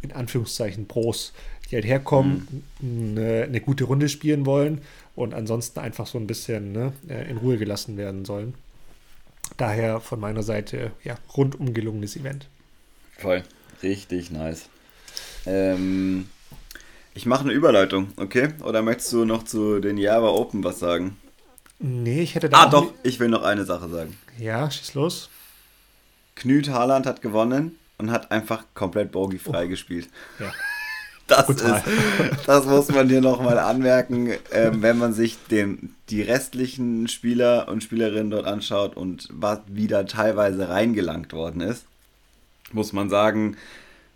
in 0.02 0.12
Anführungszeichen 0.12 0.86
Pros, 0.86 1.32
die 1.70 1.76
halt 1.76 1.86
herkommen, 1.86 2.62
mhm. 2.80 3.16
eine, 3.16 3.44
eine, 3.44 3.60
gute 3.60 3.84
Runde 3.84 4.08
spielen 4.08 4.46
wollen 4.46 4.82
und 5.16 5.34
ansonsten 5.34 5.80
einfach 5.80 6.06
so 6.06 6.18
ein 6.18 6.26
bisschen 6.26 6.72
ne, 6.72 6.92
äh, 7.08 7.28
in 7.30 7.38
Ruhe 7.38 7.56
gelassen 7.56 7.96
werden 7.96 8.24
sollen. 8.24 8.54
Daher 9.56 10.00
von 10.00 10.18
meiner 10.18 10.42
Seite, 10.42 10.92
ja, 11.04 11.16
rundum 11.36 11.74
gelungenes 11.74 12.16
Event. 12.16 12.48
Voll, 13.18 13.42
richtig 13.82 14.30
nice. 14.30 14.68
Ähm, 15.46 16.28
ich 17.14 17.26
mache 17.26 17.44
eine 17.44 17.52
Überleitung, 17.52 18.08
okay? 18.16 18.48
Oder 18.62 18.82
möchtest 18.82 19.12
du 19.12 19.24
noch 19.24 19.44
zu 19.44 19.80
den 19.80 19.96
Java 19.96 20.28
Open 20.30 20.64
was 20.64 20.80
sagen? 20.80 21.16
Nee, 21.78 22.22
ich 22.22 22.34
hätte 22.34 22.48
da. 22.48 22.62
Ah, 22.62 22.66
doch, 22.66 22.92
ich 23.02 23.20
will 23.20 23.28
noch 23.28 23.42
eine 23.42 23.64
Sache 23.64 23.88
sagen. 23.88 24.16
Ja, 24.38 24.70
schieß 24.70 24.94
los. 24.94 25.30
Knut 26.34 26.68
Haaland 26.68 27.06
hat 27.06 27.22
gewonnen 27.22 27.78
und 27.98 28.10
hat 28.10 28.32
einfach 28.32 28.64
komplett 28.74 29.12
bogeyfrei 29.12 29.66
oh. 29.66 29.68
gespielt. 29.68 30.08
Ja. 30.40 30.52
Das, 31.26 31.48
ist, 31.48 31.64
das 32.46 32.66
muss 32.66 32.88
man 32.88 33.08
dir 33.08 33.20
nochmal 33.20 33.58
anmerken, 33.58 34.30
äh, 34.50 34.70
wenn 34.72 34.98
man 34.98 35.14
sich 35.14 35.38
den, 35.50 35.94
die 36.10 36.22
restlichen 36.22 37.08
Spieler 37.08 37.68
und 37.68 37.82
Spielerinnen 37.82 38.30
dort 38.30 38.46
anschaut 38.46 38.96
und 38.96 39.28
was 39.32 39.60
wieder 39.66 40.06
teilweise 40.06 40.68
reingelangt 40.68 41.32
worden 41.32 41.60
ist, 41.60 41.86
muss 42.72 42.92
man 42.92 43.08
sagen, 43.08 43.56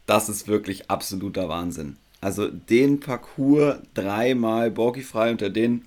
das 0.07 0.29
ist 0.29 0.49
wirklich 0.49 0.91
absoluter 0.91 1.49
Wahnsinn. 1.49 1.97
Also 2.21 2.49
den 2.49 3.01
Parcours 3.01 3.77
dreimal 3.95 4.71
bogeyfrei 4.71 5.31
unter 5.31 5.51
den 5.51 5.85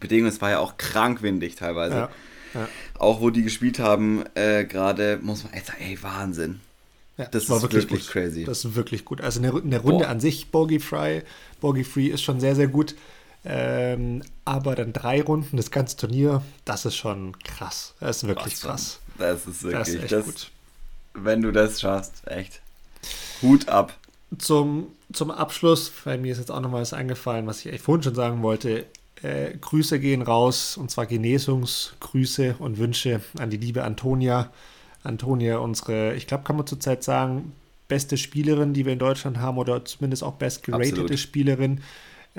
Bedingungen, 0.00 0.28
es 0.28 0.40
war 0.40 0.50
ja 0.50 0.58
auch 0.58 0.76
krankwindig 0.76 1.56
teilweise. 1.56 1.94
Ja, 1.94 2.08
ja. 2.54 2.68
Auch 2.98 3.20
wo 3.20 3.30
die 3.30 3.42
gespielt 3.42 3.78
haben, 3.78 4.24
äh, 4.34 4.64
gerade 4.64 5.18
muss 5.22 5.44
man 5.44 5.52
echt 5.52 5.66
sagen, 5.66 5.82
ey, 5.82 6.02
Wahnsinn. 6.02 6.60
Ja, 7.18 7.26
das 7.26 7.48
war 7.48 7.62
wirklich, 7.62 7.84
wirklich 7.84 8.08
crazy. 8.08 8.44
Das 8.44 8.64
ist 8.64 8.74
wirklich 8.74 9.04
gut. 9.04 9.20
Also 9.20 9.40
eine, 9.40 9.48
eine 9.48 9.78
Runde 9.78 10.04
Boah. 10.04 10.08
an 10.08 10.20
sich, 10.20 10.50
Bogey 10.50 10.80
Free, 10.80 11.22
Bogey 11.60 11.82
Free 11.82 12.08
ist 12.08 12.22
schon 12.22 12.40
sehr, 12.40 12.54
sehr 12.54 12.68
gut. 12.68 12.94
Ähm, 13.48 14.22
aber 14.44 14.74
dann 14.74 14.92
drei 14.92 15.22
Runden, 15.22 15.56
das 15.56 15.70
ganze 15.70 15.96
Turnier, 15.96 16.42
das 16.64 16.84
ist 16.84 16.96
schon 16.96 17.38
krass. 17.38 17.94
Das 18.00 18.18
ist 18.18 18.28
wirklich 18.28 18.60
krass. 18.60 18.98
Das 19.18 19.46
ist 19.46 19.62
wirklich, 19.62 19.78
das 19.78 19.88
ist 19.88 20.02
echt 20.02 20.12
das, 20.12 20.24
gut. 20.24 20.50
Wenn 21.14 21.42
du 21.42 21.52
das 21.52 21.80
schaffst, 21.80 22.26
echt. 22.26 22.60
Hut 23.40 23.68
ab. 23.68 23.96
Zum, 24.36 24.88
zum 25.12 25.30
Abschluss, 25.30 25.92
weil 26.04 26.18
mir 26.18 26.32
ist 26.32 26.38
jetzt 26.38 26.50
auch 26.50 26.60
noch 26.60 26.70
mal 26.70 26.82
was 26.82 26.92
eingefallen, 26.92 27.46
was 27.46 27.60
ich 27.60 27.68
eigentlich 27.68 27.82
vorhin 27.82 28.02
schon 28.02 28.14
sagen 28.16 28.42
wollte. 28.42 28.84
Äh, 29.22 29.56
Grüße 29.58 30.00
gehen 30.00 30.22
raus, 30.22 30.76
und 30.76 30.90
zwar 30.90 31.06
Genesungsgrüße 31.06 32.56
und 32.58 32.78
Wünsche 32.78 33.22
an 33.38 33.48
die 33.50 33.56
liebe 33.56 33.84
Antonia. 33.84 34.50
Antonia 35.02 35.58
unsere, 35.58 36.14
ich 36.14 36.26
glaube, 36.26 36.44
kann 36.44 36.56
man 36.56 36.66
zurzeit 36.66 37.04
sagen, 37.04 37.52
beste 37.88 38.16
Spielerin, 38.16 38.74
die 38.74 38.84
wir 38.84 38.92
in 38.92 38.98
Deutschland 38.98 39.38
haben 39.38 39.58
oder 39.58 39.84
zumindest 39.84 40.24
auch 40.24 40.34
best 40.34 40.62
geratete 40.62 41.02
Absolut. 41.02 41.18
Spielerin. 41.18 41.80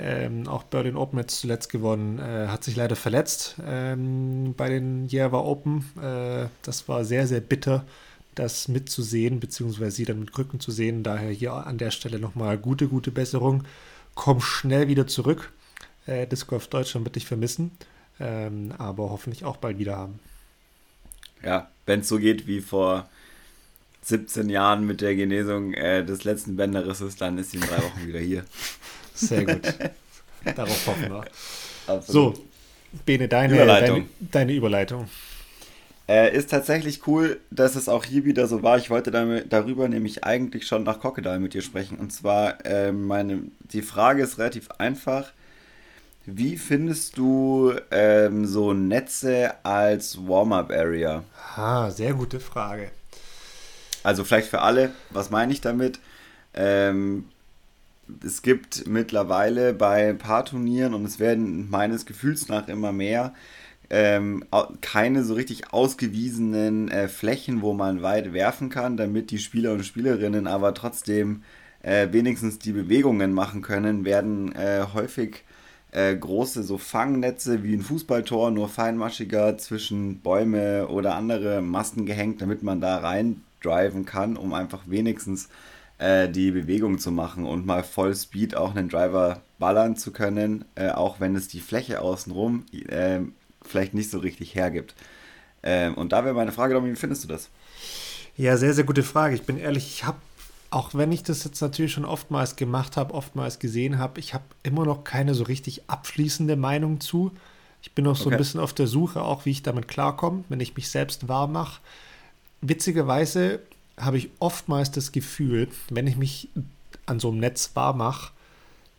Ähm, 0.00 0.46
auch 0.46 0.62
Berlin 0.62 0.96
Open 0.96 1.18
jetzt 1.18 1.40
zuletzt 1.40 1.70
gewonnen, 1.70 2.20
äh, 2.20 2.46
hat 2.46 2.62
sich 2.62 2.76
leider 2.76 2.94
verletzt 2.94 3.56
ähm, 3.66 4.54
bei 4.56 4.68
den 4.68 5.08
Java 5.08 5.38
Open. 5.40 5.84
Äh, 6.00 6.46
das 6.62 6.88
war 6.88 7.04
sehr, 7.04 7.26
sehr 7.26 7.40
bitter, 7.40 7.84
das 8.36 8.68
mitzusehen, 8.68 9.40
beziehungsweise 9.40 9.96
sie 9.96 10.04
dann 10.04 10.20
mit 10.20 10.32
Krücken 10.32 10.60
zu 10.60 10.70
sehen. 10.70 11.02
Daher 11.02 11.32
hier 11.32 11.52
an 11.52 11.78
der 11.78 11.90
Stelle 11.90 12.20
nochmal 12.20 12.58
gute, 12.58 12.86
gute 12.86 13.10
Besserung. 13.10 13.64
Komm 14.14 14.40
schnell 14.40 14.86
wieder 14.86 15.08
zurück. 15.08 15.52
Äh, 16.06 16.28
Disc 16.28 16.46
Golf 16.46 16.68
Deutschland 16.68 17.04
wird 17.04 17.16
dich 17.16 17.26
vermissen, 17.26 17.72
ähm, 18.20 18.72
aber 18.78 19.10
hoffentlich 19.10 19.44
auch 19.44 19.56
bald 19.56 19.78
wieder 19.78 19.96
haben. 19.96 20.20
Ja, 21.44 21.70
wenn 21.86 22.00
es 22.00 22.08
so 22.08 22.18
geht 22.18 22.46
wie 22.46 22.60
vor 22.60 23.08
17 24.02 24.48
Jahren 24.48 24.86
mit 24.86 25.00
der 25.00 25.14
Genesung 25.14 25.74
äh, 25.74 26.04
des 26.04 26.24
letzten 26.24 26.56
Bänderrisses, 26.56 27.16
dann 27.16 27.38
ist 27.38 27.50
sie 27.50 27.58
in 27.58 27.64
drei 27.64 27.78
Wochen 27.78 28.06
wieder 28.06 28.20
hier. 28.20 28.44
Sehr 29.14 29.44
gut. 29.44 29.74
Darauf 30.56 30.86
hoffen 30.86 31.10
wir. 31.10 31.24
Absolut. 31.86 32.36
So, 32.36 32.44
Bene, 33.04 33.28
deine 33.28 33.54
Überleitung. 33.54 33.96
Deine, 33.96 34.30
deine 34.30 34.52
Überleitung. 34.54 35.08
Äh, 36.08 36.34
ist 36.34 36.50
tatsächlich 36.50 37.06
cool, 37.06 37.38
dass 37.50 37.76
es 37.76 37.88
auch 37.88 38.04
hier 38.04 38.24
wieder 38.24 38.46
so 38.46 38.62
war. 38.62 38.78
Ich 38.78 38.88
wollte 38.88 39.10
damit, 39.10 39.52
darüber 39.52 39.88
nämlich 39.88 40.24
eigentlich 40.24 40.66
schon 40.66 40.84
nach 40.84 41.00
Crocodile 41.00 41.38
mit 41.38 41.52
dir 41.52 41.60
sprechen. 41.60 41.98
Und 41.98 42.12
zwar, 42.12 42.64
äh, 42.64 42.92
meine, 42.92 43.42
die 43.72 43.82
Frage 43.82 44.22
ist 44.22 44.38
relativ 44.38 44.70
einfach. 44.78 45.32
Wie 46.30 46.58
findest 46.58 47.16
du 47.16 47.72
ähm, 47.90 48.44
so 48.44 48.74
Netze 48.74 49.54
als 49.64 50.18
Warm-up-Area? 50.28 51.24
Ah, 51.56 51.90
sehr 51.90 52.12
gute 52.12 52.38
Frage. 52.38 52.90
Also 54.02 54.24
vielleicht 54.24 54.50
für 54.50 54.60
alle, 54.60 54.90
was 55.08 55.30
meine 55.30 55.54
ich 55.54 55.62
damit? 55.62 56.00
Ähm, 56.52 57.24
es 58.22 58.42
gibt 58.42 58.86
mittlerweile 58.86 59.72
bei 59.72 60.10
ein 60.10 60.18
paar 60.18 60.44
Turnieren 60.44 60.92
und 60.92 61.06
es 61.06 61.18
werden 61.18 61.70
meines 61.70 62.04
Gefühls 62.04 62.48
nach 62.48 62.68
immer 62.68 62.92
mehr 62.92 63.32
ähm, 63.88 64.44
keine 64.82 65.24
so 65.24 65.32
richtig 65.32 65.72
ausgewiesenen 65.72 66.90
äh, 66.90 67.08
Flächen, 67.08 67.62
wo 67.62 67.72
man 67.72 68.02
weit 68.02 68.34
werfen 68.34 68.68
kann, 68.68 68.98
damit 68.98 69.30
die 69.30 69.38
Spieler 69.38 69.72
und 69.72 69.82
Spielerinnen 69.82 70.46
aber 70.46 70.74
trotzdem 70.74 71.42
äh, 71.80 72.08
wenigstens 72.10 72.58
die 72.58 72.72
Bewegungen 72.72 73.32
machen 73.32 73.62
können, 73.62 74.04
werden 74.04 74.54
äh, 74.54 74.84
häufig 74.92 75.44
äh, 75.92 76.14
große 76.14 76.62
so 76.62 76.78
Fangnetze 76.78 77.62
wie 77.62 77.74
ein 77.74 77.82
Fußballtor, 77.82 78.50
nur 78.50 78.68
feinmaschiger 78.68 79.58
zwischen 79.58 80.20
Bäume 80.20 80.88
oder 80.88 81.14
andere 81.14 81.62
Masten 81.62 82.06
gehängt, 82.06 82.42
damit 82.42 82.62
man 82.62 82.80
da 82.80 82.98
rein 82.98 83.42
driven 83.62 84.04
kann, 84.04 84.36
um 84.36 84.54
einfach 84.54 84.82
wenigstens 84.86 85.48
äh, 85.98 86.28
die 86.28 86.50
Bewegung 86.50 86.98
zu 86.98 87.10
machen 87.10 87.44
und 87.44 87.66
mal 87.66 87.82
voll 87.82 88.14
Speed 88.14 88.56
auch 88.56 88.74
einen 88.74 88.88
Driver 88.88 89.42
ballern 89.58 89.96
zu 89.96 90.12
können, 90.12 90.64
äh, 90.74 90.90
auch 90.90 91.20
wenn 91.20 91.34
es 91.34 91.48
die 91.48 91.60
Fläche 91.60 92.00
außenrum 92.00 92.64
äh, 92.88 93.20
vielleicht 93.62 93.94
nicht 93.94 94.10
so 94.10 94.18
richtig 94.18 94.54
hergibt. 94.54 94.94
Ähm, 95.62 95.94
und 95.94 96.12
da 96.12 96.24
wäre 96.24 96.34
meine 96.34 96.52
Frage, 96.52 96.82
wie 96.84 96.94
findest 96.94 97.24
du 97.24 97.28
das? 97.28 97.50
Ja, 98.36 98.56
sehr, 98.56 98.74
sehr 98.74 98.84
gute 98.84 99.02
Frage. 99.02 99.34
Ich 99.34 99.42
bin 99.42 99.58
ehrlich, 99.58 99.88
ich 99.88 100.04
habe, 100.04 100.18
auch 100.70 100.94
wenn 100.94 101.12
ich 101.12 101.22
das 101.22 101.44
jetzt 101.44 101.60
natürlich 101.60 101.92
schon 101.92 102.04
oftmals 102.04 102.56
gemacht 102.56 102.96
habe, 102.96 103.14
oftmals 103.14 103.58
gesehen 103.58 103.98
habe, 103.98 104.20
ich 104.20 104.34
habe 104.34 104.44
immer 104.62 104.84
noch 104.84 105.04
keine 105.04 105.34
so 105.34 105.44
richtig 105.44 105.82
abschließende 105.88 106.56
Meinung 106.56 107.00
zu. 107.00 107.32
Ich 107.82 107.92
bin 107.92 108.04
noch 108.04 108.16
so 108.16 108.26
okay. 108.26 108.34
ein 108.34 108.38
bisschen 108.38 108.60
auf 108.60 108.74
der 108.74 108.86
Suche, 108.86 109.22
auch 109.22 109.44
wie 109.44 109.50
ich 109.50 109.62
damit 109.62 109.88
klarkomme, 109.88 110.44
wenn 110.48 110.60
ich 110.60 110.76
mich 110.76 110.90
selbst 110.90 111.28
wahr 111.28 111.46
mache. 111.46 111.80
Witzigerweise 112.60 113.60
habe 113.96 114.18
ich 114.18 114.30
oftmals 114.40 114.90
das 114.90 115.12
Gefühl, 115.12 115.68
wenn 115.88 116.06
ich 116.06 116.16
mich 116.16 116.48
an 117.06 117.20
so 117.20 117.30
einem 117.30 117.40
Netz 117.40 117.70
wahr 117.74 117.94
mache, 117.94 118.32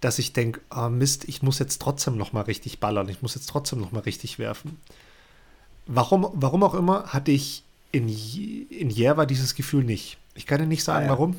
dass 0.01 0.17
ich 0.17 0.33
denke, 0.33 0.61
oh 0.71 0.75
ah, 0.75 0.89
Mist, 0.89 1.27
ich 1.27 1.43
muss 1.43 1.59
jetzt 1.59 1.81
trotzdem 1.81 2.17
noch 2.17 2.33
mal 2.33 2.41
richtig 2.41 2.79
ballern, 2.79 3.09
ich 3.09 3.21
muss 3.21 3.35
jetzt 3.35 3.49
trotzdem 3.49 3.79
noch 3.79 3.91
mal 3.91 3.99
richtig 3.99 4.39
werfen. 4.39 4.79
Warum, 5.85 6.29
warum 6.33 6.63
auch 6.63 6.73
immer 6.73 7.07
hatte 7.07 7.31
ich 7.31 7.63
in, 7.91 8.07
in 8.07 8.89
Jerva 8.89 9.25
dieses 9.25 9.55
Gefühl 9.55 9.83
nicht. 9.83 10.17
Ich 10.35 10.45
kann 10.45 10.59
dir 10.59 10.67
nicht 10.67 10.83
sagen, 10.83 11.05
ah, 11.05 11.07
ja. 11.07 11.09
warum. 11.09 11.35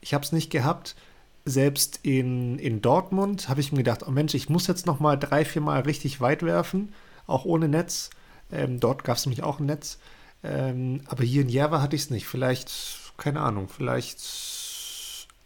Ich 0.00 0.14
habe 0.14 0.24
es 0.24 0.32
nicht 0.32 0.50
gehabt. 0.50 0.96
Selbst 1.44 2.00
in, 2.02 2.58
in 2.58 2.82
Dortmund 2.82 3.48
habe 3.48 3.60
ich 3.60 3.72
mir 3.72 3.78
gedacht, 3.78 4.04
oh 4.06 4.10
Mensch, 4.10 4.34
ich 4.34 4.48
muss 4.48 4.66
jetzt 4.66 4.86
noch 4.86 5.00
mal 5.00 5.16
drei, 5.16 5.44
vier 5.44 5.62
Mal 5.62 5.80
richtig 5.80 6.20
weit 6.20 6.42
werfen, 6.42 6.92
auch 7.26 7.44
ohne 7.44 7.68
Netz. 7.68 8.10
Ähm, 8.52 8.78
dort 8.80 9.04
gab 9.04 9.16
es 9.16 9.26
nämlich 9.26 9.42
auch 9.42 9.58
ein 9.58 9.66
Netz. 9.66 9.98
Ähm, 10.42 11.02
aber 11.06 11.24
hier 11.24 11.42
in 11.42 11.48
Jerva 11.48 11.80
hatte 11.80 11.96
ich 11.96 12.02
es 12.02 12.10
nicht. 12.10 12.26
Vielleicht, 12.26 12.70
keine 13.16 13.40
Ahnung, 13.40 13.68
vielleicht 13.68 14.20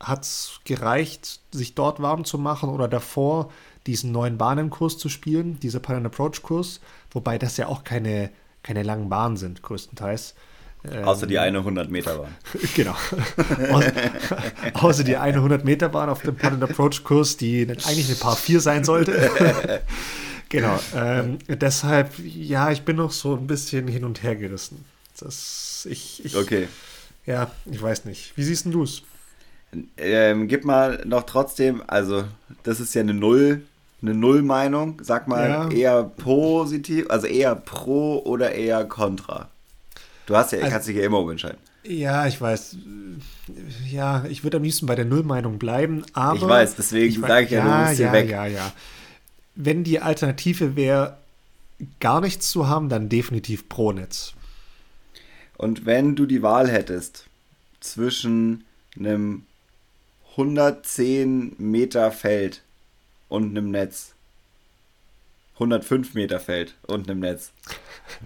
hat 0.00 0.22
es 0.22 0.60
gereicht, 0.64 1.40
sich 1.52 1.74
dort 1.74 2.00
warm 2.00 2.24
zu 2.24 2.38
machen 2.38 2.68
oder 2.68 2.88
davor 2.88 3.50
diesen 3.86 4.12
neuen 4.12 4.38
Bahnenkurs 4.38 4.98
zu 4.98 5.08
spielen, 5.08 5.60
dieser 5.60 5.80
Pan 5.80 6.06
Approach 6.06 6.42
Kurs, 6.42 6.80
wobei 7.10 7.38
das 7.38 7.56
ja 7.56 7.68
auch 7.68 7.84
keine, 7.84 8.30
keine 8.62 8.82
langen 8.82 9.08
Bahnen 9.08 9.36
sind, 9.36 9.62
größtenteils. 9.62 10.34
Außer 11.04 11.26
die 11.26 11.38
eine 11.38 11.58
100 11.58 11.90
Meter 11.90 12.18
Bahn. 12.18 12.34
genau. 12.74 12.94
Außer, 13.72 13.92
außer 14.74 15.04
die 15.04 15.16
eine 15.16 15.38
100 15.38 15.64
Meter 15.64 15.88
Bahn 15.88 16.10
auf 16.10 16.22
dem 16.22 16.36
Pan 16.36 16.62
Approach 16.62 17.02
Kurs, 17.04 17.36
die 17.38 17.62
eigentlich 17.62 18.06
eine 18.06 18.16
Paar 18.16 18.36
4 18.36 18.60
sein 18.60 18.84
sollte. 18.84 19.30
genau. 20.50 20.78
Ähm, 20.94 21.38
deshalb, 21.48 22.12
ja, 22.18 22.70
ich 22.70 22.82
bin 22.82 22.96
noch 22.96 23.12
so 23.12 23.34
ein 23.34 23.46
bisschen 23.46 23.88
hin 23.88 24.04
und 24.04 24.22
her 24.22 24.36
gerissen. 24.36 24.84
Das, 25.18 25.86
ich, 25.90 26.22
ich, 26.24 26.36
okay. 26.36 26.68
Ja, 27.24 27.50
ich 27.64 27.80
weiß 27.80 28.04
nicht. 28.04 28.36
Wie 28.36 28.42
siehst 28.42 28.66
du 28.66 28.82
es? 28.82 29.02
Ähm, 29.96 30.48
gib 30.48 30.64
mal 30.64 31.02
noch 31.06 31.24
trotzdem, 31.24 31.82
also 31.86 32.24
das 32.62 32.78
ist 32.78 32.94
ja 32.94 33.00
eine 33.00 33.14
Null, 33.14 33.62
eine 34.02 34.14
Null-Meinung. 34.14 35.00
Sag 35.02 35.28
mal 35.28 35.48
ja. 35.48 35.68
eher 35.70 36.04
positiv, 36.04 37.06
also 37.08 37.26
eher 37.26 37.54
pro 37.54 38.18
oder 38.18 38.52
eher 38.52 38.84
kontra. 38.84 39.48
Du 40.26 40.36
hast 40.36 40.52
ja, 40.52 40.58
also, 40.58 40.70
kannst 40.70 40.88
dich 40.88 40.96
ja 40.96 41.04
immer 41.04 41.18
umentscheiden. 41.18 41.58
Ja, 41.84 42.26
ich 42.26 42.40
weiß. 42.40 42.76
Ja, 43.90 44.24
ich 44.24 44.42
würde 44.42 44.56
am 44.56 44.62
liebsten 44.62 44.86
bei 44.86 44.94
der 44.94 45.04
Null-Meinung 45.04 45.58
bleiben, 45.58 46.04
aber. 46.14 46.36
Ich 46.36 46.42
weiß, 46.42 46.76
deswegen 46.76 47.20
sage 47.20 47.44
ich 47.46 47.50
ja, 47.50 47.58
ja, 47.58 47.64
du 47.64 47.88
musst 47.88 48.00
ja, 48.00 48.12
weg. 48.12 48.30
Ja, 48.30 48.46
ja, 48.46 48.72
Wenn 49.54 49.84
die 49.84 50.00
Alternative 50.00 50.76
wäre, 50.76 51.18
gar 52.00 52.20
nichts 52.20 52.50
zu 52.50 52.68
haben, 52.68 52.88
dann 52.88 53.08
definitiv 53.08 53.68
pro 53.68 53.92
Netz. 53.92 54.32
Und 55.56 55.86
wenn 55.86 56.16
du 56.16 56.26
die 56.26 56.42
Wahl 56.42 56.70
hättest 56.70 57.26
zwischen 57.80 58.64
einem 58.98 59.44
110 60.32 61.54
Meter 61.58 62.10
Feld 62.10 62.62
und 63.28 63.50
einem 63.50 63.70
Netz. 63.70 64.14
105 65.54 66.14
Meter 66.14 66.40
Feld 66.40 66.74
und 66.82 67.08
einem 67.08 67.20
Netz. 67.20 67.52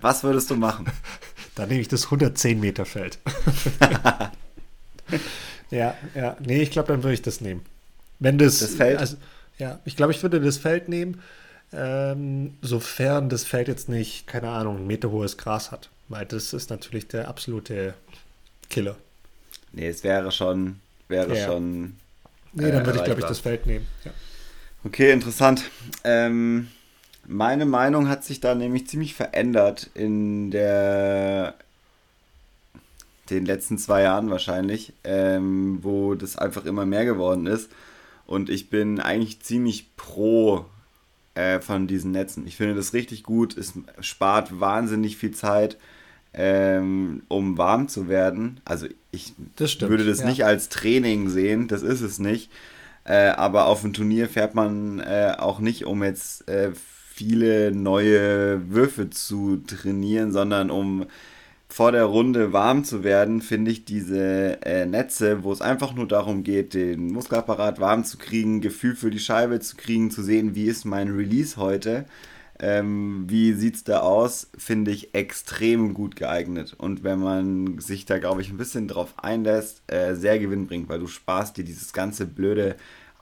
Was 0.00 0.22
würdest 0.22 0.50
du 0.50 0.56
machen? 0.56 0.86
Dann 1.58 1.68
nehme 1.68 1.80
ich 1.80 1.88
das 1.88 2.04
110 2.04 2.60
Meter 2.60 2.86
Feld. 2.86 3.18
ja, 5.70 5.96
ja. 6.14 6.36
Nee, 6.40 6.62
ich 6.62 6.70
glaube, 6.70 6.88
dann 6.88 7.02
würde 7.02 7.14
ich 7.14 7.22
das 7.22 7.40
nehmen. 7.40 7.64
Wenn 8.18 8.38
das. 8.38 8.60
Das 8.60 8.74
Feld? 8.74 8.98
Also, 8.98 9.16
ja, 9.58 9.80
ich 9.84 9.96
glaube, 9.96 10.12
ich 10.12 10.22
würde 10.22 10.40
das 10.40 10.56
Feld 10.56 10.88
nehmen, 10.88 11.20
ähm, 11.72 12.54
sofern 12.62 13.28
das 13.28 13.44
Feld 13.44 13.66
jetzt 13.68 13.88
nicht, 13.88 14.26
keine 14.26 14.50
Ahnung, 14.50 14.78
ein 14.78 14.86
Meter 14.86 15.10
hohes 15.10 15.36
Gras 15.36 15.72
hat. 15.72 15.90
Weil 16.08 16.24
das 16.26 16.52
ist 16.52 16.70
natürlich 16.70 17.08
der 17.08 17.28
absolute 17.28 17.94
Killer. 18.70 18.96
Nee, 19.72 19.88
es 19.88 20.04
wäre 20.04 20.30
schon 20.32 20.76
wäre 21.08 21.36
ja. 21.36 21.46
schon. 21.46 21.96
Nee, 22.52 22.70
dann 22.70 22.82
äh, 22.82 22.86
würde 22.86 22.98
ich, 22.98 23.04
glaube 23.04 23.20
ich, 23.20 23.26
das 23.26 23.40
Feld 23.40 23.66
nehmen. 23.66 23.86
Ja. 24.04 24.12
Okay, 24.84 25.10
interessant. 25.10 25.64
Ähm, 26.04 26.68
meine 27.28 27.66
Meinung 27.66 28.08
hat 28.08 28.24
sich 28.24 28.40
da 28.40 28.54
nämlich 28.54 28.88
ziemlich 28.88 29.14
verändert 29.14 29.90
in 29.94 30.50
der 30.50 31.54
den 33.30 33.44
letzten 33.44 33.76
zwei 33.76 34.02
Jahren 34.02 34.30
wahrscheinlich, 34.30 34.94
ähm, 35.04 35.80
wo 35.82 36.14
das 36.14 36.38
einfach 36.38 36.64
immer 36.64 36.86
mehr 36.86 37.04
geworden 37.04 37.46
ist. 37.46 37.70
Und 38.26 38.48
ich 38.48 38.70
bin 38.70 39.00
eigentlich 39.00 39.40
ziemlich 39.40 39.94
pro 39.96 40.64
äh, 41.34 41.60
von 41.60 41.86
diesen 41.86 42.10
Netzen. 42.10 42.46
Ich 42.46 42.56
finde 42.56 42.74
das 42.74 42.94
richtig 42.94 43.22
gut. 43.22 43.56
Es 43.56 43.74
spart 44.00 44.60
wahnsinnig 44.60 45.18
viel 45.18 45.32
Zeit 45.32 45.76
ähm, 46.34 47.22
um 47.28 47.58
warm 47.58 47.88
zu 47.88 48.08
werden. 48.08 48.60
Also 48.64 48.86
ich 49.10 49.34
das 49.56 49.80
würde 49.80 50.04
das 50.04 50.20
ja. 50.20 50.26
nicht 50.26 50.44
als 50.44 50.68
Training 50.68 51.28
sehen, 51.28 51.68
das 51.68 51.82
ist 51.82 52.00
es 52.00 52.18
nicht. 52.18 52.50
Äh, 53.04 53.30
aber 53.30 53.66
auf 53.66 53.84
ein 53.84 53.92
Turnier 53.92 54.28
fährt 54.28 54.54
man 54.54 55.00
äh, 55.00 55.34
auch 55.38 55.60
nicht, 55.60 55.86
um 55.86 56.02
jetzt 56.02 56.48
äh, 56.48 56.72
viele 57.18 57.72
neue 57.72 58.70
Würfe 58.70 59.10
zu 59.10 59.56
trainieren, 59.66 60.30
sondern 60.30 60.70
um 60.70 61.06
vor 61.68 61.90
der 61.90 62.04
Runde 62.04 62.52
warm 62.52 62.84
zu 62.84 63.02
werden, 63.02 63.42
finde 63.42 63.72
ich 63.72 63.84
diese 63.84 64.64
äh, 64.64 64.86
Netze, 64.86 65.42
wo 65.42 65.52
es 65.52 65.60
einfach 65.60 65.94
nur 65.94 66.06
darum 66.06 66.44
geht, 66.44 66.74
den 66.74 67.12
Muskelapparat 67.12 67.80
warm 67.80 68.04
zu 68.04 68.18
kriegen, 68.18 68.60
Gefühl 68.60 68.94
für 68.94 69.10
die 69.10 69.18
Scheibe 69.18 69.58
zu 69.58 69.76
kriegen, 69.76 70.12
zu 70.12 70.22
sehen, 70.22 70.54
wie 70.54 70.66
ist 70.66 70.84
mein 70.84 71.08
Release 71.08 71.56
heute 71.56 72.06
ähm, 72.60 73.24
wie 73.28 73.52
sieht 73.52 73.76
es 73.76 73.84
da 73.84 74.00
aus, 74.00 74.48
finde 74.56 74.90
ich 74.90 75.14
extrem 75.14 75.94
gut 75.94 76.16
geeignet. 76.16 76.74
Und 76.76 77.04
wenn 77.04 77.20
man 77.20 77.78
sich 77.78 78.04
da, 78.04 78.18
glaube 78.18 78.40
ich, 78.40 78.50
ein 78.50 78.56
bisschen 78.56 78.88
drauf 78.88 79.14
einlässt, 79.16 79.82
äh, 79.86 80.14
sehr 80.14 80.38
gewinnbringend, 80.38 80.88
weil 80.88 80.98
du 80.98 81.06
sparst 81.06 81.56
dir 81.56 81.64
dieses 81.64 81.92
ganze 81.92 82.26
blöde 82.26 82.76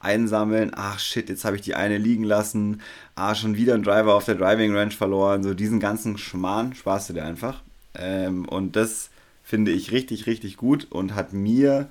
Einsammeln. 0.06 0.70
Ach 0.74 0.98
shit, 0.98 1.28
jetzt 1.28 1.44
habe 1.44 1.56
ich 1.56 1.62
die 1.62 1.74
eine 1.74 1.98
liegen 1.98 2.24
lassen. 2.24 2.80
Ah, 3.16 3.34
schon 3.34 3.56
wieder 3.56 3.74
ein 3.74 3.82
Driver 3.82 4.14
auf 4.14 4.24
der 4.24 4.36
Driving 4.36 4.74
Range 4.74 4.92
verloren. 4.92 5.42
So 5.42 5.52
diesen 5.52 5.80
ganzen 5.80 6.16
Schmarrn 6.16 6.74
sparst 6.74 7.10
du 7.10 7.14
dir 7.14 7.24
einfach. 7.24 7.62
Ähm, 7.94 8.48
und 8.48 8.76
das 8.76 9.10
finde 9.42 9.72
ich 9.72 9.90
richtig, 9.92 10.26
richtig 10.26 10.56
gut 10.56 10.86
und 10.90 11.14
hat 11.14 11.32
mir 11.32 11.88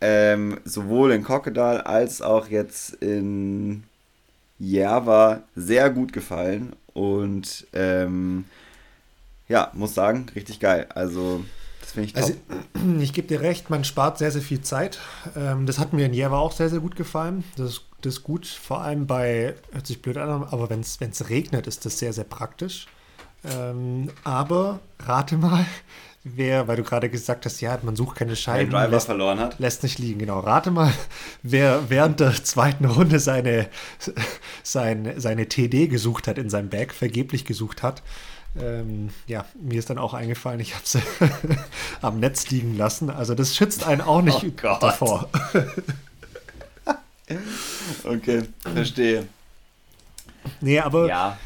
ähm, 0.00 0.60
sowohl 0.64 1.12
in 1.12 1.24
Crocodile 1.24 1.84
als 1.86 2.22
auch 2.22 2.48
jetzt 2.48 2.94
in 2.94 3.82
Java 4.58 5.42
sehr 5.56 5.90
gut 5.90 6.12
gefallen 6.12 6.74
und 6.92 7.66
ähm, 7.72 8.44
ja, 9.48 9.70
muss 9.74 9.94
sagen, 9.94 10.26
richtig 10.34 10.60
geil. 10.60 10.86
Also, 10.94 11.44
das 11.88 11.94
finde 11.94 12.08
ich 12.08 12.16
also, 12.16 12.32
top. 12.32 12.58
Also, 12.74 12.98
ich 13.00 13.12
gebe 13.14 13.28
dir 13.28 13.40
recht, 13.40 13.70
man 13.70 13.82
spart 13.84 14.18
sehr, 14.18 14.30
sehr 14.30 14.42
viel 14.42 14.60
Zeit. 14.60 14.98
Ähm, 15.36 15.64
das 15.64 15.78
hat 15.78 15.94
mir 15.94 16.04
in 16.04 16.12
Java 16.12 16.38
auch 16.38 16.52
sehr, 16.52 16.68
sehr 16.68 16.80
gut 16.80 16.96
gefallen. 16.96 17.44
Das 17.56 17.70
ist, 17.70 17.82
das 18.02 18.14
ist 18.14 18.22
gut, 18.24 18.46
vor 18.46 18.82
allem 18.82 19.06
bei, 19.06 19.54
hört 19.72 19.86
sich 19.86 20.02
blöd 20.02 20.18
an, 20.18 20.28
aber 20.28 20.68
wenn 20.68 20.80
es 20.80 21.30
regnet, 21.30 21.66
ist 21.66 21.86
das 21.86 21.98
sehr, 21.98 22.12
sehr 22.12 22.24
praktisch. 22.24 22.86
Ähm, 23.44 24.10
aber 24.22 24.80
rate 25.00 25.38
mal, 25.38 25.64
wer, 26.24 26.68
weil 26.68 26.76
du 26.76 26.82
gerade 26.82 27.08
gesagt 27.08 27.46
hast, 27.46 27.60
ja, 27.62 27.78
man 27.82 27.96
sucht 27.96 28.16
keine 28.16 28.36
Scheiben. 28.36 28.70
Wer 28.70 28.86
Driver 28.86 29.00
verloren 29.00 29.38
hat. 29.38 29.58
Lässt 29.58 29.82
nicht 29.82 29.98
liegen, 29.98 30.18
genau. 30.18 30.40
Rate 30.40 30.70
mal, 30.70 30.92
wer 31.42 31.88
während 31.88 32.20
der 32.20 32.32
zweiten 32.44 32.84
Runde 32.84 33.18
seine, 33.18 33.68
sein, 34.62 35.14
seine 35.16 35.48
TD 35.48 35.88
gesucht 35.88 36.28
hat 36.28 36.36
in 36.36 36.50
seinem 36.50 36.68
Bag, 36.68 36.92
vergeblich 36.92 37.46
gesucht 37.46 37.82
hat. 37.82 38.02
Ähm, 38.56 39.10
ja, 39.26 39.44
mir 39.60 39.78
ist 39.78 39.90
dann 39.90 39.98
auch 39.98 40.14
eingefallen, 40.14 40.60
ich 40.60 40.74
habe 40.74 40.84
sie 40.84 41.00
am 42.00 42.18
Netz 42.20 42.50
liegen 42.50 42.76
lassen. 42.76 43.10
Also 43.10 43.34
das 43.34 43.54
schützt 43.54 43.84
einen 43.84 44.00
auch 44.00 44.22
nicht 44.22 44.44
oh 44.44 44.50
davor. 44.80 45.28
okay, 48.04 48.42
verstehe. 48.60 49.26
Nee, 50.60 50.80
aber 50.80 51.08
ja. 51.08 51.38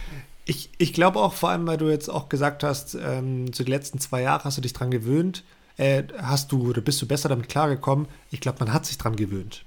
ich, 0.45 0.71
ich 0.79 0.93
glaube 0.93 1.19
auch, 1.19 1.35
vor 1.35 1.51
allem, 1.51 1.67
weil 1.67 1.77
du 1.77 1.89
jetzt 1.91 2.09
auch 2.09 2.29
gesagt 2.29 2.63
hast, 2.63 2.95
ähm, 2.95 3.53
zu 3.53 3.65
den 3.65 3.73
letzten 3.73 3.99
zwei 3.99 4.23
Jahren 4.23 4.45
hast 4.45 4.57
du 4.59 4.63
dich 4.63 4.73
dran 4.73 4.91
gewöhnt, 4.91 5.43
äh, 5.77 6.05
hast 6.19 6.53
du 6.53 6.71
oder 6.71 6.81
bist 6.81 7.03
du 7.03 7.07
besser 7.07 7.29
damit 7.29 7.49
klargekommen. 7.49 8.07
Ich 8.31 8.41
glaube, 8.41 8.59
man 8.61 8.73
hat 8.73 8.87
sich 8.87 8.97
dran 8.97 9.17
gewöhnt. 9.17 9.65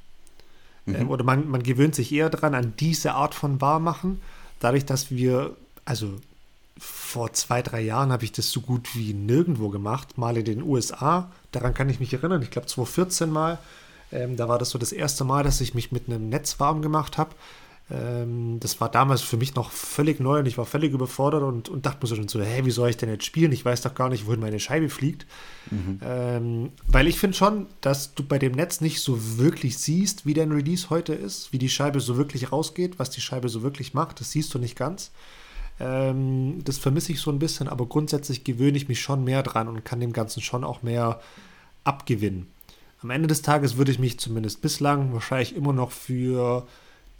Mhm. 0.85 0.95
Ähm, 0.95 1.09
oder 1.09 1.23
man, 1.23 1.49
man 1.49 1.63
gewöhnt 1.63 1.95
sich 1.95 2.11
eher 2.11 2.29
dran 2.29 2.55
an 2.55 2.73
diese 2.79 3.13
Art 3.13 3.35
von 3.35 3.59
Wahrmachen, 3.61 4.21
dadurch, 4.59 4.85
dass 4.85 5.11
wir, 5.11 5.55
also 5.83 6.19
vor 6.77 7.31
zwei, 7.33 7.61
drei 7.61 7.81
Jahren 7.81 8.11
habe 8.11 8.25
ich 8.25 8.31
das 8.31 8.51
so 8.51 8.61
gut 8.61 8.95
wie 8.95 9.13
nirgendwo 9.13 9.69
gemacht, 9.69 10.17
mal 10.17 10.37
in 10.37 10.45
den 10.45 10.61
USA, 10.61 11.31
daran 11.51 11.73
kann 11.73 11.89
ich 11.89 11.99
mich 11.99 12.13
erinnern, 12.13 12.41
ich 12.41 12.51
glaube 12.51 12.67
2014 12.67 13.29
mal, 13.29 13.57
ähm, 14.11 14.35
da 14.35 14.47
war 14.49 14.59
das 14.59 14.69
so 14.69 14.77
das 14.77 14.91
erste 14.91 15.23
Mal, 15.23 15.43
dass 15.43 15.61
ich 15.61 15.73
mich 15.73 15.91
mit 15.91 16.07
einem 16.07 16.29
Netz 16.29 16.59
warm 16.59 16.81
gemacht 16.81 17.17
habe. 17.17 17.31
Ähm, 17.91 18.59
das 18.59 18.81
war 18.81 18.89
damals 18.89 19.21
für 19.21 19.37
mich 19.37 19.53
noch 19.53 19.71
völlig 19.71 20.19
neu 20.19 20.39
und 20.39 20.47
ich 20.47 20.57
war 20.57 20.65
völlig 20.65 20.91
überfordert 20.91 21.43
und, 21.43 21.69
und 21.69 21.85
dachte 21.85 21.99
mir 22.01 22.07
so 22.07 22.15
schon 22.15 22.27
so, 22.27 22.41
hä, 22.41 22.65
wie 22.65 22.71
soll 22.71 22.89
ich 22.89 22.97
denn 22.97 23.09
jetzt 23.09 23.25
spielen? 23.25 23.51
Ich 23.51 23.63
weiß 23.63 23.81
doch 23.81 23.93
gar 23.93 24.09
nicht, 24.09 24.25
wohin 24.25 24.39
meine 24.39 24.59
Scheibe 24.59 24.89
fliegt. 24.89 25.27
Mhm. 25.69 25.99
Ähm, 26.03 26.71
weil 26.87 27.07
ich 27.07 27.19
finde 27.19 27.37
schon, 27.37 27.67
dass 27.81 28.15
du 28.15 28.23
bei 28.23 28.39
dem 28.39 28.53
Netz 28.53 28.81
nicht 28.81 29.01
so 29.01 29.37
wirklich 29.37 29.77
siehst, 29.77 30.25
wie 30.25 30.33
dein 30.33 30.51
Release 30.51 30.89
heute 30.89 31.13
ist, 31.13 31.53
wie 31.53 31.59
die 31.59 31.69
Scheibe 31.69 31.99
so 31.99 32.17
wirklich 32.17 32.51
rausgeht, 32.51 32.97
was 32.97 33.11
die 33.11 33.21
Scheibe 33.21 33.49
so 33.49 33.61
wirklich 33.61 33.93
macht. 33.93 34.19
Das 34.19 34.31
siehst 34.31 34.53
du 34.53 34.59
nicht 34.59 34.75
ganz. 34.75 35.11
Ähm, 35.79 36.61
das 36.63 36.77
vermisse 36.77 37.11
ich 37.11 37.19
so 37.19 37.31
ein 37.31 37.39
bisschen, 37.39 37.67
aber 37.67 37.85
grundsätzlich 37.85 38.43
gewöhne 38.43 38.77
ich 38.77 38.87
mich 38.87 39.01
schon 39.01 39.23
mehr 39.23 39.43
dran 39.43 39.67
und 39.67 39.83
kann 39.83 39.99
dem 39.99 40.13
Ganzen 40.13 40.41
schon 40.41 40.63
auch 40.63 40.83
mehr 40.83 41.19
abgewinnen. 41.83 42.47
Am 43.01 43.09
Ende 43.09 43.27
des 43.27 43.41
Tages 43.41 43.77
würde 43.77 43.91
ich 43.91 43.99
mich 43.99 44.19
zumindest 44.19 44.61
bislang 44.61 45.13
wahrscheinlich 45.13 45.55
immer 45.55 45.73
noch 45.73 45.91
für 45.91 46.65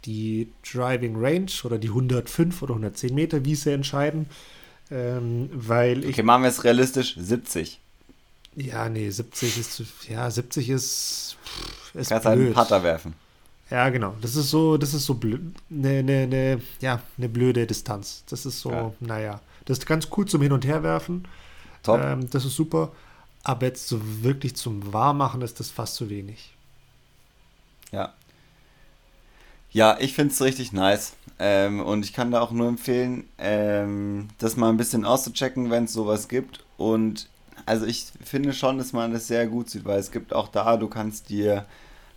die 0.04 0.48
Driving 0.68 1.16
Range 1.16 1.50
oder 1.64 1.78
die 1.78 1.88
105 1.88 2.62
oder 2.62 2.74
110 2.74 3.14
Meter 3.14 3.44
Wiese 3.44 3.72
entscheiden, 3.72 4.26
ähm, 4.90 5.50
weil 5.52 6.04
ich. 6.04 6.14
Okay, 6.14 6.22
machen 6.22 6.42
wir 6.42 6.48
es 6.48 6.64
realistisch, 6.64 7.14
70. 7.18 7.80
Ja, 8.56 8.88
nee, 8.88 9.10
70 9.10 9.58
ist, 9.58 9.82
ja, 10.08 10.30
70 10.30 10.70
ist, 10.70 11.36
ist 11.92 12.08
Kannst 12.08 12.26
halt 12.26 12.38
einen 12.38 12.54
Putter 12.54 12.82
werfen. 12.82 13.14
Ja, 13.70 13.88
genau. 13.88 14.14
Das 14.20 14.36
ist 14.36 14.50
so, 14.50 14.76
das 14.76 14.94
ist 14.94 15.06
so 15.06 15.14
blöd, 15.14 15.40
ne, 15.68 16.02
ne, 16.02 16.26
ne, 16.26 16.60
ja, 16.80 17.02
eine 17.18 17.28
blöde 17.28 17.66
Distanz. 17.66 18.22
Das 18.28 18.46
ist 18.46 18.60
so, 18.60 18.70
ja. 18.70 18.92
naja, 19.00 19.40
das 19.64 19.78
ist 19.78 19.86
ganz 19.86 20.08
cool 20.16 20.26
zum 20.26 20.42
Hin- 20.42 20.52
und 20.52 20.64
Herwerfen. 20.64 21.26
Top. 21.82 22.00
Ähm, 22.00 22.30
das 22.30 22.44
ist 22.44 22.54
super. 22.54 22.92
Aber 23.42 23.66
jetzt 23.66 23.88
so 23.88 24.00
wirklich 24.22 24.56
zum 24.56 24.92
Wahrmachen 24.92 25.42
ist 25.42 25.58
das 25.60 25.70
fast 25.70 25.96
zu 25.96 26.10
wenig. 26.10 26.54
Ja, 27.92 28.12
ja, 29.76 29.98
ich 30.00 30.14
finde 30.14 30.32
es 30.32 30.40
richtig 30.40 30.72
nice. 30.72 31.12
Ähm, 31.38 31.80
und 31.80 32.02
ich 32.02 32.14
kann 32.14 32.30
da 32.30 32.40
auch 32.40 32.50
nur 32.50 32.66
empfehlen, 32.66 33.28
ähm, 33.36 34.28
das 34.38 34.56
mal 34.56 34.70
ein 34.70 34.78
bisschen 34.78 35.04
auszuchecken, 35.04 35.70
wenn 35.70 35.84
es 35.84 35.92
sowas 35.92 36.28
gibt. 36.28 36.64
Und 36.78 37.28
also 37.66 37.84
ich 37.84 38.06
finde 38.24 38.54
schon, 38.54 38.78
dass 38.78 38.94
man 38.94 39.12
das 39.12 39.26
sehr 39.26 39.46
gut 39.46 39.68
sieht, 39.68 39.84
weil 39.84 39.98
es 39.98 40.10
gibt 40.10 40.32
auch 40.32 40.48
da, 40.48 40.78
du 40.78 40.88
kannst 40.88 41.28
dir 41.28 41.66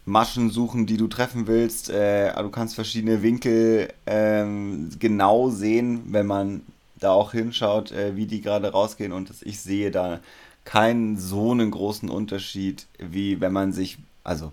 Maschen 0.10 0.49
suchen, 0.49 0.86
die 0.86 0.97
du 0.97 1.07
treffen 1.07 1.47
willst. 1.47 1.89
Äh, 1.89 2.34
du 2.34 2.49
kannst 2.49 2.76
verschiedene 2.76 3.22
Winkel 3.22 3.93
ähm, 4.05 4.89
genau 4.99 5.49
sehen, 5.49 6.01
wenn 6.07 6.26
man 6.26 6.62
da 6.99 7.12
auch 7.12 7.32
hinschaut, 7.32 7.91
äh, 7.91 8.16
wie 8.16 8.26
die 8.26 8.41
gerade 8.41 8.72
rausgehen. 8.72 9.14
Und 9.14 9.32
ich 9.41 9.62
sehe 9.62 9.91
da 9.91 10.20
keinen 10.66 11.18
so 11.18 11.51
einen 11.51 11.72
großen 11.72 12.10
Unterschied, 12.10 12.88
wie 12.97 13.39
wenn 13.39 13.53
man 13.53 13.72
sich, 13.72 13.97
also 14.24 14.51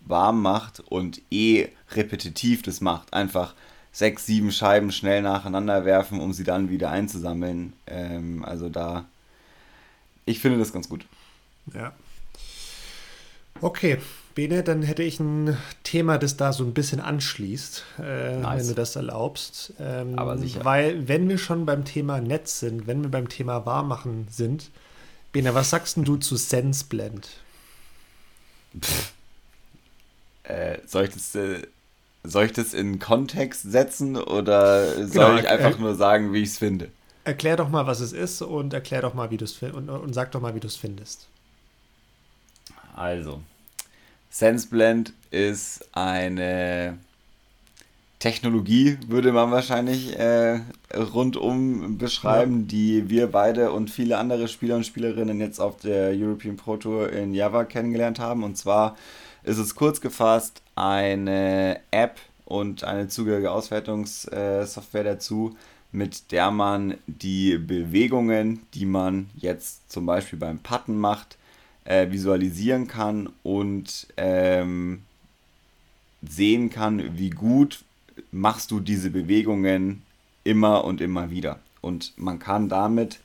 warm 0.00 0.40
macht 0.40 0.80
und 0.80 1.20
eh 1.30 1.68
repetitiv 1.92 2.62
das 2.62 2.80
macht. 2.80 3.12
Einfach 3.12 3.54
sechs, 3.92 4.26
sieben 4.26 4.52
Scheiben 4.52 4.92
schnell 4.92 5.22
nacheinander 5.22 5.84
werfen, 5.84 6.20
um 6.20 6.32
sie 6.32 6.44
dann 6.44 6.70
wieder 6.70 6.90
einzusammeln. 6.90 7.72
Ähm, 7.86 8.44
also 8.44 8.68
da, 8.68 9.04
ich 10.24 10.40
finde 10.40 10.58
das 10.58 10.72
ganz 10.72 10.88
gut. 10.88 11.04
Ja. 11.74 11.92
Okay, 13.60 13.98
Bene, 14.38 14.62
dann 14.62 14.82
hätte 14.82 15.02
ich 15.02 15.18
ein 15.18 15.58
Thema, 15.82 16.16
das 16.16 16.36
da 16.36 16.52
so 16.52 16.62
ein 16.62 16.72
bisschen 16.72 17.00
anschließt, 17.00 17.84
äh, 17.98 18.36
nice. 18.36 18.60
wenn 18.60 18.68
du 18.68 18.74
das 18.74 18.94
erlaubst. 18.94 19.72
Ähm, 19.80 20.16
Aber 20.16 20.38
sicher. 20.38 20.64
Weil, 20.64 21.08
wenn 21.08 21.28
wir 21.28 21.38
schon 21.38 21.66
beim 21.66 21.84
Thema 21.84 22.20
Netz 22.20 22.60
sind, 22.60 22.86
wenn 22.86 23.02
wir 23.02 23.10
beim 23.10 23.28
Thema 23.28 23.66
Warmmachen 23.66 24.28
sind, 24.30 24.70
Bene, 25.32 25.56
was 25.56 25.70
sagst 25.70 25.96
du 25.96 26.16
zu 26.18 26.36
SenseBlend? 26.36 27.28
Äh, 30.44 30.78
soll 30.86 31.06
ich 31.06 31.14
das, 31.14 31.34
äh, 31.34 31.66
soll 32.22 32.44
ich 32.44 32.52
das 32.52 32.74
in 32.74 33.00
Kontext 33.00 33.62
setzen 33.62 34.16
oder 34.16 34.94
soll 34.94 35.08
genau, 35.08 35.36
ich 35.36 35.48
einfach 35.48 35.76
äh, 35.76 35.82
nur 35.82 35.96
sagen, 35.96 36.32
wie 36.32 36.42
ich 36.42 36.50
es 36.50 36.58
finde? 36.58 36.92
Erklär 37.24 37.56
doch 37.56 37.70
mal, 37.70 37.88
was 37.88 37.98
es 37.98 38.12
ist 38.12 38.40
und 38.42 38.72
erklär 38.72 39.02
doch 39.02 39.14
mal, 39.14 39.32
wie 39.32 39.36
du 39.36 39.46
es 39.46 39.60
und, 39.60 39.90
und 39.90 40.12
sag 40.12 40.30
doch 40.30 40.40
mal, 40.40 40.54
wie 40.54 40.60
du 40.60 40.68
es 40.68 40.76
findest. 40.76 41.26
Also, 42.94 43.42
SenseBlend 44.30 45.12
ist 45.30 45.88
eine 45.92 46.98
Technologie, 48.18 48.98
würde 49.06 49.32
man 49.32 49.52
wahrscheinlich 49.52 50.18
äh, 50.18 50.60
rundum 50.94 51.98
beschreiben, 51.98 52.62
ja. 52.62 52.66
die 52.66 53.10
wir 53.10 53.28
beide 53.28 53.70
und 53.70 53.90
viele 53.90 54.18
andere 54.18 54.48
Spieler 54.48 54.76
und 54.76 54.86
Spielerinnen 54.86 55.40
jetzt 55.40 55.60
auf 55.60 55.76
der 55.76 56.10
European 56.10 56.56
Pro 56.56 56.76
Tour 56.76 57.12
in 57.12 57.32
Java 57.32 57.64
kennengelernt 57.64 58.18
haben. 58.18 58.42
Und 58.42 58.58
zwar 58.58 58.96
ist 59.44 59.58
es 59.58 59.76
kurz 59.76 60.00
gefasst 60.00 60.62
eine 60.74 61.80
App 61.92 62.18
und 62.44 62.82
eine 62.82 63.08
zugehörige 63.08 63.52
Auswertungssoftware 63.52 65.04
dazu, 65.04 65.56
mit 65.92 66.32
der 66.32 66.50
man 66.50 66.94
die 67.06 67.56
Bewegungen, 67.56 68.60
die 68.74 68.84
man 68.84 69.30
jetzt 69.36 69.90
zum 69.90 70.06
Beispiel 70.06 70.38
beim 70.38 70.58
Putten 70.58 70.98
macht, 70.98 71.37
äh, 71.88 72.10
visualisieren 72.10 72.86
kann 72.86 73.30
und 73.42 74.06
ähm, 74.18 75.02
sehen 76.22 76.68
kann, 76.68 77.16
wie 77.16 77.30
gut 77.30 77.82
machst 78.30 78.70
du 78.70 78.78
diese 78.78 79.10
Bewegungen 79.10 80.02
immer 80.44 80.84
und 80.84 81.00
immer 81.00 81.30
wieder. 81.30 81.60
Und 81.80 82.12
man 82.16 82.38
kann 82.38 82.68
damit 82.68 83.20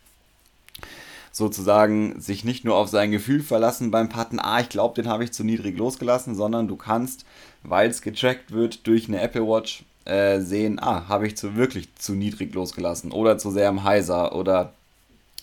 sozusagen 1.32 2.22
sich 2.22 2.45
nicht 2.45 2.64
nur 2.64 2.76
auf 2.76 2.88
sein 2.88 3.11
Gefühl 3.11 3.41
verlassen 3.41 3.91
beim 3.91 4.07
Putten, 4.07 4.39
ah, 4.39 4.61
ich 4.61 4.70
glaube, 4.70 5.01
den 5.01 5.11
habe 5.11 5.24
ich 5.24 5.34
zu 5.34 5.43
niedrig 5.43 5.78
losgelassen, 5.78 6.36
sondern 6.36 6.68
du 6.68 6.78
kannst, 6.78 7.26
weil 7.64 7.89
es 7.89 8.01
getrackt 8.01 8.51
wird 8.51 8.88
durch 8.88 9.07
eine 9.07 9.20
Apple 9.20 9.45
Watch, 9.45 9.84
äh, 10.05 10.39
sehen, 10.39 10.80
ah, 10.80 11.07
habe 11.09 11.28
ich 11.28 11.36
zu 11.36 11.55
wirklich 11.55 11.93
zu 11.95 12.14
niedrig 12.14 12.53
losgelassen 12.53 13.11
oder 13.11 13.38
zu 13.38 13.51
sehr 13.51 13.68
am 13.68 13.84
Heiser 13.84 14.36
oder 14.36 14.74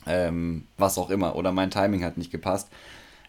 ähm, 0.06 0.64
was 0.78 0.96
auch 0.96 1.10
immer 1.10 1.34
oder 1.34 1.52
mein 1.52 1.70
Timing 1.70 2.04
hat 2.04 2.16
nicht 2.16 2.30
gepasst. 2.30 2.68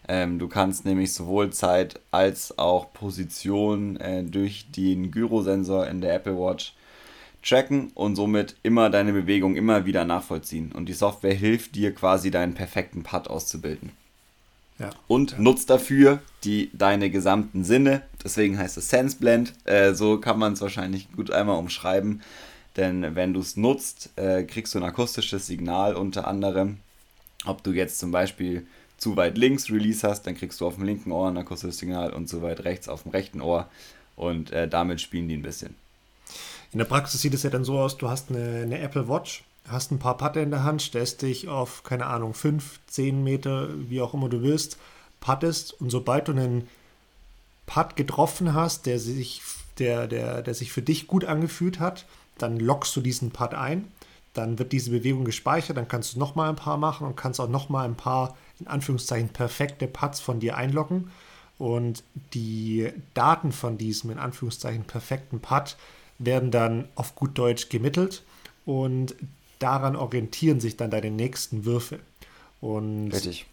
Ähm, 0.08 0.38
du 0.38 0.48
kannst 0.48 0.84
nämlich 0.84 1.12
sowohl 1.12 1.50
Zeit 1.50 2.00
als 2.10 2.58
auch 2.58 2.92
Position 2.92 3.96
äh, 3.98 4.24
durch 4.24 4.66
den 4.70 5.10
Gyrosensor 5.10 5.86
in 5.86 6.00
der 6.00 6.14
Apple 6.14 6.36
Watch 6.36 6.74
tracken 7.42 7.90
und 7.94 8.16
somit 8.16 8.56
immer 8.62 8.90
deine 8.90 9.12
Bewegung 9.12 9.56
immer 9.56 9.84
wieder 9.84 10.04
nachvollziehen. 10.04 10.72
Und 10.72 10.88
die 10.88 10.92
Software 10.92 11.34
hilft 11.34 11.74
dir 11.74 11.94
quasi 11.94 12.30
deinen 12.30 12.54
perfekten 12.54 13.02
Putt 13.02 13.28
auszubilden. 13.28 13.90
Ja. 14.78 14.90
Und 15.06 15.32
ja. 15.32 15.38
nutzt 15.38 15.70
dafür 15.70 16.20
die, 16.44 16.70
deine 16.72 17.10
gesamten 17.10 17.64
Sinne. 17.64 18.02
Deswegen 18.22 18.58
heißt 18.58 18.76
es 18.78 18.90
SenseBlend. 18.90 19.54
Äh, 19.64 19.94
so 19.94 20.18
kann 20.18 20.38
man 20.38 20.54
es 20.54 20.60
wahrscheinlich 20.60 21.12
gut 21.12 21.30
einmal 21.30 21.58
umschreiben. 21.58 22.22
Denn 22.76 23.14
wenn 23.14 23.34
du 23.34 23.40
es 23.40 23.56
nutzt, 23.56 24.10
äh, 24.16 24.44
kriegst 24.44 24.74
du 24.74 24.78
ein 24.78 24.84
akustisches 24.84 25.46
Signal 25.46 25.94
unter 25.94 26.26
anderem. 26.26 26.78
Ob 27.44 27.62
du 27.62 27.72
jetzt 27.72 27.98
zum 27.98 28.12
Beispiel 28.12 28.66
zu 29.02 29.16
weit 29.16 29.36
links 29.36 29.68
Release 29.68 30.06
hast, 30.06 30.22
dann 30.22 30.36
kriegst 30.36 30.60
du 30.60 30.66
auf 30.66 30.76
dem 30.76 30.84
linken 30.84 31.10
Ohr 31.10 31.28
ein 31.28 31.36
akustisches 31.36 31.78
Signal 31.78 32.12
und 32.12 32.28
zu 32.28 32.40
weit 32.40 32.64
rechts 32.64 32.88
auf 32.88 33.02
dem 33.02 33.10
rechten 33.10 33.40
Ohr. 33.40 33.68
Und 34.14 34.52
äh, 34.52 34.68
damit 34.68 35.00
spielen 35.00 35.28
die 35.28 35.36
ein 35.36 35.42
bisschen. 35.42 35.74
In 36.70 36.78
der 36.78 36.84
Praxis 36.84 37.20
sieht 37.20 37.34
es 37.34 37.42
ja 37.42 37.50
dann 37.50 37.64
so 37.64 37.78
aus, 37.78 37.98
du 37.98 38.08
hast 38.08 38.30
eine, 38.30 38.62
eine 38.62 38.78
Apple 38.78 39.08
Watch, 39.08 39.42
hast 39.66 39.90
ein 39.90 39.98
paar 39.98 40.16
Patte 40.16 40.38
in 40.38 40.50
der 40.50 40.62
Hand, 40.62 40.82
stellst 40.82 41.22
dich 41.22 41.48
auf, 41.48 41.82
keine 41.82 42.06
Ahnung, 42.06 42.32
5, 42.32 42.78
10 42.86 43.24
Meter, 43.24 43.68
wie 43.88 44.00
auch 44.00 44.14
immer 44.14 44.28
du 44.28 44.40
willst, 44.42 44.78
pattest 45.20 45.80
und 45.80 45.90
sobald 45.90 46.28
du 46.28 46.32
einen 46.32 46.68
Putt 47.66 47.96
getroffen 47.96 48.54
hast, 48.54 48.86
der 48.86 49.00
sich, 49.00 49.42
der, 49.78 50.06
der, 50.06 50.42
der 50.42 50.54
sich 50.54 50.72
für 50.72 50.82
dich 50.82 51.08
gut 51.08 51.24
angefühlt 51.24 51.80
hat, 51.80 52.06
dann 52.38 52.58
lockst 52.58 52.94
du 52.94 53.00
diesen 53.00 53.32
Putt 53.32 53.54
ein, 53.54 53.88
dann 54.32 54.58
wird 54.58 54.72
diese 54.72 54.90
Bewegung 54.90 55.24
gespeichert, 55.24 55.76
dann 55.76 55.88
kannst 55.88 56.14
du 56.14 56.18
nochmal 56.18 56.48
ein 56.48 56.56
paar 56.56 56.76
machen 56.76 57.06
und 57.06 57.16
kannst 57.16 57.40
auch 57.40 57.48
nochmal 57.48 57.86
ein 57.86 57.96
paar, 57.96 58.36
in 58.62 58.68
Anführungszeichen, 58.68 59.30
perfekte 59.30 59.86
Putts 59.86 60.20
von 60.20 60.40
dir 60.40 60.56
einloggen. 60.56 61.10
Und 61.58 62.02
die 62.34 62.92
Daten 63.14 63.52
von 63.52 63.78
diesem, 63.78 64.10
in 64.10 64.18
Anführungszeichen, 64.18 64.84
perfekten 64.84 65.40
Putt 65.40 65.76
werden 66.18 66.50
dann 66.50 66.88
auf 66.94 67.14
gut 67.14 67.38
Deutsch 67.38 67.68
gemittelt 67.68 68.22
und 68.64 69.14
daran 69.58 69.96
orientieren 69.96 70.60
sich 70.60 70.76
dann 70.76 70.90
deine 70.90 71.10
nächsten 71.10 71.64
Würfe. 71.64 72.00
Und 72.60 73.10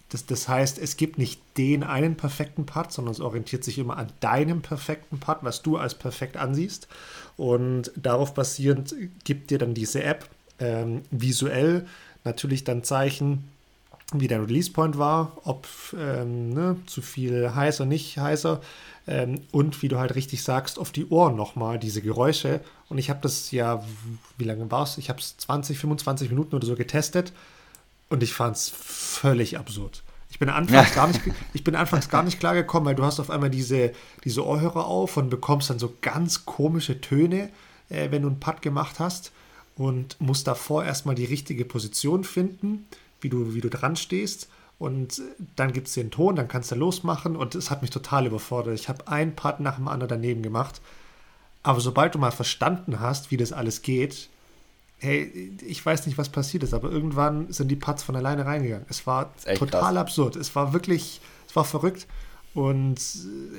das, 0.09 0.27
das 0.27 0.47
heißt, 0.47 0.77
es 0.77 0.95
gibt 0.95 1.17
nicht 1.17 1.41
den 1.57 1.83
einen 1.83 2.15
perfekten 2.15 2.67
Putt, 2.67 2.91
sondern 2.91 3.11
es 3.11 3.19
orientiert 3.19 3.63
sich 3.63 3.79
immer 3.79 3.97
an 3.97 4.11
deinem 4.19 4.61
perfekten 4.61 5.19
Putt, 5.19 5.39
was 5.41 5.63
du 5.63 5.77
als 5.77 5.95
perfekt 5.95 6.37
ansiehst. 6.37 6.87
Und 7.35 7.91
darauf 7.95 8.35
basierend 8.35 8.95
gibt 9.23 9.49
dir 9.49 9.57
dann 9.57 9.73
diese 9.73 10.03
App 10.03 10.29
ähm, 10.59 11.01
visuell 11.09 11.87
natürlich 12.23 12.63
dann 12.63 12.83
Zeichen, 12.83 13.49
wie 14.13 14.27
der 14.27 14.41
Release 14.41 14.71
Point 14.71 14.97
war, 14.97 15.37
ob 15.43 15.67
ähm, 15.97 16.49
ne, 16.49 16.77
zu 16.87 17.01
viel 17.01 17.53
heißer, 17.53 17.85
nicht 17.85 18.17
heißer 18.17 18.61
ähm, 19.07 19.41
und 19.51 19.81
wie 19.81 19.87
du 19.87 19.99
halt 19.99 20.15
richtig 20.15 20.43
sagst, 20.43 20.79
auf 20.79 20.91
die 20.91 21.07
Ohren 21.07 21.35
nochmal 21.35 21.77
diese 21.77 22.01
Geräusche. 22.01 22.61
Und 22.89 22.97
ich 22.97 23.09
habe 23.09 23.19
das 23.21 23.51
ja, 23.51 23.83
wie 24.37 24.43
lange 24.45 24.69
war 24.71 24.83
es? 24.83 24.97
Ich 24.97 25.09
habe 25.09 25.19
es 25.19 25.37
20, 25.37 25.77
25 25.77 26.29
Minuten 26.29 26.55
oder 26.55 26.65
so 26.65 26.75
getestet 26.75 27.33
und 28.09 28.23
ich 28.23 28.33
fand 28.33 28.55
es 28.55 28.69
völlig 28.69 29.57
absurd. 29.57 30.03
Ich 30.31 30.39
bin 30.39 30.49
anfangs 30.49 30.93
gar 30.95 31.07
nicht, 31.07 31.21
ich 31.53 31.63
bin 31.63 31.75
anfangs 31.75 32.09
gar 32.09 32.23
nicht 32.23 32.39
klar 32.39 32.55
gekommen, 32.55 32.87
weil 32.87 32.95
du 32.95 33.05
hast 33.05 33.19
auf 33.19 33.29
einmal 33.29 33.51
diese, 33.51 33.91
diese 34.23 34.45
Ohrhörer 34.45 34.85
auf 34.85 35.17
und 35.17 35.29
bekommst 35.29 35.69
dann 35.69 35.79
so 35.79 35.93
ganz 36.01 36.45
komische 36.45 36.99
Töne, 36.99 37.49
äh, 37.89 38.09
wenn 38.09 38.23
du 38.23 38.29
einen 38.29 38.39
Putt 38.39 38.63
gemacht 38.63 38.99
hast 38.99 39.31
und 39.75 40.19
musst 40.19 40.47
davor 40.47 40.83
erstmal 40.83 41.15
die 41.15 41.25
richtige 41.25 41.63
Position 41.63 42.23
finden 42.23 42.87
wie 43.21 43.29
du, 43.29 43.53
wie 43.53 43.61
du 43.61 43.69
dran 43.69 43.95
stehst. 43.95 44.49
Und 44.77 45.21
dann 45.57 45.73
gibt 45.73 45.87
es 45.87 45.93
den 45.93 46.09
Ton, 46.09 46.37
dann 46.37 46.47
kannst 46.47 46.71
du 46.71 46.75
losmachen. 46.75 47.35
Und 47.35 47.55
es 47.55 47.69
hat 47.69 47.81
mich 47.81 47.91
total 47.91 48.25
überfordert. 48.27 48.79
Ich 48.79 48.87
habe 48.87 49.07
ein 49.07 49.35
Part 49.35 49.59
nach 49.59 49.75
dem 49.75 49.87
anderen 49.87 50.09
daneben 50.09 50.41
gemacht. 50.41 50.81
Aber 51.63 51.81
sobald 51.81 52.15
du 52.15 52.19
mal 52.19 52.31
verstanden 52.31 52.99
hast, 52.99 53.31
wie 53.31 53.37
das 53.37 53.51
alles 53.51 53.81
geht, 53.81 54.29
hey, 54.99 55.51
ich 55.65 55.85
weiß 55.85 56.05
nicht, 56.05 56.17
was 56.17 56.29
passiert 56.29 56.63
ist, 56.63 56.73
aber 56.73 56.91
irgendwann 56.91 57.51
sind 57.51 57.69
die 57.69 57.75
Putts 57.75 58.03
von 58.03 58.15
alleine 58.15 58.45
reingegangen. 58.45 58.85
Es 58.89 59.07
war 59.07 59.33
total 59.55 59.81
krass. 59.81 59.97
absurd. 59.97 60.35
Es 60.35 60.55
war 60.55 60.73
wirklich, 60.73 61.21
es 61.47 61.55
war 61.55 61.65
verrückt. 61.65 62.07
Und 62.53 62.99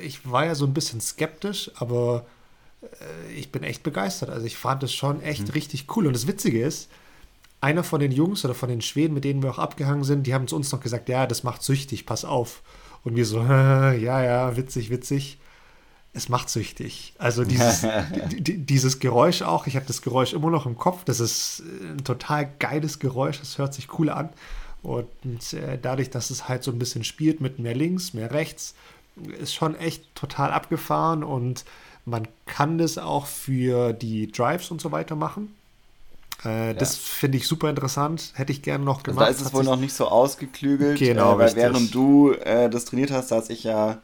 ich 0.03 0.31
war 0.31 0.47
ja 0.47 0.55
so 0.55 0.67
ein 0.67 0.75
bisschen 0.75 1.01
skeptisch, 1.01 1.71
aber 1.77 2.27
äh, 2.83 3.33
ich 3.35 3.53
bin 3.53 3.63
echt 3.63 3.83
begeistert. 3.83 4.31
Also 4.31 4.47
ich 4.47 4.57
fand 4.57 4.83
es 4.83 4.93
schon 4.93 5.23
echt 5.23 5.49
mhm. 5.49 5.53
richtig 5.53 5.97
cool. 5.97 6.07
Und 6.07 6.15
das 6.15 6.27
Witzige 6.27 6.63
ist, 6.65 6.91
einer 7.61 7.85
von 7.85 8.01
den 8.01 8.13
Jungs 8.13 8.45
oder 8.45 8.55
von 8.55 8.69
den 8.69 8.81
Schweden, 8.81 9.15
mit 9.15 9.25
denen 9.25 9.43
wir 9.43 9.51
auch 9.51 9.59
abgehangen 9.59 10.05
sind, 10.05 10.27
die 10.27 10.35
haben 10.35 10.47
zu 10.47 10.57
uns 10.57 10.73
noch 10.73 10.81
gesagt, 10.81 11.09
ja, 11.09 11.27
das 11.27 11.43
macht 11.43 11.63
süchtig, 11.63 12.07
pass 12.07 12.25
auf. 12.25 12.63
Und 13.05 13.17
wir 13.17 13.27
so, 13.27 13.41
ja, 13.43 13.95
ja, 13.95 14.57
witzig, 14.57 14.91
witzig. 14.91 15.39
Es 16.13 16.29
macht 16.29 16.49
süchtig. 16.51 17.15
Also 17.19 17.45
dieses, 17.45 17.87
dieses 18.29 18.99
Geräusch 18.99 19.43
auch, 19.43 19.67
ich 19.67 19.77
habe 19.77 19.87
das 19.87 20.03
Geräusch 20.03 20.33
immer 20.33 20.51
noch 20.51 20.67
im 20.67 20.77
Kopf, 20.77 21.05
das 21.05 21.21
ist 21.21 21.63
ein 21.83 22.03
total 22.03 22.51
geiles 22.59 22.99
Geräusch, 22.99 23.39
das 23.39 23.59
hört 23.59 23.75
sich 23.75 23.99
cool 23.99 24.11
an. 24.11 24.31
Und 24.83 25.53
äh, 25.53 25.79
dadurch, 25.81 26.11
dass 26.11 26.31
es 26.31 26.49
halt 26.49 26.65
so 26.65 26.73
ein 26.73 26.79
bisschen 26.79 27.05
spielt 27.05 27.41
mit 27.41 27.59
mehr 27.59 27.75
links, 27.75 28.15
mehr 28.15 28.33
rechts, 28.33 28.75
ist 29.39 29.55
schon 29.55 29.77
echt 29.77 30.15
total 30.15 30.53
abgefahren 30.53 31.23
und 31.23 31.65
man 32.07 32.27
kann 32.47 32.79
das 32.79 32.97
auch 32.97 33.27
für 33.27 33.93
die 33.93 34.33
Drives 34.33 34.71
und 34.71 34.81
so 34.81 34.91
weiter 34.91 35.17
machen. 35.17 35.55
Äh, 36.45 36.75
das 36.75 36.97
finde 36.97 37.39
ich 37.39 37.47
super 37.47 37.71
interessant. 37.71 38.33
Hätte 38.35 38.53
ich 38.53 38.63
gerne 38.63 38.85
noch 38.85 39.03
gemacht. 39.03 39.27
Also 39.27 39.39
da 39.39 39.41
ist 39.41 39.47
es 39.47 39.55
wohl 39.55 39.65
noch 39.65 39.79
nicht 39.79 39.93
so 39.93 40.09
ausgeklügelt. 40.09 40.99
Genau, 40.99 41.35
äh, 41.35 41.39
weil 41.39 41.45
richtig. 41.45 41.63
während 41.63 41.95
du 41.95 42.33
äh, 42.33 42.71
das 42.71 42.85
trainiert 42.85 43.11
hast, 43.11 43.29
saß 43.29 43.51
ich 43.51 43.65
ja 43.65 44.01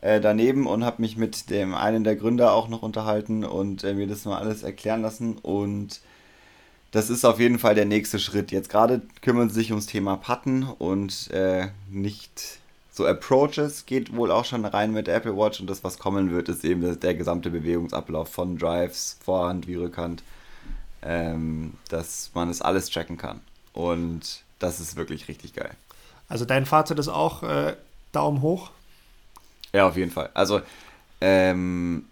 äh, 0.00 0.20
daneben 0.20 0.66
und 0.66 0.84
habe 0.84 1.02
mich 1.02 1.16
mit 1.16 1.50
dem 1.50 1.74
einen 1.74 2.04
der 2.04 2.16
Gründer 2.16 2.52
auch 2.52 2.68
noch 2.68 2.82
unterhalten 2.82 3.44
und 3.44 3.84
äh, 3.84 3.94
mir 3.94 4.06
das 4.06 4.24
mal 4.24 4.38
alles 4.38 4.62
erklären 4.62 5.02
lassen. 5.02 5.38
Und 5.38 6.00
das 6.90 7.10
ist 7.10 7.24
auf 7.24 7.38
jeden 7.38 7.58
Fall 7.58 7.74
der 7.74 7.86
nächste 7.86 8.18
Schritt. 8.18 8.50
Jetzt 8.50 8.68
gerade 8.68 9.02
kümmern 9.22 9.48
sie 9.48 9.56
sich 9.56 9.70
ums 9.70 9.86
Thema 9.86 10.16
Patten 10.16 10.64
und 10.64 11.30
äh, 11.30 11.68
nicht 11.90 12.58
so 12.92 13.06
Approaches 13.06 13.86
geht 13.86 14.14
wohl 14.14 14.30
auch 14.30 14.44
schon 14.44 14.64
rein 14.64 14.92
mit 14.92 15.06
der 15.06 15.14
Apple 15.14 15.36
Watch 15.36 15.60
und 15.60 15.70
das, 15.70 15.84
was 15.84 15.98
kommen 15.98 16.32
wird, 16.32 16.48
ist 16.48 16.64
eben 16.64 16.98
der 16.98 17.14
gesamte 17.14 17.50
Bewegungsablauf 17.50 18.28
von 18.28 18.58
Drives, 18.58 19.16
Vorhand 19.24 19.68
wie 19.68 19.76
Rückhand 19.76 20.22
ähm, 21.02 21.74
dass 21.88 22.30
man 22.34 22.48
es 22.48 22.62
alles 22.62 22.90
checken 22.90 23.16
kann. 23.16 23.40
Und 23.72 24.42
das 24.58 24.80
ist 24.80 24.96
wirklich 24.96 25.28
richtig 25.28 25.54
geil. 25.54 25.70
Also 26.28 26.44
dein 26.44 26.66
Fazit 26.66 26.98
ist 26.98 27.08
auch 27.08 27.42
äh, 27.42 27.76
Daumen 28.12 28.42
hoch? 28.42 28.70
Ja, 29.72 29.88
auf 29.88 29.96
jeden 29.96 30.10
Fall. 30.10 30.30
Also 30.34 30.60
ähm, 31.20 32.04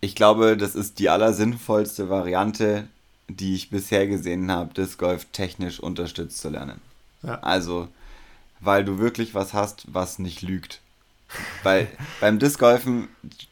ich 0.00 0.14
glaube, 0.14 0.56
das 0.56 0.74
ist 0.74 0.98
die 0.98 1.08
allersinnvollste 1.08 2.08
Variante, 2.08 2.88
die 3.28 3.54
ich 3.54 3.70
bisher 3.70 4.06
gesehen 4.06 4.50
habe, 4.50 4.74
Disc 4.74 4.98
Golf 4.98 5.26
technisch 5.32 5.80
unterstützt 5.80 6.38
zu 6.38 6.48
lernen. 6.48 6.80
Ja. 7.22 7.40
Also, 7.40 7.88
weil 8.60 8.84
du 8.84 8.98
wirklich 8.98 9.34
was 9.34 9.52
hast, 9.52 9.86
was 9.92 10.18
nicht 10.18 10.42
lügt. 10.42 10.80
Weil 11.62 11.88
beim 12.20 12.38
Disc 12.38 12.58
Golfen 12.58 13.08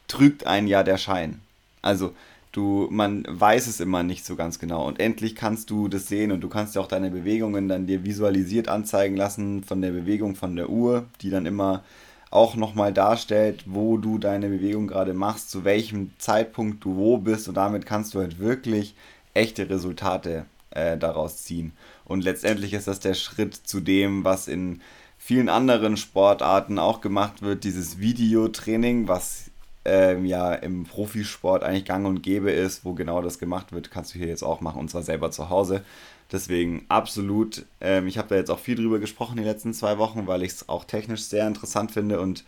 trügt 0.07 0.47
ein 0.47 0.67
ja 0.67 0.83
der 0.83 0.97
Schein. 0.97 1.41
Also, 1.81 2.15
du, 2.57 2.87
man 2.89 3.23
weiß 3.27 3.67
es 3.67 3.79
immer 3.79 4.03
nicht 4.03 4.25
so 4.25 4.35
ganz 4.35 4.59
genau. 4.59 4.87
Und 4.87 4.99
endlich 4.99 5.35
kannst 5.35 5.69
du 5.69 5.87
das 5.87 6.07
sehen 6.07 6.31
und 6.31 6.41
du 6.41 6.49
kannst 6.49 6.75
ja 6.75 6.81
auch 6.81 6.87
deine 6.87 7.11
Bewegungen 7.11 7.67
dann 7.67 7.87
dir 7.87 8.03
visualisiert 8.03 8.67
anzeigen 8.67 9.15
lassen 9.15 9.63
von 9.63 9.81
der 9.81 9.91
Bewegung 9.91 10.35
von 10.35 10.55
der 10.55 10.69
Uhr, 10.69 11.05
die 11.21 11.29
dann 11.29 11.45
immer 11.45 11.83
auch 12.29 12.55
nochmal 12.55 12.91
darstellt, 12.91 13.63
wo 13.67 13.97
du 13.97 14.17
deine 14.17 14.49
Bewegung 14.49 14.87
gerade 14.87 15.13
machst, 15.13 15.49
zu 15.49 15.63
welchem 15.63 16.11
Zeitpunkt 16.17 16.83
du 16.83 16.97
wo 16.97 17.17
bist 17.17 17.47
und 17.47 17.55
damit 17.55 17.85
kannst 17.85 18.13
du 18.13 18.19
halt 18.19 18.39
wirklich 18.39 18.95
echte 19.33 19.69
Resultate 19.69 20.45
äh, 20.71 20.97
daraus 20.97 21.43
ziehen. 21.43 21.71
Und 22.05 22.23
letztendlich 22.23 22.73
ist 22.73 22.87
das 22.87 22.99
der 22.99 23.13
Schritt 23.13 23.55
zu 23.55 23.79
dem, 23.79 24.25
was 24.25 24.47
in 24.47 24.81
vielen 25.17 25.49
anderen 25.49 25.97
Sportarten 25.97 26.79
auch 26.79 27.01
gemacht 27.01 27.41
wird, 27.41 27.63
dieses 27.63 27.99
Videotraining, 27.99 29.07
was 29.07 29.46
ähm, 29.87 30.25
ja 30.25 30.53
im 30.53 30.83
Profisport 30.83 31.63
eigentlich 31.63 31.85
gang 31.85 32.05
und 32.05 32.21
gäbe 32.21 32.51
ist, 32.51 32.83
wo 32.83 32.93
genau 32.93 33.21
das 33.21 33.39
gemacht 33.39 33.71
wird, 33.71 33.89
kannst 33.89 34.13
du 34.13 34.19
hier 34.19 34.27
jetzt 34.27 34.43
auch 34.43 34.59
machen 34.59 34.81
und 34.81 34.91
zwar 34.91 35.01
selber 35.01 35.31
zu 35.31 35.49
Hause. 35.49 35.83
Deswegen 36.31 36.85
absolut, 36.89 37.65
ähm, 37.79 38.05
ich 38.05 38.17
habe 38.17 38.27
da 38.27 38.35
jetzt 38.35 38.51
auch 38.51 38.59
viel 38.59 38.75
drüber 38.75 38.99
gesprochen 38.99 39.37
die 39.37 39.43
letzten 39.43 39.73
zwei 39.73 39.97
Wochen, 39.97 40.27
weil 40.27 40.43
ich 40.43 40.51
es 40.51 40.69
auch 40.69 40.83
technisch 40.83 41.21
sehr 41.21 41.47
interessant 41.47 41.91
finde 41.91 42.19
und 42.19 42.43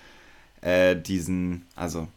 äh, 0.62 0.98
diesen, 0.98 1.66
also 1.78 2.10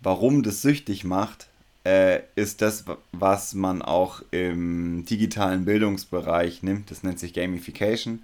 warum 0.00 0.44
das 0.44 0.62
süchtig 0.62 1.02
macht, 1.02 1.48
äh, 1.84 2.20
ist 2.36 2.62
das, 2.62 2.84
was 3.10 3.54
man 3.54 3.82
auch 3.82 4.22
im 4.30 5.04
digitalen 5.06 5.64
Bildungsbereich 5.64 6.62
nimmt. 6.62 6.92
Das 6.92 7.02
nennt 7.02 7.18
sich 7.18 7.34
Gamification, 7.34 8.22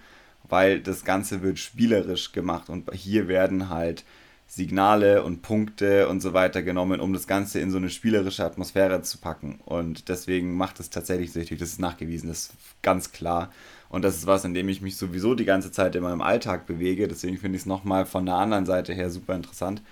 weil 0.48 0.80
das 0.80 1.04
Ganze 1.04 1.42
wird 1.42 1.59
spielerisch 1.59 2.30
gemacht 2.30 2.68
und 2.68 2.92
hier 2.92 3.26
werden 3.26 3.70
halt 3.70 4.04
Signale 4.49 5.22
und 5.22 5.42
Punkte 5.42 6.09
und 6.09 6.20
so 6.20 6.32
weiter 6.32 6.62
genommen, 6.62 7.01
um 7.01 7.12
das 7.12 7.26
Ganze 7.26 7.61
in 7.61 7.70
so 7.70 7.76
eine 7.76 7.90
spielerische 7.90 8.44
Atmosphäre 8.44 9.03
zu 9.03 9.18
packen. 9.18 9.61
Und 9.64 10.09
deswegen 10.09 10.57
macht 10.57 10.80
es 10.80 10.90
tatsächlich 10.90 11.32
süchtig. 11.32 11.59
Das 11.59 11.70
ist 11.70 11.80
nachgewiesen, 11.80 12.28
das 12.28 12.38
ist 12.38 12.53
ganz 12.82 13.12
klar. 13.12 13.53
Und 13.88 14.03
das 14.03 14.16
ist 14.16 14.26
was, 14.26 14.44
in 14.44 14.55
dem 14.55 14.68
ich 14.68 14.80
mich 14.80 14.97
sowieso 14.97 15.34
die 15.34 15.44
ganze 15.44 15.72
Zeit 15.72 15.94
in 15.94 16.03
meinem 16.03 16.20
Alltag 16.20 16.66
bewege. 16.66 17.09
Deswegen 17.09 17.38
finde 17.38 17.57
ich 17.57 17.62
es 17.62 17.66
nochmal 17.66 18.07
von 18.07 18.26
der 18.26 18.36
anderen 18.36 18.66
Seite 18.66 18.92
her 18.94 19.11
super 19.11 19.34
interessant. 19.34 19.82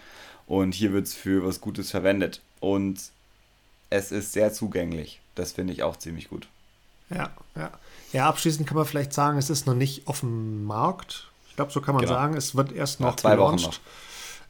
Und 0.47 0.75
hier 0.75 0.93
wird 0.93 1.07
es 1.07 1.15
für 1.15 1.45
was 1.45 1.61
Gutes 1.61 1.91
verwendet. 1.91 2.41
Und 2.61 3.01
es 3.91 4.13
ist 4.13 4.33
sehr 4.33 4.53
zugänglich. 4.53 5.21
Das 5.35 5.53
finde 5.53 5.73
ich 5.73 5.83
auch 5.83 5.97
ziemlich 5.97 6.29
gut. 6.29 6.49
Ja, 7.11 7.31
ja. 7.57 7.71
Ja, 8.13 8.29
abschließend 8.29 8.67
kann 8.67 8.77
man 8.77 8.87
vielleicht 8.87 9.13
sagen, 9.13 9.39
es 9.39 9.51
ist 9.51 9.67
noch 9.67 9.75
nicht 9.75 10.07
auf 10.07 10.21
dem 10.21 10.65
Markt. 10.65 11.29
Ich 11.49 11.57
glaube, 11.57 11.73
so 11.73 11.81
kann 11.81 11.95
man 11.95 12.05
genau. 12.05 12.15
sagen. 12.15 12.37
Es 12.37 12.55
wird 12.55 12.73
erst 12.73 13.01
noch 13.01 13.11
Nach 13.11 13.17
zwei 13.17 13.39
Wochen 13.39 13.57
noch. 13.57 13.81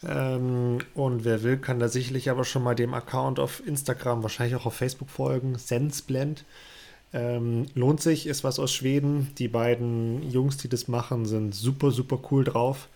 Ähm, 0.07 0.79
und 0.95 1.25
wer 1.25 1.43
will, 1.43 1.57
kann 1.57 1.79
da 1.79 1.89
sicherlich 1.89 2.31
aber 2.31 2.45
schon 2.45 2.63
mal 2.63 2.75
dem 2.75 2.95
Account 2.95 3.39
auf 3.39 3.67
Instagram, 3.67 4.23
wahrscheinlich 4.23 4.57
auch 4.57 4.67
auf 4.67 4.75
Facebook 4.75 5.11
folgen. 5.11 5.57
Sensblend. 5.59 6.45
Ähm, 7.13 7.67
lohnt 7.75 8.01
sich, 8.01 8.27
ist 8.27 8.45
was 8.45 8.59
aus 8.59 8.73
Schweden. 8.73 9.31
Die 9.39 9.49
beiden 9.49 10.29
Jungs, 10.29 10.57
die 10.57 10.69
das 10.69 10.89
machen, 10.89 11.27
sind 11.27 11.55
super, 11.55 11.91
super 11.91 12.19
cool 12.31 12.45
drauf. 12.45 12.89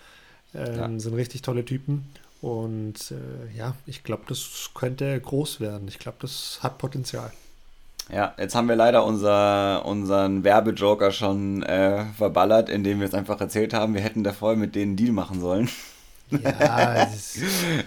Ähm, 0.55 0.77
ja. 0.95 0.99
Sind 0.99 1.15
richtig 1.15 1.43
tolle 1.43 1.65
Typen. 1.65 2.07
Und 2.41 3.13
äh, 3.13 3.57
ja, 3.57 3.75
ich 3.87 4.05
glaube, 4.05 4.23
das 4.29 4.71
könnte 4.75 5.21
groß 5.21 5.61
werden. 5.61 5.89
Ich 5.89 5.99
glaube, 5.99 6.19
das 6.21 6.61
hat 6.63 6.79
Potenzial. 6.79 7.33
Ja, 8.11 8.35
jetzt 8.39 8.55
haben 8.55 8.69
wir 8.69 8.77
leider 8.77 9.05
unser, 9.05 9.85
unseren 9.85 10.43
Werbejoker 10.43 11.11
schon 11.11 11.63
äh, 11.63 12.07
verballert, 12.17 12.71
indem 12.71 13.01
wir 13.01 13.07
es 13.07 13.15
einfach 13.15 13.41
erzählt 13.41 13.75
haben, 13.75 13.95
wir 13.95 14.01
hätten 14.01 14.25
davor 14.25 14.57
mit 14.57 14.75
denen 14.75 14.97
Deal 14.97 15.13
machen 15.13 15.41
sollen. 15.41 15.69
Ja, 16.31 17.09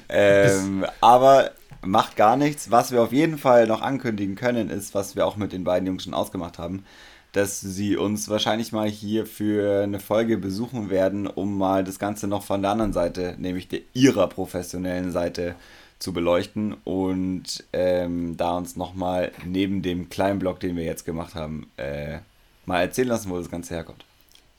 ähm, 0.10 0.86
aber 1.00 1.52
macht 1.82 2.16
gar 2.16 2.38
nichts. 2.38 2.72
Was 2.72 2.92
wir 2.92 3.02
auf 3.02 3.12
jeden 3.12 3.38
Fall 3.38 3.68
noch 3.68 3.82
ankündigen 3.82 4.36
können, 4.36 4.70
ist, 4.70 4.94
was 4.94 5.16
wir 5.16 5.26
auch 5.26 5.38
mit 5.38 5.54
den 5.54 5.64
beiden 5.64 5.88
Jungs 5.88 6.04
schon 6.04 6.14
ausgemacht 6.14 6.60
haben, 6.60 6.86
dass 7.32 7.62
sie 7.62 7.98
uns 7.98 8.30
wahrscheinlich 8.30 8.72
mal 8.72 8.90
hier 8.90 9.26
für 9.26 9.84
eine 9.84 10.00
Folge 10.00 10.38
besuchen 10.38 10.90
werden, 10.90 11.28
um 11.28 11.58
mal 11.58 11.84
das 11.84 12.00
Ganze 12.00 12.28
noch 12.28 12.44
von 12.44 12.62
der 12.62 12.72
anderen 12.72 12.94
Seite, 12.94 13.36
nämlich 13.38 13.68
der 13.68 13.82
ihrer 13.94 14.28
professionellen 14.28 15.12
Seite, 15.12 15.56
zu 16.02 16.14
beleuchten 16.14 16.76
und 16.84 17.64
ähm, 17.74 18.36
da 18.36 18.58
uns 18.58 18.76
nochmal 18.76 19.32
neben 19.46 19.82
dem 19.82 20.10
kleinen 20.10 20.40
Blog, 20.40 20.60
den 20.60 20.76
wir 20.76 20.84
jetzt 20.84 21.06
gemacht 21.06 21.36
haben, 21.36 21.70
äh, 21.78 22.18
mal 22.66 22.82
erzählen 22.82 23.10
lassen, 23.10 23.30
wo 23.30 23.38
das 23.38 23.52
Ganze 23.52 23.76
herkommt. 23.76 24.04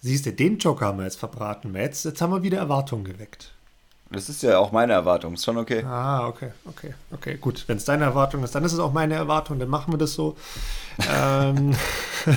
Siehst 0.01 0.27
du, 0.27 0.33
den 0.33 0.59
Joker 0.59 0.87
haben 0.87 0.99
wir 0.99 1.05
jetzt 1.05 1.19
verbraten, 1.19 1.75
Jetzt, 1.75 2.05
jetzt 2.05 2.21
haben 2.21 2.33
wir 2.33 2.43
wieder 2.43 2.59
Erwartungen 2.59 3.05
geweckt. 3.05 3.53
Das 4.13 4.29
ist 4.29 4.43
ja 4.43 4.59
auch 4.59 4.73
meine 4.73 4.93
Erwartung, 4.93 5.35
ist 5.35 5.45
schon 5.45 5.57
okay. 5.57 5.83
Ah, 5.85 6.27
okay, 6.27 6.51
okay, 6.67 6.95
okay, 7.11 7.37
gut. 7.37 7.65
Wenn 7.67 7.79
es 7.79 7.85
deine 7.85 8.05
Erwartung 8.05 8.45
ist, 8.45 8.55
dann 8.55 8.65
ist 8.65 8.73
es 8.73 8.79
auch 8.79 8.93
meine 8.93 9.15
Erwartung, 9.15 9.59
dann 9.59 9.69
machen 9.69 9.93
wir 9.93 9.99
das 9.99 10.15
so. 10.15 10.37
ähm, 11.11 11.75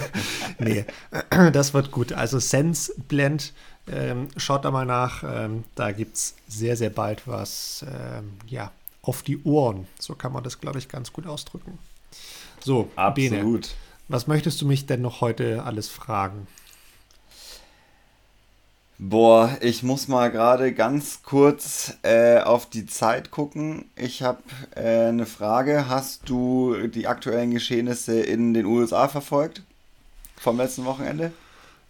nee, 0.60 0.86
das 1.52 1.74
wird 1.74 1.92
gut. 1.92 2.14
Also 2.14 2.40
Sense 2.40 2.94
Blend, 3.08 3.54
ähm, 3.92 4.30
schaut 4.38 4.66
da 4.66 4.72
mal 4.72 4.86
nach. 4.86 5.24
Ähm, 5.24 5.64
da 5.76 5.92
gibt 5.92 6.16
es 6.16 6.36
sehr, 6.48 6.78
sehr 6.78 6.90
bald 6.90 7.28
was, 7.28 7.86
ähm, 7.88 8.34
ja, 8.48 8.72
auf 9.02 9.22
die 9.22 9.44
Ohren. 9.44 9.88
So 10.00 10.16
kann 10.16 10.32
man 10.32 10.44
das, 10.44 10.60
glaube 10.60 10.80
ich, 10.80 10.90
ganz 10.90 11.14
gut 11.14 11.28
ausdrücken. 11.28 11.78
So, 12.64 12.90
Absolut. 12.96 13.62
Bene, 13.62 13.62
was 14.08 14.28
möchtest 14.28 14.62
du 14.62 14.66
mich 14.66 14.86
denn 14.86 15.02
noch 15.02 15.22
heute 15.22 15.64
alles 15.64 15.90
fragen? 15.90 16.48
Boah, 18.98 19.58
ich 19.60 19.84
muss 19.84 20.08
mal 20.08 20.32
gerade 20.32 20.74
ganz 20.74 21.22
kurz 21.22 21.98
äh, 22.04 22.40
auf 22.40 22.70
die 22.70 22.86
Zeit 22.86 23.30
gucken. 23.30 23.90
Ich 23.98 24.24
habe 24.24 24.42
äh, 24.74 25.10
eine 25.10 25.26
Frage. 25.26 25.90
Hast 25.90 26.30
du 26.30 26.88
die 26.88 27.06
aktuellen 27.06 27.52
Geschehnisse 27.52 28.22
in 28.22 28.54
den 28.54 28.66
USA 28.66 29.10
verfolgt? 29.10 29.64
Vom 30.38 30.58
letzten 30.58 30.86
Wochenende? 30.86 31.34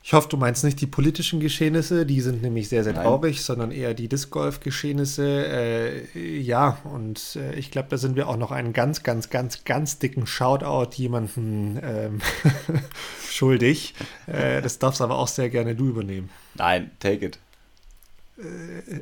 Ich 0.07 0.13
hoffe, 0.13 0.29
du 0.29 0.37
meinst 0.37 0.63
nicht 0.63 0.79
die 0.81 0.85
politischen 0.85 1.39
Geschehnisse, 1.39 2.05
die 2.05 2.21
sind 2.21 2.43
nämlich 2.43 2.69
sehr, 2.69 2.83
sehr 2.83 2.93
Nein. 2.93 3.05
traurig, 3.05 3.41
sondern 3.41 3.71
eher 3.71 3.95
die 3.95 4.07
Disc 4.07 4.29
Golf-Geschehnisse. 4.29 5.47
Äh, 6.13 6.39
ja, 6.41 6.77
und 6.83 7.35
äh, 7.37 7.55
ich 7.55 7.71
glaube, 7.71 7.87
da 7.89 7.97
sind 7.97 8.15
wir 8.15 8.29
auch 8.29 8.37
noch 8.37 8.51
einen 8.51 8.71
ganz, 8.71 9.01
ganz, 9.01 9.31
ganz, 9.31 9.63
ganz 9.63 9.97
dicken 9.97 10.27
Shoutout 10.27 10.95
jemanden 10.95 11.79
ähm, 11.83 12.21
schuldig. 13.31 13.95
Äh, 14.27 14.61
das 14.61 14.77
darfst 14.77 15.01
aber 15.01 15.17
auch 15.17 15.27
sehr 15.27 15.49
gerne 15.49 15.73
du 15.73 15.87
übernehmen. 15.87 16.29
Nein, 16.53 16.91
take 16.99 17.25
it. 17.25 17.39
Äh, 18.37 18.43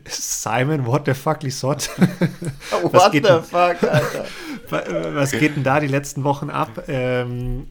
Simon, 0.08 0.86
what 0.86 1.02
the 1.06 1.14
fuck, 1.14 1.44
Lisott? 1.44 1.90
what 2.82 3.12
the 3.12 3.20
fuck, 3.20 3.84
Alter? 3.84 4.26
Was 5.16 5.32
geht 5.32 5.58
denn 5.58 5.66
da 5.66 5.82
die 5.82 5.88
letzten 5.88 6.24
Wochen 6.24 6.50
ab? 6.50 6.86
Ähm, 6.88 7.68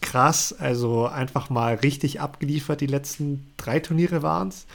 krass. 0.00 0.54
Also 0.58 1.06
einfach 1.06 1.50
mal 1.50 1.74
richtig 1.74 2.20
abgeliefert. 2.20 2.80
Die 2.80 2.86
letzten 2.86 3.52
drei 3.56 3.80
Turniere 3.80 4.22
waren 4.22 4.48
es. 4.48 4.66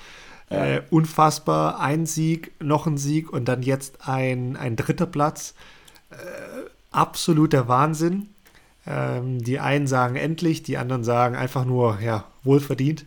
Äh, 0.49 0.82
unfassbar. 0.89 1.80
Ein 1.80 2.05
Sieg, 2.05 2.51
noch 2.61 2.88
ein 2.88 2.97
Sieg 2.97 3.32
und 3.32 3.45
dann 3.45 3.63
jetzt 3.63 4.07
ein, 4.07 4.55
ein 4.55 4.76
dritter 4.76 5.05
Platz. 5.05 5.53
Äh, 6.09 6.15
absoluter 6.91 7.68
Wahnsinn. 7.68 8.30
Ähm, 8.86 9.43
die 9.43 9.59
einen 9.59 9.88
sagen 9.88 10.15
endlich, 10.15 10.63
die 10.63 10.78
anderen 10.78 11.03
sagen 11.03 11.36
einfach 11.36 11.65
nur, 11.65 11.99
ja, 11.99 12.24
wohlverdient. 12.43 13.05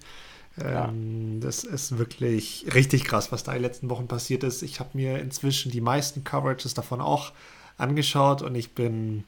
Ähm, 0.63 1.35
ja. 1.35 1.41
Das 1.41 1.65
ist 1.65 1.99
wirklich 1.99 2.67
richtig 2.75 3.05
krass, 3.05 3.33
was 3.33 3.45
da 3.45 3.53
in 3.53 3.59
den 3.59 3.65
letzten 3.65 3.89
Wochen 3.89 4.07
passiert 4.07 4.45
ist. 4.45 4.63
Ich 4.63 4.79
habe 4.81 4.91
mir 4.93 5.19
inzwischen 5.19 5.73
die 5.73 5.81
meisten 5.81 6.23
Coverages 6.25 6.75
davon 6.75 7.01
auch 7.01 7.33
angeschaut 7.79 8.43
und 8.43 8.55
ich 8.55 8.75
bin, 8.75 9.25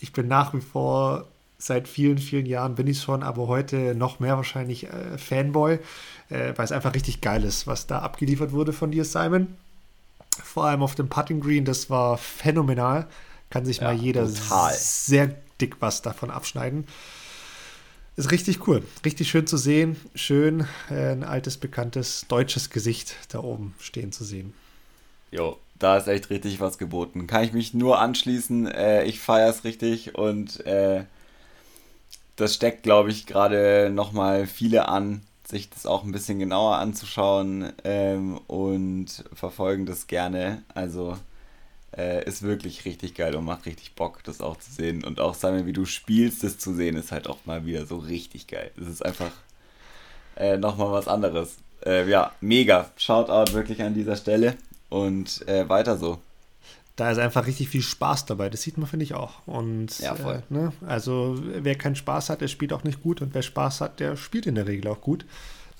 ich 0.00 0.12
bin 0.12 0.26
nach 0.26 0.52
wie 0.52 0.60
vor 0.60 1.26
seit 1.64 1.88
vielen, 1.88 2.18
vielen 2.18 2.46
Jahren 2.46 2.74
bin 2.74 2.86
ich 2.86 3.00
schon, 3.00 3.22
aber 3.22 3.48
heute 3.48 3.94
noch 3.94 4.20
mehr 4.20 4.36
wahrscheinlich 4.36 4.84
äh, 4.84 5.16
Fanboy, 5.16 5.78
äh, 6.28 6.52
weil 6.56 6.64
es 6.64 6.72
einfach 6.72 6.94
richtig 6.94 7.20
geil 7.20 7.42
ist, 7.44 7.66
was 7.66 7.86
da 7.86 8.00
abgeliefert 8.00 8.52
wurde 8.52 8.72
von 8.72 8.90
dir, 8.90 9.04
Simon. 9.04 9.56
Vor 10.42 10.64
allem 10.64 10.82
auf 10.82 10.94
dem 10.94 11.08
Putting 11.08 11.40
Green, 11.40 11.64
das 11.64 11.88
war 11.88 12.18
phänomenal. 12.18 13.06
Kann 13.50 13.64
sich 13.64 13.78
ja, 13.78 13.84
mal 13.84 13.94
jeder 13.94 14.26
total. 14.26 14.74
sehr 14.74 15.34
dick 15.60 15.76
was 15.80 16.02
davon 16.02 16.30
abschneiden. 16.30 16.86
Ist 18.16 18.30
richtig 18.30 18.66
cool, 18.68 18.84
richtig 19.04 19.30
schön 19.30 19.46
zu 19.46 19.56
sehen. 19.56 19.96
Schön, 20.14 20.66
äh, 20.90 21.12
ein 21.12 21.24
altes, 21.24 21.56
bekanntes 21.56 22.26
deutsches 22.28 22.70
Gesicht 22.70 23.16
da 23.30 23.40
oben 23.40 23.74
stehen 23.78 24.12
zu 24.12 24.24
sehen. 24.24 24.52
Jo, 25.30 25.58
da 25.78 25.96
ist 25.96 26.08
echt 26.08 26.30
richtig 26.30 26.60
was 26.60 26.78
geboten. 26.78 27.26
Kann 27.26 27.42
ich 27.42 27.52
mich 27.52 27.74
nur 27.74 28.00
anschließen. 28.00 28.66
Äh, 28.66 29.04
ich 29.04 29.18
feiere 29.18 29.48
es 29.48 29.64
richtig 29.64 30.14
und 30.14 30.64
äh, 30.66 31.04
das 32.36 32.54
steckt, 32.54 32.82
glaube 32.82 33.10
ich, 33.10 33.26
gerade 33.26 33.90
nochmal 33.92 34.46
viele 34.46 34.88
an, 34.88 35.22
sich 35.46 35.70
das 35.70 35.86
auch 35.86 36.04
ein 36.04 36.12
bisschen 36.12 36.38
genauer 36.38 36.76
anzuschauen 36.76 37.72
ähm, 37.84 38.38
und 38.46 39.24
verfolgen 39.34 39.86
das 39.86 40.06
gerne. 40.06 40.62
Also 40.74 41.16
äh, 41.96 42.24
ist 42.24 42.42
wirklich 42.42 42.84
richtig 42.84 43.14
geil 43.14 43.34
und 43.36 43.44
macht 43.44 43.66
richtig 43.66 43.94
Bock, 43.94 44.24
das 44.24 44.40
auch 44.40 44.56
zu 44.58 44.72
sehen. 44.72 45.04
Und 45.04 45.20
auch, 45.20 45.40
wir, 45.42 45.66
wie 45.66 45.72
du 45.72 45.84
spielst, 45.84 46.42
das 46.42 46.58
zu 46.58 46.74
sehen, 46.74 46.96
ist 46.96 47.12
halt 47.12 47.28
auch 47.28 47.38
mal 47.44 47.66
wieder 47.66 47.86
so 47.86 47.98
richtig 47.98 48.46
geil. 48.46 48.70
Es 48.80 48.88
ist 48.88 49.04
einfach 49.04 49.30
äh, 50.36 50.56
nochmal 50.56 50.92
was 50.92 51.08
anderes. 51.08 51.58
Äh, 51.84 52.08
ja, 52.08 52.32
mega. 52.40 52.90
Shoutout 52.96 53.52
wirklich 53.52 53.82
an 53.82 53.94
dieser 53.94 54.16
Stelle 54.16 54.56
und 54.88 55.46
äh, 55.46 55.68
weiter 55.68 55.96
so 55.98 56.18
da 56.96 57.10
ist 57.10 57.18
einfach 57.18 57.46
richtig 57.46 57.68
viel 57.68 57.82
Spaß 57.82 58.26
dabei. 58.26 58.50
Das 58.50 58.62
sieht 58.62 58.78
man, 58.78 58.86
finde 58.86 59.04
ich, 59.04 59.14
auch. 59.14 59.46
Und 59.46 59.98
ja, 59.98 60.14
voll. 60.14 60.42
Äh, 60.50 60.54
ne? 60.54 60.72
also 60.86 61.36
wer 61.40 61.74
keinen 61.74 61.96
Spaß 61.96 62.30
hat, 62.30 62.40
der 62.40 62.48
spielt 62.48 62.72
auch 62.72 62.84
nicht 62.84 63.02
gut. 63.02 63.20
Und 63.20 63.34
wer 63.34 63.42
Spaß 63.42 63.80
hat, 63.80 64.00
der 64.00 64.16
spielt 64.16 64.46
in 64.46 64.54
der 64.54 64.66
Regel 64.66 64.90
auch 64.90 65.00
gut. 65.00 65.26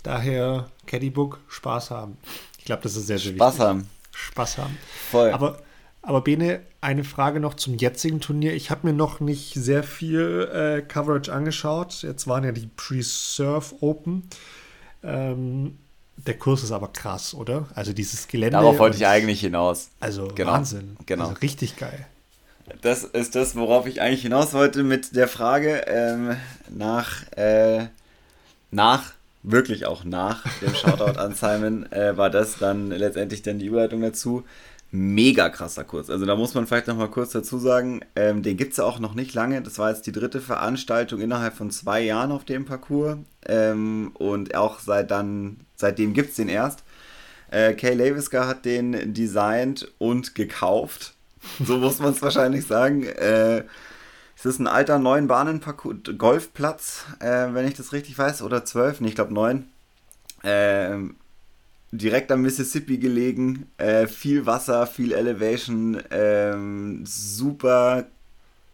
Daher 0.02 0.68
Caddybook, 0.86 1.40
Spaß 1.48 1.90
haben. 1.90 2.18
Ich 2.58 2.64
glaube, 2.64 2.82
das 2.82 2.96
ist 2.96 3.06
sehr, 3.06 3.18
sehr 3.18 3.34
Spaß 3.34 3.54
wichtig. 3.54 3.56
Spaß 3.56 3.68
haben. 3.68 3.88
Pass 4.34 4.58
haben. 4.58 4.76
Voll. 5.10 5.30
Aber, 5.30 5.58
aber 6.02 6.20
Bene, 6.20 6.60
eine 6.80 7.04
Frage 7.04 7.40
noch 7.40 7.54
zum 7.54 7.74
jetzigen 7.74 8.20
Turnier. 8.20 8.54
Ich 8.54 8.70
habe 8.70 8.86
mir 8.86 8.92
noch 8.92 9.20
nicht 9.20 9.54
sehr 9.54 9.82
viel 9.82 10.48
äh, 10.52 10.82
Coverage 10.82 11.32
angeschaut. 11.32 12.02
Jetzt 12.02 12.26
waren 12.26 12.44
ja 12.44 12.52
die 12.52 12.68
Pre-Surf 12.76 13.74
Open. 13.80 14.28
Ähm, 15.02 15.78
der 16.16 16.38
Kurs 16.38 16.62
ist 16.62 16.72
aber 16.72 16.88
krass, 16.88 17.34
oder? 17.34 17.68
Also 17.74 17.92
dieses 17.92 18.28
Gelände. 18.28 18.56
Darauf 18.56 18.78
wollte 18.78 18.96
ich 18.96 19.06
eigentlich 19.06 19.40
hinaus. 19.40 19.90
Also 20.00 20.28
genau. 20.34 20.52
Wahnsinn. 20.52 20.96
Genau. 21.06 21.28
Also 21.28 21.36
richtig 21.40 21.76
geil. 21.76 22.06
Das 22.80 23.04
ist 23.04 23.34
das, 23.34 23.56
worauf 23.56 23.86
ich 23.86 24.00
eigentlich 24.00 24.22
hinaus 24.22 24.54
wollte 24.54 24.84
mit 24.84 25.14
der 25.14 25.28
Frage 25.28 25.84
ähm, 25.86 26.36
nach, 26.70 27.30
äh, 27.32 27.88
nach, 28.70 29.12
wirklich 29.42 29.84
auch 29.84 30.04
nach 30.04 30.42
dem 30.62 30.74
Shoutout 30.74 31.18
an 31.18 31.34
Simon, 31.34 31.92
äh, 31.92 32.16
war 32.16 32.30
das 32.30 32.56
dann 32.58 32.88
letztendlich 32.88 33.42
dann 33.42 33.58
die 33.58 33.66
Überleitung 33.66 34.00
dazu 34.00 34.44
mega 34.94 35.48
krasser 35.48 35.82
Kurs. 35.82 36.08
Also 36.08 36.24
da 36.24 36.36
muss 36.36 36.54
man 36.54 36.68
vielleicht 36.68 36.86
noch 36.86 36.96
mal 36.96 37.10
kurz 37.10 37.32
dazu 37.32 37.58
sagen, 37.58 38.00
ähm, 38.14 38.44
den 38.44 38.56
gibt 38.56 38.72
es 38.72 38.76
ja 38.76 38.84
auch 38.84 39.00
noch 39.00 39.14
nicht 39.14 39.34
lange. 39.34 39.60
Das 39.60 39.78
war 39.80 39.90
jetzt 39.90 40.06
die 40.06 40.12
dritte 40.12 40.40
Veranstaltung 40.40 41.20
innerhalb 41.20 41.54
von 41.54 41.72
zwei 41.72 42.00
Jahren 42.00 42.30
auf 42.30 42.44
dem 42.44 42.64
Parcours. 42.64 43.18
Ähm, 43.44 44.12
und 44.14 44.54
auch 44.54 44.78
seit 44.78 45.10
dann, 45.10 45.63
seitdem 45.76 46.14
gibt 46.14 46.30
es 46.30 46.36
den 46.36 46.48
erst. 46.48 46.82
Äh, 47.50 47.74
Kay 47.74 47.94
Laviska 47.94 48.46
hat 48.46 48.64
den 48.64 49.14
designt 49.14 49.92
und 49.98 50.34
gekauft. 50.34 51.14
So 51.64 51.76
muss 51.78 51.98
man 51.98 52.12
es 52.12 52.22
wahrscheinlich 52.22 52.66
sagen. 52.66 53.04
Äh, 53.04 53.64
es 54.36 54.44
ist 54.44 54.58
ein 54.58 54.66
alter 54.66 54.98
neun 54.98 55.26
Bahnen 55.26 55.60
Golfplatz, 56.18 57.04
äh, 57.20 57.48
wenn 57.52 57.66
ich 57.66 57.74
das 57.74 57.92
richtig 57.92 58.18
weiß, 58.18 58.42
oder 58.42 58.64
zwölf, 58.64 59.00
nee, 59.00 59.08
ich 59.08 59.14
glaube 59.14 59.32
neun. 59.32 59.66
Ähm, 60.42 61.16
direkt 61.92 62.32
am 62.32 62.42
Mississippi 62.42 62.98
gelegen, 62.98 63.66
äh, 63.78 64.06
viel 64.06 64.46
Wasser, 64.46 64.86
viel 64.86 65.12
Elevation, 65.12 66.02
ähm, 66.10 67.04
super 67.06 68.06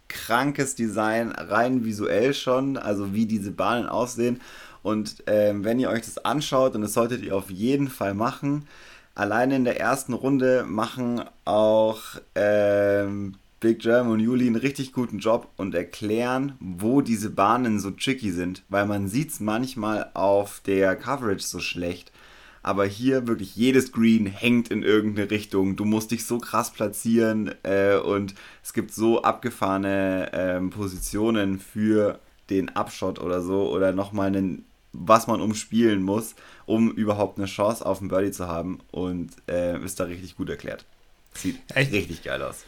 krankes 0.09 0.75
Design, 0.75 1.31
rein 1.31 1.85
visuell 1.85 2.35
schon, 2.35 2.77
also 2.77 3.15
wie 3.15 3.27
diese 3.27 3.53
Bahnen 3.53 3.87
aussehen. 3.87 4.41
Und 4.83 5.23
ähm, 5.27 5.65
wenn 5.65 5.79
ihr 5.79 5.91
euch 5.91 6.03
das 6.03 6.19
anschaut, 6.19 6.75
und 6.75 6.83
das 6.83 6.95
solltet 6.95 7.23
ihr 7.23 7.37
auf 7.37 7.51
jeden 7.51 7.89
Fall 7.89 8.15
machen, 8.15 8.67
alleine 9.15 9.57
in 9.57 9.65
der 9.65 9.81
ersten 9.81 10.13
Runde 10.13 10.65
machen 10.67 11.23
auch 11.45 12.01
ähm, 12.35 13.35
Big 13.61 13.81
Germ 13.81 14.09
und 14.09 14.21
Juli 14.21 14.47
einen 14.47 14.57
richtig 14.57 14.95
guten 14.95 15.19
Job 15.19 15.49
und 15.59 15.75
erklären, 15.75 16.55
wo 16.61 17.03
diese 17.03 17.29
Bahnen 17.29 17.79
so 17.79 17.91
tricky 17.91 18.31
sind, 18.31 18.63
weil 18.71 18.87
man 18.87 19.07
sieht 19.07 19.31
es 19.31 19.41
manchmal 19.41 20.11
auf 20.15 20.63
der 20.65 20.97
Coverage 20.97 21.45
so 21.45 21.61
schlecht. 21.61 22.11
Aber 22.63 22.87
hier 22.87 23.27
wirklich 23.27 23.57
jedes 23.57 23.93
Green 23.93 24.27
hängt 24.27 24.71
in 24.71 24.83
irgendeine 24.83 25.31
Richtung. 25.31 25.77
Du 25.77 25.85
musst 25.85 26.11
dich 26.11 26.27
so 26.27 26.39
krass 26.39 26.71
platzieren 26.73 27.55
äh, 27.63 27.97
und 27.97 28.35
es 28.63 28.73
gibt 28.73 28.93
so 28.93 29.23
abgefahrene 29.23 30.31
ähm, 30.33 30.71
Positionen 30.71 31.59
für 31.59 32.19
den 32.51 32.69
Abshot 32.71 33.19
oder 33.19 33.41
so. 33.41 33.71
Oder 33.71 33.93
nochmal 33.93 34.29
einen, 34.29 34.65
was 34.93 35.27
man 35.27 35.41
umspielen 35.41 36.03
muss, 36.03 36.35
um 36.67 36.91
überhaupt 36.93 37.39
eine 37.39 37.47
Chance 37.47 37.85
auf 37.85 38.01
einen 38.01 38.09
Birdie 38.09 38.33
zu 38.33 38.49
haben 38.49 38.81
und 38.91 39.31
äh, 39.49 39.79
ist 39.85 40.01
da 40.01 40.05
richtig 40.05 40.37
gut 40.37 40.51
erklärt. 40.51 40.85
Sieht 41.35 41.59
Echt? 41.75 41.93
richtig 41.93 42.23
geil 42.23 42.43
aus. 42.43 42.65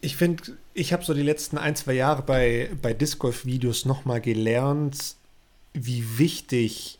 ich 0.00 0.16
finde, 0.16 0.56
ich 0.72 0.92
habe 0.92 1.04
so 1.04 1.14
die 1.14 1.22
letzten 1.22 1.58
ein, 1.58 1.76
zwei 1.76 1.92
Jahre 1.92 2.22
bei, 2.22 2.70
bei 2.82 2.92
Disc 2.92 3.18
Golf-Videos 3.18 3.84
nochmal 3.84 4.20
gelernt, 4.20 5.16
wie 5.72 6.18
wichtig 6.18 6.98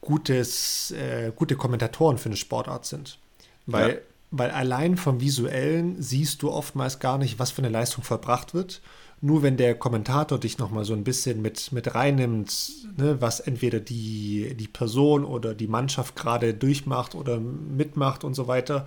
gutes, 0.00 0.92
äh, 0.92 1.32
gute 1.34 1.56
Kommentatoren 1.56 2.18
für 2.18 2.26
eine 2.26 2.36
Sportart 2.36 2.86
sind. 2.86 3.18
Weil, 3.66 3.90
ja. 3.90 3.96
weil 4.30 4.50
allein 4.50 4.96
vom 4.96 5.20
Visuellen 5.20 6.00
siehst 6.00 6.42
du 6.42 6.50
oftmals 6.50 7.00
gar 7.00 7.18
nicht, 7.18 7.38
was 7.38 7.50
für 7.50 7.62
eine 7.62 7.68
Leistung 7.68 8.04
verbracht 8.04 8.54
wird. 8.54 8.80
Nur 9.22 9.42
wenn 9.42 9.56
der 9.56 9.74
Kommentator 9.74 10.38
dich 10.38 10.58
nochmal 10.58 10.84
so 10.84 10.92
ein 10.92 11.04
bisschen 11.04 11.40
mit, 11.40 11.72
mit 11.72 11.94
reinnimmt, 11.94 12.88
ne, 12.98 13.20
was 13.20 13.40
entweder 13.40 13.80
die, 13.80 14.54
die 14.54 14.68
Person 14.68 15.24
oder 15.24 15.54
die 15.54 15.68
Mannschaft 15.68 16.16
gerade 16.16 16.52
durchmacht 16.52 17.14
oder 17.14 17.40
mitmacht 17.40 18.24
und 18.24 18.34
so 18.34 18.46
weiter. 18.46 18.86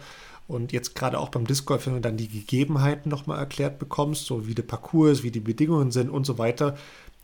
Und 0.50 0.72
jetzt 0.72 0.96
gerade 0.96 1.20
auch 1.20 1.30
beim 1.30 1.46
Disc 1.46 1.68
Golf, 1.68 1.86
wenn 1.86 1.94
du 1.94 2.02
dann 2.02 2.18
die 2.18 2.28
Gegebenheiten 2.28 3.08
nochmal 3.08 3.38
erklärt 3.38 3.78
bekommst, 3.78 4.26
so 4.26 4.48
wie 4.48 4.56
der 4.56 4.64
Parcours, 4.64 5.22
wie 5.22 5.30
die 5.30 5.40
Bedingungen 5.40 5.92
sind 5.92 6.10
und 6.10 6.26
so 6.26 6.40
weiter, 6.40 6.76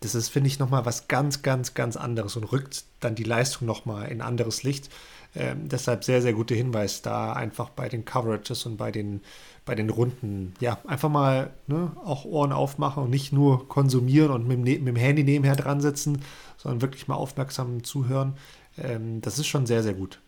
das 0.02 0.14
ist, 0.14 0.30
finde 0.30 0.48
ich, 0.48 0.60
nochmal 0.60 0.86
was 0.86 1.08
ganz, 1.08 1.42
ganz, 1.42 1.74
ganz 1.74 1.98
anderes 1.98 2.36
und 2.36 2.44
rückt 2.44 2.84
dann 3.00 3.16
die 3.16 3.24
Leistung 3.24 3.66
nochmal 3.66 4.12
in 4.12 4.22
anderes 4.22 4.62
Licht. 4.62 4.92
Ähm, 5.36 5.68
deshalb 5.70 6.04
sehr, 6.04 6.22
sehr 6.22 6.34
guter 6.34 6.54
Hinweis 6.54 7.02
da 7.02 7.34
einfach 7.34 7.70
bei 7.72 7.90
den 7.90 8.06
Coverages 8.06 8.68
und 8.68 8.78
bei 8.78 8.92
den, 8.92 9.22
bei 9.66 9.74
den 9.74 9.90
Runden. 9.90 10.54
Ja, 10.60 10.78
einfach 10.86 11.10
mal 11.10 11.52
ne, 11.66 11.94
auch 12.06 12.26
Ohren 12.26 12.52
aufmachen 12.52 13.06
und 13.06 13.10
nicht 13.10 13.34
nur 13.34 13.68
konsumieren 13.68 14.30
und 14.30 14.48
mit, 14.48 14.60
mit 14.60 14.88
dem 14.88 14.96
Handy 14.96 15.24
nebenher 15.24 15.56
dran 15.56 15.82
sitzen, 15.82 16.22
sondern 16.58 16.84
wirklich 16.84 17.08
mal 17.08 17.16
aufmerksam 17.16 17.84
zuhören. 17.84 18.36
Ähm, 18.78 19.22
das 19.22 19.40
ist 19.40 19.48
schon 19.48 19.66
sehr, 19.66 19.82
sehr 19.82 19.96
gut. 19.96 20.20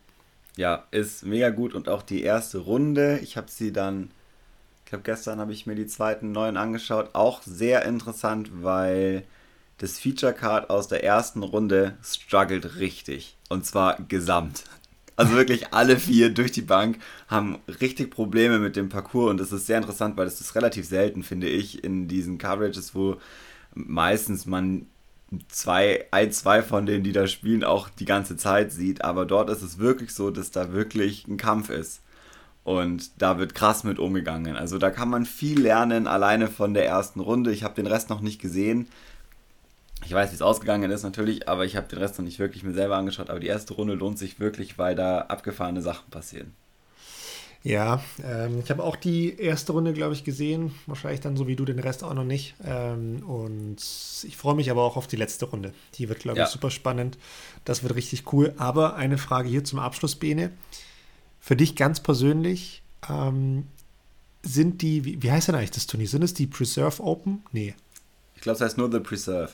Ja, 0.58 0.86
ist 0.90 1.24
mega 1.24 1.50
gut 1.52 1.74
und 1.76 1.88
auch 1.88 2.02
die 2.02 2.24
erste 2.24 2.58
Runde. 2.58 3.20
Ich 3.22 3.38
habe 3.38 3.50
sie 3.50 3.72
dann, 3.72 4.10
ich 4.84 4.90
glaube, 4.90 5.04
gestern 5.04 5.40
habe 5.40 5.54
ich 5.54 5.68
mir 5.68 5.76
die 5.76 5.86
zweiten 5.86 6.32
neuen 6.32 6.58
angeschaut. 6.58 7.12
Auch 7.14 7.44
sehr 7.44 7.86
interessant, 7.86 8.50
weil 8.64 9.24
das 9.78 10.00
Feature 10.00 10.34
Card 10.34 10.72
aus 10.72 10.88
der 10.88 11.04
ersten 11.04 11.44
Runde 11.44 11.96
struggelt 12.04 12.78
richtig. 12.78 13.38
Und 13.50 13.66
zwar 13.66 13.98
gesamt. 14.08 14.64
Also 15.20 15.34
wirklich 15.34 15.74
alle 15.74 15.98
vier 15.98 16.30
durch 16.32 16.52
die 16.52 16.62
Bank 16.62 17.00
haben 17.28 17.58
richtig 17.82 18.12
Probleme 18.12 18.60
mit 18.60 18.76
dem 18.76 18.88
Parcours 18.88 19.32
und 19.32 19.40
das 19.40 19.52
ist 19.52 19.66
sehr 19.66 19.78
interessant, 19.80 20.16
weil 20.16 20.26
das 20.26 20.40
ist 20.40 20.54
relativ 20.54 20.88
selten, 20.88 21.24
finde 21.24 21.50
ich, 21.50 21.84
in 21.84 22.08
diesen 22.08 22.38
Coverages, 22.38 22.94
wo 22.94 23.18
meistens 23.74 24.46
man 24.46 24.86
zwei, 25.50 26.06
ein, 26.12 26.32
zwei 26.32 26.62
von 26.62 26.86
denen, 26.86 27.04
die 27.04 27.12
da 27.12 27.28
spielen, 27.28 27.64
auch 27.64 27.90
die 27.90 28.06
ganze 28.06 28.38
Zeit 28.38 28.72
sieht. 28.72 29.04
Aber 29.04 29.26
dort 29.26 29.50
ist 29.50 29.62
es 29.62 29.78
wirklich 29.78 30.14
so, 30.14 30.32
dass 30.32 30.52
da 30.52 30.72
wirklich 30.72 31.28
ein 31.28 31.38
Kampf 31.38 31.70
ist. 31.70 32.02
Und 32.64 33.22
da 33.22 33.38
wird 33.40 33.56
krass 33.56 33.84
mit 33.84 33.98
umgegangen. 33.98 34.58
Also 34.58 34.78
da 34.78 34.92
kann 34.92 35.10
man 35.10 35.26
viel 35.26 35.62
lernen, 35.62 36.06
alleine 36.06 36.48
von 36.48 36.74
der 36.74 36.86
ersten 36.86 37.22
Runde. 37.22 37.52
Ich 37.54 37.64
habe 37.64 37.76
den 37.76 37.88
Rest 37.88 38.10
noch 38.10 38.20
nicht 38.20 38.42
gesehen. 38.42 38.88
Ich 40.06 40.14
weiß, 40.14 40.32
wie 40.32 40.36
es 40.36 40.42
ausgegangen 40.42 40.92
ist 40.92 41.04
natürlich, 41.04 41.48
aber 41.48 41.66
ich 41.66 41.76
habe 41.76 41.88
den 41.88 42.00
Rest 42.00 42.18
noch 42.18 42.26
nicht 42.26 42.40
wirklich 42.40 42.64
mir 42.64 42.74
selber 42.74 42.98
angeschaut. 42.98 43.30
Aber 43.30 43.40
die 43.40 43.48
erste 43.48 43.74
Runde 43.74 43.94
lohnt 43.94 44.20
sich 44.20 44.40
wirklich, 44.40 44.78
weil 44.78 44.96
da 44.96 45.20
abgefahrene 45.22 45.82
Sachen 45.82 46.10
passieren. 46.10 46.54
Ja, 47.64 48.02
ähm, 48.24 48.60
ich 48.64 48.70
habe 48.70 48.84
auch 48.84 48.96
die 48.96 49.38
erste 49.38 49.74
Runde, 49.74 49.94
glaube 49.94 50.14
ich, 50.14 50.24
gesehen. 50.24 50.74
Wahrscheinlich 50.86 51.20
dann 51.20 51.36
so 51.36 51.48
wie 51.48 51.56
du 51.56 51.66
den 51.66 51.80
Rest 51.80 52.04
auch 52.04 52.14
noch 52.14 52.24
nicht. 52.24 52.56
Ähm, 52.64 53.24
und 53.28 53.78
ich 54.24 54.38
freue 54.38 54.56
mich 54.56 54.72
aber 54.72 54.84
auch 54.84 54.96
auf 54.96 55.08
die 55.08 55.16
letzte 55.16 55.46
Runde. 55.46 55.74
Die 55.96 56.08
wird, 56.08 56.20
glaube 56.20 56.40
ja. 56.40 56.46
ich, 56.46 56.52
super 56.52 56.72
spannend. 56.72 57.18
Das 57.66 57.84
wird 57.84 57.96
richtig 57.96 58.32
cool. 58.32 58.54
Aber 58.58 58.96
eine 58.96 59.18
Frage 59.18 59.50
hier 59.50 59.64
zum 59.64 59.80
Abschluss, 59.80 60.16
Bene. 60.16 60.52
Für 61.40 61.56
dich 61.56 61.76
ganz 61.76 62.00
persönlich, 62.00 62.84
ähm, 63.10 63.68
sind 64.44 64.82
die, 64.82 65.04
wie, 65.04 65.22
wie 65.22 65.32
heißt 65.32 65.48
denn 65.48 65.56
eigentlich 65.56 65.72
das 65.72 65.88
Turnier? 65.88 66.08
Sind 66.08 66.24
es 66.24 66.34
die 66.34 66.48
Preserve 66.48 67.04
Open? 67.04 67.44
Nee. 67.52 67.76
Ich 68.36 68.42
glaube, 68.42 68.56
es 68.56 68.62
heißt 68.62 68.78
nur 68.78 68.92
The 68.92 69.00
Preserve. 69.00 69.52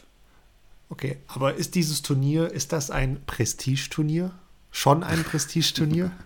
Okay, 0.89 1.17
aber 1.27 1.55
ist 1.55 1.75
dieses 1.75 2.01
Turnier, 2.03 2.51
ist 2.51 2.71
das 2.73 2.91
ein 2.91 3.21
Prestigeturnier? 3.25 4.31
Schon 4.71 5.03
ein 5.03 5.23
Prestigeturnier? 5.23 6.11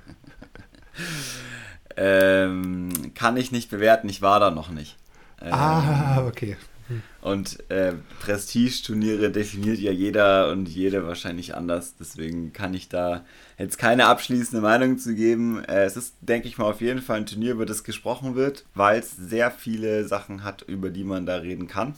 ähm, 1.97 2.89
kann 3.15 3.37
ich 3.37 3.51
nicht 3.51 3.69
bewerten, 3.69 4.07
ich 4.09 4.21
war 4.21 4.39
da 4.39 4.51
noch 4.51 4.69
nicht. 4.69 4.95
Ähm, 5.41 5.53
ah, 5.53 6.25
okay. 6.27 6.55
Hm. 6.87 7.01
Und 7.21 7.69
äh, 7.69 7.93
Prestigeturniere 8.21 9.29
definiert 9.29 9.79
ja 9.79 9.91
jeder 9.91 10.51
und 10.51 10.69
jede 10.69 11.05
wahrscheinlich 11.05 11.53
anders. 11.53 11.95
Deswegen 11.99 12.53
kann 12.53 12.73
ich 12.73 12.87
da 12.87 13.25
jetzt 13.57 13.77
keine 13.77 14.05
abschließende 14.05 14.61
Meinung 14.61 14.97
zu 14.97 15.13
geben. 15.13 15.63
Äh, 15.65 15.83
es 15.83 15.97
ist, 15.97 16.15
denke 16.21 16.47
ich 16.47 16.57
mal, 16.57 16.65
auf 16.65 16.79
jeden 16.79 17.01
Fall 17.01 17.17
ein 17.17 17.25
Turnier, 17.25 17.51
über 17.51 17.65
das 17.65 17.83
gesprochen 17.83 18.35
wird, 18.35 18.63
weil 18.73 18.99
es 18.99 19.11
sehr 19.17 19.51
viele 19.51 20.07
Sachen 20.07 20.43
hat, 20.43 20.61
über 20.61 20.89
die 20.89 21.03
man 21.03 21.25
da 21.25 21.35
reden 21.35 21.67
kann 21.67 21.95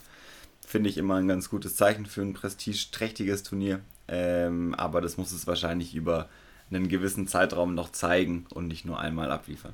finde 0.69 0.91
ich 0.91 0.99
immer 0.99 1.15
ein 1.15 1.27
ganz 1.27 1.49
gutes 1.49 1.75
Zeichen 1.75 2.05
für 2.05 2.21
ein 2.21 2.33
prestigeträchtiges 2.33 3.41
Turnier. 3.41 3.79
Ähm, 4.07 4.75
aber 4.75 5.01
das 5.01 5.17
muss 5.17 5.31
es 5.31 5.47
wahrscheinlich 5.47 5.95
über 5.95 6.29
einen 6.69 6.89
gewissen 6.89 7.27
Zeitraum 7.27 7.73
noch 7.73 7.91
zeigen 7.91 8.45
und 8.51 8.67
nicht 8.67 8.85
nur 8.85 8.99
einmal 8.99 9.31
abliefern. 9.31 9.73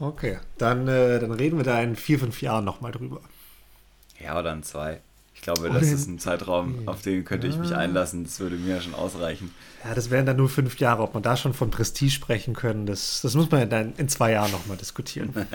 Okay, 0.00 0.38
dann, 0.58 0.86
äh, 0.86 1.18
dann 1.18 1.32
reden 1.32 1.56
wir 1.56 1.64
da 1.64 1.80
in 1.82 1.96
vier, 1.96 2.18
fünf 2.18 2.40
Jahren 2.40 2.64
nochmal 2.64 2.92
drüber. 2.92 3.20
Ja, 4.20 4.38
oder 4.38 4.52
in 4.52 4.62
zwei. 4.62 5.00
Ich 5.34 5.42
glaube, 5.42 5.70
das 5.70 5.84
ist 5.84 6.08
ein 6.08 6.18
Zeitraum, 6.18 6.88
auf 6.88 7.02
den 7.02 7.24
könnte 7.24 7.46
ich 7.46 7.56
mich 7.56 7.72
einlassen. 7.72 8.24
Das 8.24 8.40
würde 8.40 8.56
mir 8.56 8.74
ja 8.74 8.80
schon 8.80 8.94
ausreichen. 8.94 9.54
Ja, 9.84 9.94
das 9.94 10.10
wären 10.10 10.26
dann 10.26 10.36
nur 10.36 10.48
fünf 10.48 10.78
Jahre. 10.78 11.02
Ob 11.04 11.14
man 11.14 11.22
da 11.22 11.36
schon 11.36 11.54
von 11.54 11.70
Prestige 11.70 12.10
sprechen 12.10 12.54
können, 12.54 12.86
das, 12.86 13.20
das 13.22 13.34
muss 13.34 13.48
man 13.48 13.70
dann 13.70 13.92
in 13.98 14.08
zwei 14.08 14.32
Jahren 14.32 14.50
nochmal 14.50 14.76
diskutieren. 14.76 15.32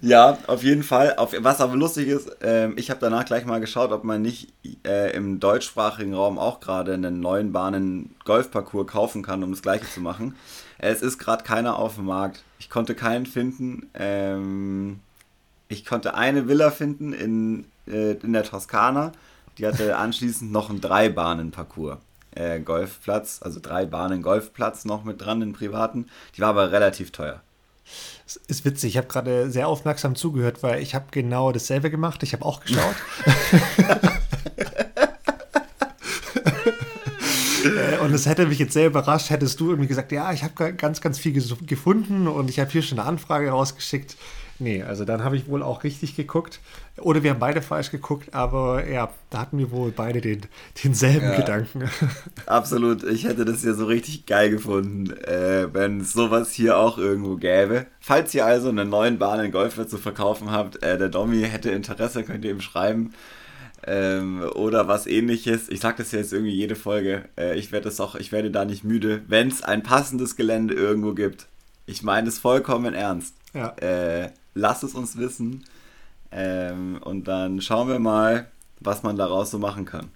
ja, 0.00 0.38
auf 0.46 0.62
jeden 0.62 0.84
Fall. 0.84 1.16
Auf, 1.16 1.34
was 1.36 1.60
aber 1.60 1.74
lustig 1.74 2.06
ist, 2.06 2.40
äh, 2.42 2.70
ich 2.76 2.90
habe 2.90 3.00
danach 3.00 3.24
gleich 3.24 3.44
mal 3.44 3.58
geschaut, 3.58 3.90
ob 3.90 4.04
man 4.04 4.22
nicht 4.22 4.52
äh, 4.86 5.12
im 5.14 5.40
deutschsprachigen 5.40 6.14
Raum 6.14 6.38
auch 6.38 6.60
gerade 6.60 6.94
einen 6.94 7.18
neuen 7.18 7.50
Bahnen 7.52 8.14
Golfparcours 8.24 8.86
kaufen 8.86 9.22
kann, 9.22 9.42
um 9.42 9.50
das 9.50 9.62
gleiche 9.62 9.90
zu 9.90 10.00
machen. 10.00 10.36
Es 10.84 11.00
ist 11.00 11.16
gerade 11.16 11.44
keiner 11.44 11.78
auf 11.78 11.94
dem 11.94 12.04
Markt. 12.04 12.44
Ich 12.58 12.68
konnte 12.68 12.94
keinen 12.94 13.24
finden. 13.24 13.88
Ähm, 13.94 15.00
ich 15.68 15.86
konnte 15.86 16.14
eine 16.14 16.46
Villa 16.46 16.70
finden 16.70 17.14
in, 17.14 17.64
äh, 17.86 18.12
in 18.12 18.34
der 18.34 18.44
Toskana. 18.44 19.12
Die 19.56 19.66
hatte 19.66 19.96
anschließend 19.96 20.52
noch 20.52 20.68
einen 20.68 20.82
Drei-Bahnen-Parcours. 20.82 21.96
Äh, 22.32 22.60
Golfplatz, 22.60 23.40
also 23.42 23.60
drei 23.62 23.86
Bahnen 23.86 24.20
Golfplatz 24.20 24.84
noch 24.84 25.04
mit 25.04 25.24
dran, 25.24 25.40
den 25.40 25.54
privaten. 25.54 26.10
Die 26.36 26.42
war 26.42 26.50
aber 26.50 26.70
relativ 26.70 27.12
teuer. 27.12 27.40
Es 28.26 28.36
ist 28.48 28.64
witzig, 28.66 28.90
ich 28.90 28.96
habe 28.98 29.06
gerade 29.06 29.50
sehr 29.50 29.68
aufmerksam 29.68 30.16
zugehört, 30.16 30.62
weil 30.62 30.82
ich 30.82 30.94
habe 30.94 31.06
genau 31.12 31.52
dasselbe 31.52 31.90
gemacht. 31.90 32.22
Ich 32.24 32.34
habe 32.34 32.44
auch 32.44 32.60
geschaut. 32.60 32.96
Äh, 36.36 37.53
und 38.02 38.12
es 38.12 38.26
hätte 38.26 38.46
mich 38.46 38.58
jetzt 38.58 38.72
sehr 38.72 38.86
überrascht, 38.86 39.30
hättest 39.30 39.60
du 39.60 39.70
irgendwie 39.70 39.88
gesagt, 39.88 40.12
ja, 40.12 40.32
ich 40.32 40.42
habe 40.42 40.74
ganz, 40.74 41.00
ganz 41.00 41.18
viel 41.18 41.32
gefunden 41.66 42.28
und 42.28 42.50
ich 42.50 42.58
habe 42.58 42.70
hier 42.70 42.82
schon 42.82 42.98
eine 42.98 43.08
Anfrage 43.08 43.50
rausgeschickt. 43.50 44.16
Nee, 44.60 44.82
also 44.82 45.04
dann 45.04 45.24
habe 45.24 45.36
ich 45.36 45.48
wohl 45.48 45.62
auch 45.62 45.82
richtig 45.82 46.14
geguckt. 46.14 46.60
Oder 46.98 47.24
wir 47.24 47.30
haben 47.30 47.40
beide 47.40 47.60
falsch 47.60 47.90
geguckt, 47.90 48.32
aber 48.34 48.88
ja, 48.88 49.12
da 49.30 49.40
hatten 49.40 49.58
wir 49.58 49.72
wohl 49.72 49.90
beide 49.90 50.20
den, 50.20 50.42
denselben 50.84 51.26
ja, 51.26 51.36
Gedanken. 51.36 51.90
Absolut, 52.46 53.02
ich 53.02 53.24
hätte 53.24 53.44
das 53.44 53.64
ja 53.64 53.74
so 53.74 53.86
richtig 53.86 54.26
geil 54.26 54.50
gefunden, 54.50 55.10
äh, 55.24 55.74
wenn 55.74 56.00
es 56.00 56.12
sowas 56.12 56.52
hier 56.52 56.78
auch 56.78 56.98
irgendwo 56.98 57.34
gäbe. 57.34 57.86
Falls 57.98 58.32
ihr 58.32 58.46
also 58.46 58.68
einen 58.68 58.88
neuen 58.88 59.18
Bahn 59.18 59.44
in 59.44 59.50
Golfwert 59.50 59.90
zu 59.90 59.98
verkaufen 59.98 60.52
habt, 60.52 60.82
äh, 60.84 60.96
der 60.96 61.08
Domi 61.08 61.42
hätte 61.42 61.70
Interesse, 61.70 62.22
könnt 62.22 62.44
ihr 62.44 62.52
ihm 62.52 62.60
schreiben. 62.60 63.12
Ähm, 63.86 64.42
oder 64.54 64.88
was 64.88 65.06
ähnliches. 65.06 65.68
Ich 65.68 65.80
sage 65.80 65.98
das 65.98 66.12
jetzt 66.12 66.32
irgendwie 66.32 66.54
jede 66.54 66.74
Folge. 66.74 67.28
Äh, 67.36 67.58
ich 67.58 67.70
werde 67.70 67.84
das 67.84 68.00
auch, 68.00 68.14
ich 68.14 68.32
werde 68.32 68.50
da 68.50 68.64
nicht 68.64 68.84
müde, 68.84 69.22
wenn 69.28 69.48
es 69.48 69.62
ein 69.62 69.82
passendes 69.82 70.36
Gelände 70.36 70.74
irgendwo 70.74 71.12
gibt. 71.12 71.46
Ich 71.86 72.02
meine 72.02 72.28
es 72.28 72.38
vollkommen 72.38 72.94
ernst. 72.94 73.34
Ja. 73.52 73.68
Äh, 73.76 74.30
lasst 74.54 74.84
es 74.84 74.94
uns 74.94 75.18
wissen. 75.18 75.64
Ähm, 76.32 76.98
und 77.02 77.28
dann 77.28 77.60
schauen 77.60 77.88
wir 77.88 77.98
mal, 77.98 78.48
was 78.80 79.02
man 79.02 79.16
daraus 79.16 79.50
so 79.50 79.58
machen 79.58 79.84
kann. 79.84 80.10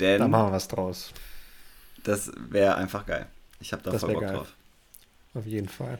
Denn 0.00 0.20
da 0.20 0.28
machen 0.28 0.48
wir 0.48 0.52
was 0.52 0.68
draus. 0.68 1.12
Das 2.02 2.30
wäre 2.48 2.76
einfach 2.76 3.06
geil. 3.06 3.26
Ich 3.60 3.72
habe 3.72 3.82
da 3.82 3.90
das 3.90 4.02
voll 4.02 4.14
Bock 4.14 4.22
geil. 4.22 4.34
drauf. 4.34 4.52
Auf 5.34 5.46
jeden 5.46 5.68
Fall. 5.68 5.98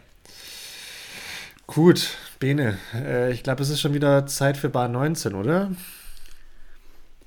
Gut, 1.66 2.10
Bene, 2.38 2.78
äh, 2.94 3.32
ich 3.32 3.42
glaube, 3.42 3.62
es 3.62 3.70
ist 3.70 3.80
schon 3.80 3.92
wieder 3.92 4.26
Zeit 4.26 4.56
für 4.56 4.68
Bar 4.68 4.88
19, 4.88 5.34
oder? 5.34 5.72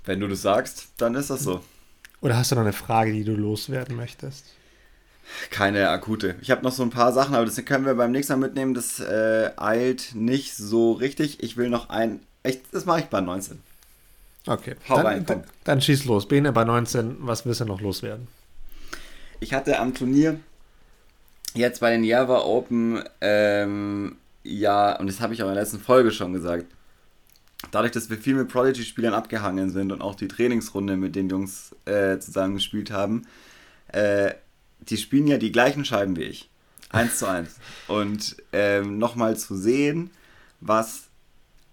Wenn 0.10 0.22
du 0.22 0.28
das 0.28 0.42
sagst, 0.42 0.88
dann 0.98 1.14
ist 1.14 1.30
das 1.30 1.42
so. 1.42 1.62
Oder 2.22 2.36
hast 2.36 2.50
du 2.50 2.56
noch 2.56 2.64
eine 2.64 2.74
Frage, 2.74 3.14
die 3.14 3.24
du 3.24 3.36
loswerden 3.36 3.96
möchtest? 3.96 4.44
Keine 5.52 5.88
akute. 5.90 6.34
Ich 6.42 6.50
habe 6.50 6.64
noch 6.64 6.72
so 6.72 6.82
ein 6.82 6.90
paar 6.90 7.14
Sachen, 7.14 7.36
aber 7.36 7.46
das 7.46 7.64
können 7.64 7.86
wir 7.86 7.94
beim 7.94 8.12
nächsten 8.12 8.34
Mal 8.34 8.48
mitnehmen. 8.48 8.74
Das 8.74 9.00
äh, 9.00 9.52
eilt 9.56 10.16
nicht 10.16 10.56
so 10.56 10.94
richtig. 10.94 11.44
Ich 11.44 11.58
will 11.58 11.70
noch 11.70 11.90
ein. 11.90 12.22
Echt, 12.42 12.62
das 12.72 12.86
mache 12.86 13.02
ich 13.02 13.06
bei 13.06 13.22
19. 13.22 13.62
Okay. 14.48 14.78
Hau 14.90 14.96
dann, 14.96 15.06
rein, 15.06 15.26
komm. 15.28 15.44
Dann 15.64 15.80
schieß 15.80 16.06
los. 16.06 16.28
Bene 16.28 16.52
bei 16.54 16.64
19. 16.64 17.18
Was 17.20 17.46
willst 17.46 17.62
du 17.62 17.66
noch 17.66 17.80
loswerden? 17.80 18.28
Ich 19.40 19.54
hatte 19.54 19.78
am 19.78 19.94
Turnier 19.94 20.40
jetzt 21.54 21.82
bei 21.82 21.92
den 21.92 22.04
Java 22.04 22.40
Open 22.40 23.04
ähm, 23.22 24.18
ja, 24.42 24.98
und 24.98 25.06
das 25.06 25.22
habe 25.22 25.36
ich 25.36 25.44
auch 25.44 25.50
in 25.50 25.54
der 25.54 25.62
letzten 25.62 25.80
Folge 25.80 26.12
schon 26.12 26.34
gesagt, 26.34 26.66
dadurch, 27.72 27.92
dass 27.92 28.10
wir 28.10 28.18
viel 28.18 28.36
mit 28.36 28.50
Prodigy-Spielern 28.50 29.14
abgehangen 29.14 29.70
sind 29.70 29.92
und 29.92 30.02
auch 30.02 30.16
die 30.16 30.28
Trainingsrunde 30.28 30.98
mit 30.98 31.16
den 31.16 31.30
Jungs 31.30 31.76
äh, 31.86 32.20
zusammen 32.20 32.56
gespielt 32.56 32.92
haben, 32.92 33.24
äh, 33.90 34.34
die 34.82 34.98
spielen 34.98 35.28
ja 35.28 35.38
die 35.38 35.52
gleichen 35.52 35.86
Scheiben 35.86 36.16
wie 36.16 36.24
ich. 36.24 36.50
Eins 36.90 37.20
zu 37.20 37.28
eins. 37.28 37.56
Und 37.88 38.38
ähm, 38.52 38.98
nochmal 38.98 39.38
zu 39.38 39.56
sehen, 39.56 40.10
was 40.62 41.10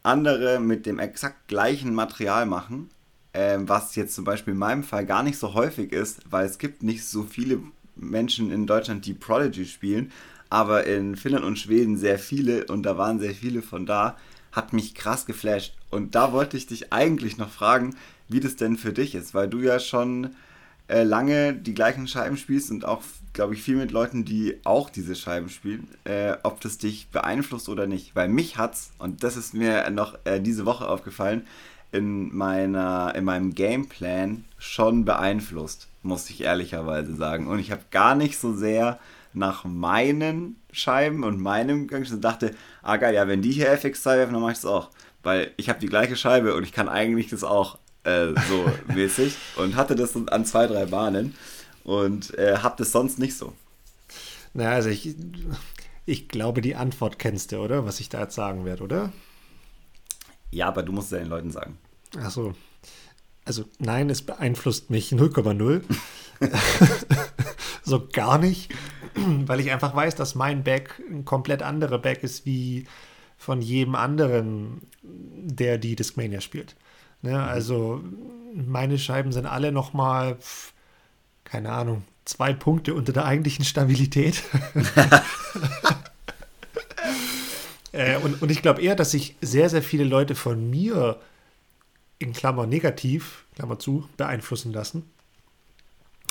andere 0.03 0.61
mit 0.61 0.87
dem 0.87 0.99
exakt 0.99 1.49
gleichen 1.49 1.95
Material 1.95 2.47
machen, 2.47 2.91
ähm, 3.32 3.68
was 3.68 3.95
jetzt 3.97 4.14
zum 4.14 4.24
Beispiel 4.24 4.53
in 4.53 4.59
meinem 4.59 4.84
Fall 4.84 5.07
gar 5.07 5.22
nicht 5.22 5.39
so 5.39 5.55
häufig 5.55 5.93
ist, 5.93 6.20
weil 6.30 6.47
es 6.47 6.59
gibt 6.59 6.82
nicht 6.82 7.05
so 7.05 7.22
viele 7.22 7.61
Menschen 7.97 8.51
in 8.53 8.66
Deutschland, 8.66 9.07
die 9.07 9.14
Prodigy 9.14 9.64
spielen, 9.64 10.12
aber 10.49 10.84
in 10.84 11.16
Finnland 11.16 11.45
und 11.45 11.59
Schweden 11.59 11.97
sehr 11.97 12.18
viele 12.18 12.66
und 12.66 12.84
da 12.84 12.99
waren 12.99 13.18
sehr 13.18 13.34
viele 13.34 13.62
von 13.62 13.87
da, 13.87 14.16
hat 14.57 14.72
mich 14.72 14.94
krass 14.94 15.26
geflasht. 15.26 15.74
Und 15.90 16.14
da 16.14 16.32
wollte 16.32 16.57
ich 16.57 16.66
dich 16.66 16.92
eigentlich 16.92 17.36
noch 17.36 17.50
fragen, 17.50 17.94
wie 18.28 18.40
das 18.40 18.57
denn 18.57 18.76
für 18.76 18.92
dich 18.92 19.14
ist, 19.14 19.34
weil 19.34 19.48
du 19.48 19.61
ja 19.61 19.78
schon 19.78 20.30
äh, 20.88 21.02
lange 21.02 21.52
die 21.52 21.74
gleichen 21.74 22.09
Scheiben 22.09 22.36
spielst 22.36 22.70
und 22.70 22.84
auch, 22.84 23.02
glaube 23.34 23.54
ich, 23.54 23.62
viel 23.62 23.76
mit 23.76 23.92
Leuten, 23.92 24.24
die 24.24 24.59
auch 24.64 24.88
diese 24.88 25.14
Scheiben 25.14 25.50
spielen, 25.50 25.86
äh, 26.04 26.34
ob 26.42 26.61
das 26.61 26.78
dich 26.78 27.09
beeinflusst 27.09 27.68
oder 27.68 27.86
nicht. 27.86 28.16
Weil 28.16 28.28
mich 28.28 28.57
hat's, 28.57 28.90
und 28.98 29.22
das 29.22 29.36
ist 29.36 29.54
mir 29.54 29.88
noch 29.90 30.18
äh, 30.24 30.40
diese 30.40 30.64
Woche 30.64 30.88
aufgefallen, 30.88 31.46
in, 31.92 32.34
meiner, 32.34 33.14
in 33.14 33.24
meinem 33.24 33.54
Gameplan 33.54 34.44
schon 34.59 35.04
beeinflusst, 35.04 35.88
muss 36.02 36.30
ich 36.30 36.42
ehrlicherweise 36.42 37.14
sagen. 37.14 37.46
Und 37.46 37.59
ich 37.59 37.70
habe 37.70 37.82
gar 37.90 38.14
nicht 38.14 38.38
so 38.38 38.54
sehr 38.54 38.98
nach 39.32 39.64
meinen 39.64 40.57
Scheiben 40.72 41.22
und 41.24 41.40
meinem 41.40 41.86
Gang 41.88 42.11
und 42.11 42.22
dachte, 42.22 42.54
ah 42.87 42.97
geil, 42.97 43.14
ja, 43.14 43.26
wenn 43.28 43.43
die 43.43 43.53
hier 43.53 43.72
FX2 43.72 44.16
werfen, 44.16 44.32
dann 44.32 44.43
mache 44.43 44.53
ich 44.53 44.59
das 44.59 44.66
auch. 44.66 44.91
Weil 45.22 45.53
ich 45.57 45.68
habe 45.68 45.80
die 45.80 45.89
gleiche 45.89 46.16
Scheibe 46.16 46.55
und 46.55 46.62
ich 46.62 46.72
kann 46.72 46.89
eigentlich 46.89 47.28
das 47.28 47.43
auch 47.43 47.78
äh, 48.05 48.28
so 48.49 48.70
mäßig 48.95 49.37
und 49.57 49.76
hatte 49.76 49.97
das 49.97 50.14
an 50.16 50.45
zwei, 50.45 50.66
drei 50.66 50.87
Bahnen 50.87 51.34
und 51.84 52.37
äh, 52.39 52.59
habe 52.59 52.76
das 52.78 52.93
sonst 52.93 53.18
nicht 53.18 53.37
so. 53.37 53.53
Na, 54.55 54.70
also 54.70 54.89
ich, 54.89 55.16
ich 56.07 56.28
glaube, 56.28 56.61
die 56.61 56.76
Antwort 56.76 57.18
kennst 57.18 57.53
du, 57.53 57.59
oder? 57.59 57.84
Was 57.84 58.01
ich 58.01 58.09
da 58.09 58.22
jetzt 58.22 58.34
sagen 58.34 58.64
werde, 58.64 58.84
oder? 58.84 59.12
Ja, 60.51 60.68
aber 60.68 60.82
du 60.82 60.93
musst 60.93 61.09
es 61.09 61.12
ja 61.12 61.18
den 61.18 61.28
Leuten 61.28 61.51
sagen. 61.51 61.78
Ach 62.18 62.30
so. 62.30 62.55
Also 63.45 63.64
nein, 63.78 64.11
es 64.11 64.22
beeinflusst 64.22 64.91
mich 64.91 65.12
0,0. 65.12 65.82
so 67.84 68.07
gar 68.12 68.39
nicht, 68.39 68.72
weil 69.47 69.61
ich 69.61 69.73
einfach 69.73 69.95
weiß, 69.95 70.14
dass 70.14 70.35
mein 70.35 70.64
Back 70.64 71.01
ein 71.11 71.25
komplett 71.25 71.62
anderer 71.62 71.99
Back 71.99 72.23
ist 72.23 72.47
wie 72.47 72.87
von 73.39 73.61
jedem 73.61 73.95
anderen, 73.95 74.83
der 75.03 75.79
die 75.79 75.97
Discmania 75.97 76.41
spielt. 76.41 76.77
Ne, 77.23 77.33
mhm. 77.33 77.37
also 77.37 78.03
meine 78.55 78.99
Scheiben 78.99 79.33
sind 79.33 79.47
alle 79.47 79.73
nochmal, 79.73 80.39
keine 81.45 81.73
Ahnung, 81.73 82.05
zwei 82.25 82.53
Punkte 82.53 82.95
unter 82.95 83.12
der 83.12 83.25
eigentlichen 83.25 83.64
Stabilität. 83.64 84.43
äh, 87.93 88.17
und, 88.19 88.43
und 88.43 88.51
ich 88.51 88.62
glaube 88.62 88.83
eher, 88.83 88.97
dass 88.97 89.11
sich 89.11 89.37
sehr, 89.41 89.69
sehr 89.69 89.83
viele 89.83 90.05
Leute 90.05 90.35
von 90.35 90.71
mir 90.71 91.21
in 92.19 92.33
Klammer 92.33 92.67
negativ, 92.67 93.45
Klammer 93.55 93.79
zu, 93.79 94.09
beeinflussen 94.17 94.73
lassen. 94.73 95.05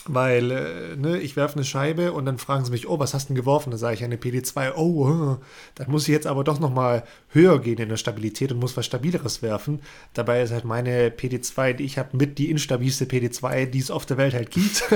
Weil, 0.07 0.51
äh, 0.51 0.95
ne, 0.95 1.17
ich 1.17 1.35
werfe 1.35 1.55
eine 1.55 1.63
Scheibe 1.63 2.13
und 2.13 2.27
dann 2.27 2.37
fragen 2.37 2.63
sie 2.63 2.71
mich, 2.71 2.87
oh, 2.87 2.99
was 2.99 3.15
hast 3.15 3.25
du 3.25 3.27
denn 3.29 3.37
geworfen? 3.37 3.71
Dann 3.71 3.79
sage 3.79 3.95
ich 3.95 4.03
eine 4.03 4.17
PD2, 4.17 4.73
oh, 4.75 5.09
äh, 5.09 5.37
dann 5.73 5.89
muss 5.89 6.03
ich 6.03 6.09
jetzt 6.09 6.27
aber 6.27 6.43
doch 6.43 6.59
nochmal 6.59 7.03
höher 7.29 7.59
gehen 7.59 7.79
in 7.79 7.89
der 7.89 7.97
Stabilität 7.97 8.51
und 8.51 8.59
muss 8.59 8.77
was 8.77 8.85
Stabileres 8.85 9.41
werfen. 9.41 9.81
Dabei 10.13 10.43
ist 10.43 10.51
halt 10.51 10.63
meine 10.63 11.09
PD2, 11.09 11.73
die 11.73 11.85
ich 11.85 11.97
habe, 11.97 12.15
mit 12.15 12.37
die 12.37 12.51
instabilste 12.51 13.05
PD2, 13.05 13.65
die 13.65 13.79
es 13.79 13.89
auf 13.89 14.05
der 14.05 14.17
Welt 14.17 14.35
halt 14.35 14.51
gibt. 14.51 14.83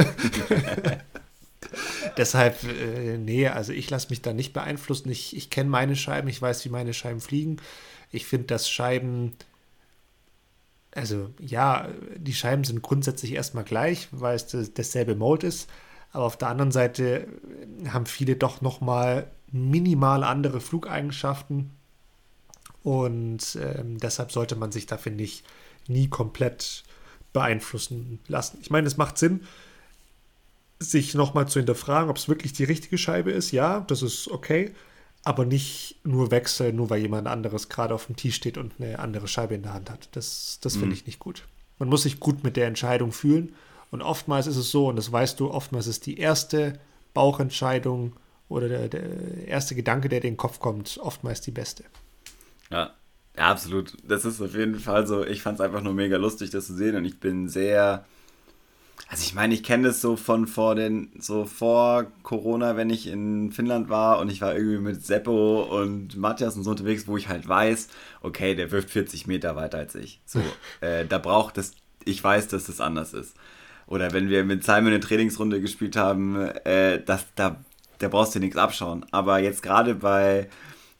Deshalb, 2.17 2.63
äh, 2.63 3.17
nee, 3.17 3.47
also 3.47 3.73
ich 3.73 3.89
lasse 3.89 4.09
mich 4.11 4.21
da 4.21 4.33
nicht 4.33 4.53
beeinflussen. 4.53 5.09
Ich, 5.09 5.35
ich 5.35 5.49
kenne 5.49 5.71
meine 5.71 5.95
Scheiben, 5.95 6.27
ich 6.27 6.39
weiß, 6.39 6.65
wie 6.65 6.69
meine 6.69 6.93
Scheiben 6.93 7.19
fliegen. 7.19 7.57
Ich 8.11 8.27
finde, 8.27 8.45
dass 8.47 8.69
Scheiben 8.69 9.33
also 10.93 11.29
ja, 11.39 11.87
die 12.17 12.33
Scheiben 12.33 12.63
sind 12.63 12.81
grundsätzlich 12.81 13.33
erstmal 13.33 13.63
gleich, 13.63 14.07
weil 14.11 14.35
es 14.35 14.47
das, 14.47 14.73
dasselbe 14.73 15.15
Mold 15.15 15.43
ist. 15.43 15.69
Aber 16.11 16.25
auf 16.25 16.37
der 16.37 16.49
anderen 16.49 16.71
Seite 16.71 17.27
haben 17.89 18.05
viele 18.05 18.35
doch 18.35 18.61
nochmal 18.61 19.29
minimal 19.51 20.23
andere 20.23 20.59
Flugeigenschaften. 20.59 21.71
Und 22.81 23.57
ähm, 23.61 23.99
deshalb 23.99 24.31
sollte 24.31 24.55
man 24.55 24.71
sich 24.71 24.87
da, 24.87 24.97
finde 24.97 25.23
ich, 25.23 25.43
nie 25.87 26.07
komplett 26.07 26.83
beeinflussen 27.33 28.19
lassen. 28.27 28.57
Ich 28.61 28.71
meine, 28.71 28.87
es 28.87 28.97
macht 28.97 29.17
Sinn, 29.17 29.41
sich 30.79 31.13
nochmal 31.13 31.47
zu 31.47 31.59
hinterfragen, 31.59 32.09
ob 32.09 32.17
es 32.17 32.29
wirklich 32.29 32.53
die 32.53 32.63
richtige 32.63 32.97
Scheibe 32.97 33.31
ist. 33.31 33.51
Ja, 33.51 33.81
das 33.81 34.01
ist 34.01 34.29
okay 34.29 34.73
aber 35.29 35.45
nicht 35.45 35.99
nur 36.03 36.31
wechseln, 36.31 36.75
nur 36.75 36.89
weil 36.89 37.01
jemand 37.01 37.27
anderes 37.27 37.69
gerade 37.69 37.93
auf 37.93 38.07
dem 38.07 38.15
Tee 38.15 38.31
steht 38.31 38.57
und 38.57 38.73
eine 38.79 38.97
andere 38.97 39.27
Scheibe 39.27 39.53
in 39.53 39.61
der 39.61 39.73
Hand 39.73 39.91
hat. 39.91 40.09
Das, 40.13 40.57
das 40.59 40.73
finde 40.73 40.87
mhm. 40.87 40.93
ich 40.93 41.05
nicht 41.05 41.19
gut. 41.19 41.43
Man 41.77 41.87
muss 41.87 42.01
sich 42.01 42.19
gut 42.19 42.43
mit 42.43 42.57
der 42.57 42.65
Entscheidung 42.65 43.11
fühlen. 43.11 43.53
Und 43.91 44.01
oftmals 44.01 44.47
ist 44.47 44.57
es 44.57 44.71
so, 44.71 44.87
und 44.87 44.95
das 44.95 45.11
weißt 45.11 45.39
du, 45.39 45.51
oftmals 45.51 45.85
ist 45.85 46.07
die 46.07 46.17
erste 46.17 46.79
Bauchentscheidung 47.13 48.13
oder 48.47 48.69
der, 48.69 48.87
der 48.87 49.47
erste 49.47 49.75
Gedanke, 49.75 50.09
der 50.09 50.17
in 50.17 50.31
den 50.31 50.37
Kopf 50.37 50.59
kommt, 50.59 50.99
oftmals 50.99 51.41
die 51.41 51.51
beste. 51.51 51.83
Ja, 52.71 52.95
ja, 53.37 53.51
absolut. 53.51 53.97
Das 54.07 54.25
ist 54.25 54.41
auf 54.41 54.55
jeden 54.55 54.79
Fall 54.79 55.05
so. 55.05 55.23
Ich 55.23 55.43
fand 55.43 55.59
es 55.59 55.61
einfach 55.63 55.83
nur 55.83 55.93
mega 55.93 56.17
lustig, 56.17 56.49
das 56.49 56.65
zu 56.65 56.73
sehen. 56.73 56.95
Und 56.95 57.05
ich 57.05 57.19
bin 57.19 57.47
sehr 57.47 58.03
also 59.09 59.23
ich 59.23 59.33
meine, 59.33 59.55
ich 59.55 59.63
kenne 59.63 59.87
das 59.87 60.01
so 60.01 60.15
von 60.15 60.45
vor 60.45 60.75
den, 60.75 61.11
so 61.19 61.45
vor 61.45 62.05
Corona, 62.21 62.77
wenn 62.77 62.91
ich 62.91 63.07
in 63.07 63.51
Finnland 63.51 63.89
war 63.89 64.19
und 64.19 64.31
ich 64.31 64.39
war 64.39 64.55
irgendwie 64.55 64.77
mit 64.77 65.03
Seppo 65.03 65.63
und 65.63 66.15
Matthias 66.15 66.55
und 66.55 66.63
so 66.63 66.69
unterwegs, 66.69 67.07
wo 67.07 67.17
ich 67.17 67.27
halt 67.27 67.47
weiß, 67.47 67.87
okay, 68.21 68.53
der 68.53 68.71
wirft 68.71 68.91
40 68.91 69.25
Meter 69.25 69.55
weiter 69.55 69.79
als 69.79 69.95
ich. 69.95 70.21
So, 70.25 70.39
äh, 70.81 71.07
da 71.07 71.17
braucht 71.17 71.57
es, 71.57 71.73
ich 72.05 72.23
weiß, 72.23 72.49
dass 72.49 72.65
das 72.65 72.79
anders 72.79 73.15
ist. 73.15 73.35
Oder 73.87 74.13
wenn 74.13 74.29
wir 74.29 74.43
mit 74.43 74.63
Simon 74.63 74.87
eine 74.87 74.99
Trainingsrunde 74.99 75.59
gespielt 75.59 75.95
haben, 75.95 76.35
äh, 76.63 77.03
das, 77.03 77.25
da, 77.33 77.63
da 77.97 78.09
brauchst 78.09 78.35
du 78.35 78.39
nichts 78.39 78.57
abschauen. 78.57 79.07
Aber 79.09 79.39
jetzt 79.39 79.63
gerade 79.63 79.95
bei, 79.95 80.49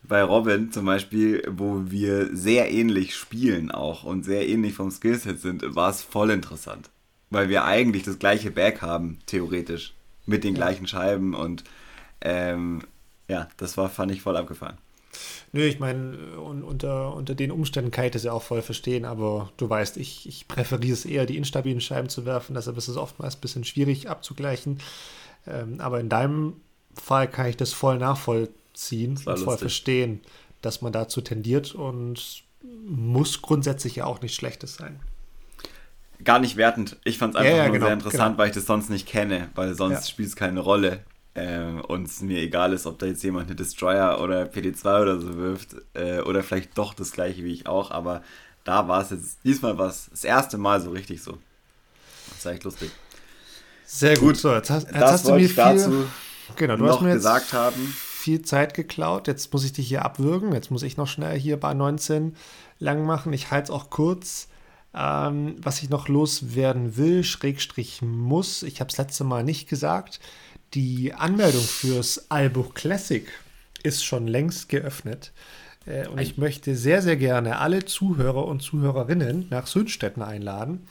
bei 0.01 0.24
Robin 0.24 0.72
zum 0.72 0.88
Beispiel, 0.88 1.43
wo 1.47 1.84
wir 1.86 2.36
sehr 2.36 2.72
ähnlich 2.72 3.16
spielen 3.16 3.70
auch 3.70 4.03
und 4.03 4.26
sehr 4.26 4.49
ähnlich 4.49 4.74
vom 4.74 4.89
Skillset 4.89 5.39
sind, 5.39 5.76
war 5.76 5.91
es 5.91 6.01
voll 6.01 6.32
interessant 6.32 6.89
weil 7.30 7.49
wir 7.49 7.65
eigentlich 7.65 8.03
das 8.03 8.19
gleiche 8.19 8.51
Back 8.51 8.82
haben, 8.82 9.19
theoretisch. 9.25 9.93
Mit 10.25 10.43
den 10.43 10.53
gleichen 10.53 10.86
Scheiben 10.86 11.34
und 11.34 11.63
ähm, 12.21 12.84
ja, 13.27 13.47
das 13.57 13.77
war, 13.77 13.89
fand 13.89 14.11
ich 14.11 14.21
voll 14.21 14.38
abgefahren. 14.38 14.77
Nö, 15.51 15.63
ich 15.63 15.80
meine, 15.80 16.39
unter, 16.39 17.15
unter 17.15 17.34
den 17.34 17.51
Umständen 17.51 17.89
kann 17.89 18.05
ich 18.05 18.11
das 18.11 18.23
ja 18.23 18.32
auch 18.32 18.43
voll 18.43 18.61
verstehen, 18.61 19.05
aber 19.05 19.51
du 19.57 19.67
weißt, 19.67 19.97
ich, 19.97 20.27
ich 20.27 20.47
präferiere 20.47 20.93
es 20.93 21.05
eher, 21.05 21.25
die 21.25 21.38
instabilen 21.38 21.82
Scheiben 21.82 22.09
zu 22.09 22.25
werfen, 22.25 22.53
deshalb 22.53 22.77
ist 22.77 22.88
es 22.88 22.97
oftmals 22.97 23.38
ein 23.38 23.41
bisschen 23.41 23.63
schwierig 23.63 24.07
abzugleichen. 24.07 24.80
Ähm, 25.47 25.80
aber 25.80 25.99
in 25.99 26.09
deinem 26.09 26.57
Fall 26.93 27.27
kann 27.27 27.47
ich 27.47 27.57
das 27.57 27.73
voll 27.73 27.97
nachvollziehen 27.97 29.19
und 29.25 29.39
voll 29.39 29.57
verstehen, 29.57 30.19
dass 30.61 30.82
man 30.82 30.93
dazu 30.93 31.21
tendiert 31.21 31.73
und 31.73 32.43
muss 32.88 33.41
grundsätzlich 33.41 33.95
ja 33.95 34.05
auch 34.05 34.21
nichts 34.21 34.38
Schlechtes 34.38 34.75
sein 34.75 34.99
gar 36.24 36.39
nicht 36.39 36.57
wertend. 36.57 36.97
Ich 37.03 37.17
fand 37.17 37.36
es 37.36 37.39
einfach 37.39 37.51
ja, 37.51 37.57
ja, 37.57 37.63
nur 37.65 37.74
genau, 37.74 37.86
sehr 37.88 37.93
interessant, 37.93 38.26
genau. 38.30 38.38
weil 38.38 38.49
ich 38.49 38.55
das 38.55 38.65
sonst 38.65 38.89
nicht 38.89 39.07
kenne, 39.07 39.49
weil 39.55 39.74
sonst 39.76 39.93
ja. 39.93 40.01
spielt 40.01 40.30
es 40.30 40.36
keine 40.36 40.59
Rolle. 40.59 41.01
Ähm, 41.36 41.82
und 41.82 42.07
es 42.07 42.22
mir 42.22 42.39
egal 42.39 42.74
ist, 42.74 42.86
ob 42.86 42.99
da 42.99 43.05
jetzt 43.05 43.24
jemand 43.24 43.47
eine 43.47 43.55
Destroyer 43.55 44.20
oder 44.22 44.43
PD2 44.43 45.01
oder 45.01 45.20
so 45.20 45.38
wirft 45.38 45.76
äh, 45.93 46.22
oder 46.22 46.43
vielleicht 46.43 46.78
doch 46.78 46.93
das 46.93 47.11
gleiche 47.11 47.43
wie 47.43 47.53
ich 47.53 47.67
auch, 47.67 47.91
aber 47.91 48.24
da 48.63 48.88
war 48.88 49.01
es 49.01 49.11
jetzt 49.11 49.38
diesmal 49.43 49.78
was 49.78 50.09
das 50.09 50.24
erste 50.24 50.57
Mal 50.57 50.82
so 50.82 50.89
richtig 50.91 51.24
so. 51.24 51.38
Das 52.30 52.39
ist 52.39 52.45
echt 52.45 52.63
lustig. 52.63 52.91
Sehr 53.86 54.15
gut. 54.15 54.22
gut. 54.22 54.38
So, 54.38 54.53
jetzt 54.53 54.70
hast, 54.70 54.88
jetzt 54.88 54.99
das 54.99 55.11
hast 55.11 55.28
du 55.28 55.34
mir 55.34 55.47
viel, 55.47 55.55
dazu 55.55 56.05
genau, 56.55 56.76
du 56.76 56.89
hast 56.89 57.01
mir 57.01 57.13
gesagt 57.13 57.53
haben. 57.53 57.95
viel 57.95 58.41
Zeit 58.41 58.74
geklaut. 58.74 59.28
Jetzt 59.28 59.51
muss 59.53 59.63
ich 59.63 59.74
dich 59.74 59.88
hier 59.88 60.03
abwürgen. 60.03 60.53
Jetzt 60.53 60.72
muss 60.72 60.84
ich 60.84 60.97
noch 60.97 61.07
schnell 61.07 61.39
hier 61.39 61.57
bei 61.57 61.74
19 61.74 62.36
lang 62.80 63.05
machen. 63.05 63.34
Ich 63.34 63.49
halte 63.49 63.65
es 63.65 63.70
auch 63.72 63.89
kurz. 63.89 64.49
Ähm, 64.94 65.56
was 65.62 65.84
ich 65.84 65.90
noch 65.90 66.08
loswerden 66.08 66.98
will, 66.98 67.24
Schrägstrich 67.24 68.02
muss, 68.02 68.64
ich 68.64 68.80
habe 68.80 68.90
es 68.90 68.98
letzte 68.98 69.24
Mal 69.24 69.44
nicht 69.44 69.70
gesagt, 69.70 70.20
die 70.74 71.14
Anmeldung 71.14 71.62
fürs 71.62 72.30
Albuch 72.30 72.74
Classic 72.74 73.28
ist 73.84 74.04
schon 74.04 74.28
längst 74.28 74.70
geöffnet. 74.70 75.32
Äh, 75.86 76.08
und 76.08 76.20
ich 76.20 76.38
möchte 76.38 76.76
sehr, 76.76 77.02
sehr 77.02 77.18
gerne 77.18 77.60
alle 77.60 77.86
Zuhörer 77.86 78.46
und 78.46 78.62
Zuhörerinnen 78.62 79.48
nach 79.50 79.68
Sünstetten 79.68 80.22
einladen, 80.22 80.88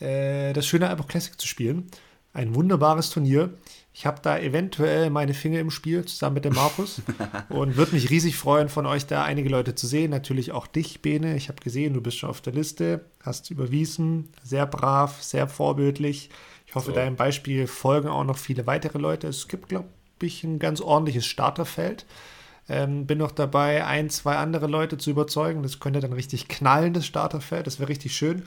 äh, 0.00 0.52
das 0.52 0.66
schöne 0.66 0.88
Albuch 0.88 1.08
Classic 1.08 1.38
zu 1.40 1.46
spielen. 1.46 1.86
ein 2.34 2.54
wunderbares 2.54 3.10
Turnier. 3.10 3.50
Ich 3.98 4.06
habe 4.06 4.20
da 4.22 4.38
eventuell 4.38 5.10
meine 5.10 5.34
Finger 5.34 5.58
im 5.58 5.72
Spiel 5.72 6.04
zusammen 6.04 6.34
mit 6.34 6.44
dem 6.44 6.54
Markus 6.54 7.02
und 7.48 7.76
würde 7.76 7.96
mich 7.96 8.10
riesig 8.10 8.36
freuen, 8.36 8.68
von 8.68 8.86
euch 8.86 9.06
da 9.06 9.24
einige 9.24 9.48
Leute 9.48 9.74
zu 9.74 9.88
sehen. 9.88 10.12
Natürlich 10.12 10.52
auch 10.52 10.68
dich, 10.68 11.02
Bene. 11.02 11.36
Ich 11.36 11.48
habe 11.48 11.60
gesehen, 11.60 11.94
du 11.94 12.00
bist 12.00 12.16
schon 12.16 12.30
auf 12.30 12.40
der 12.40 12.52
Liste, 12.52 13.00
hast 13.24 13.50
überwiesen, 13.50 14.28
sehr 14.44 14.66
brav, 14.66 15.20
sehr 15.20 15.48
vorbildlich. 15.48 16.30
Ich 16.68 16.76
hoffe, 16.76 16.90
so. 16.90 16.94
deinem 16.94 17.16
Beispiel 17.16 17.66
folgen 17.66 18.06
auch 18.06 18.22
noch 18.22 18.38
viele 18.38 18.68
weitere 18.68 18.98
Leute. 18.98 19.26
Es 19.26 19.48
gibt, 19.48 19.68
glaube 19.68 19.88
ich, 20.22 20.44
ein 20.44 20.60
ganz 20.60 20.80
ordentliches 20.80 21.26
Starterfeld. 21.26 22.06
Ähm, 22.68 23.04
bin 23.04 23.18
noch 23.18 23.32
dabei, 23.32 23.84
ein, 23.84 24.10
zwei 24.10 24.36
andere 24.36 24.68
Leute 24.68 24.96
zu 24.96 25.10
überzeugen. 25.10 25.64
Das 25.64 25.80
könnte 25.80 25.98
dann 25.98 26.12
richtig 26.12 26.46
knallen, 26.46 26.92
das 26.92 27.04
Starterfeld. 27.04 27.66
Das 27.66 27.80
wäre 27.80 27.88
richtig 27.88 28.14
schön. 28.14 28.44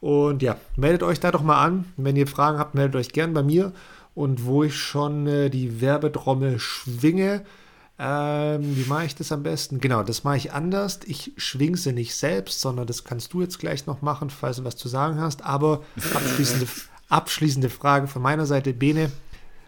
Und 0.00 0.40
ja, 0.40 0.56
meldet 0.76 1.02
euch 1.02 1.18
da 1.18 1.32
doch 1.32 1.42
mal 1.42 1.60
an. 1.60 1.86
Wenn 1.96 2.14
ihr 2.14 2.28
Fragen 2.28 2.58
habt, 2.58 2.76
meldet 2.76 2.94
euch 2.94 3.08
gern 3.08 3.34
bei 3.34 3.42
mir. 3.42 3.72
Und 4.14 4.44
wo 4.44 4.62
ich 4.64 4.76
schon 4.76 5.26
äh, 5.26 5.50
die 5.50 5.80
Werbetrommel 5.80 6.58
schwinge, 6.58 7.44
ähm, 7.98 8.76
wie 8.76 8.88
mache 8.88 9.06
ich 9.06 9.14
das 9.14 9.30
am 9.30 9.42
besten? 9.42 9.80
Genau, 9.80 10.02
das 10.02 10.24
mache 10.24 10.36
ich 10.36 10.52
anders. 10.52 11.00
Ich 11.06 11.32
schwinge 11.36 11.76
sie 11.76 11.92
nicht 11.92 12.14
selbst, 12.16 12.60
sondern 12.60 12.86
das 12.86 13.04
kannst 13.04 13.32
du 13.32 13.40
jetzt 13.40 13.58
gleich 13.58 13.86
noch 13.86 14.02
machen, 14.02 14.30
falls 14.30 14.56
du 14.56 14.64
was 14.64 14.76
zu 14.76 14.88
sagen 14.88 15.20
hast. 15.20 15.44
Aber 15.44 15.84
abschließende, 16.14 16.66
abschließende 17.08 17.70
Frage 17.70 18.08
von 18.08 18.22
meiner 18.22 18.46
Seite, 18.46 18.72
Bene. 18.72 19.10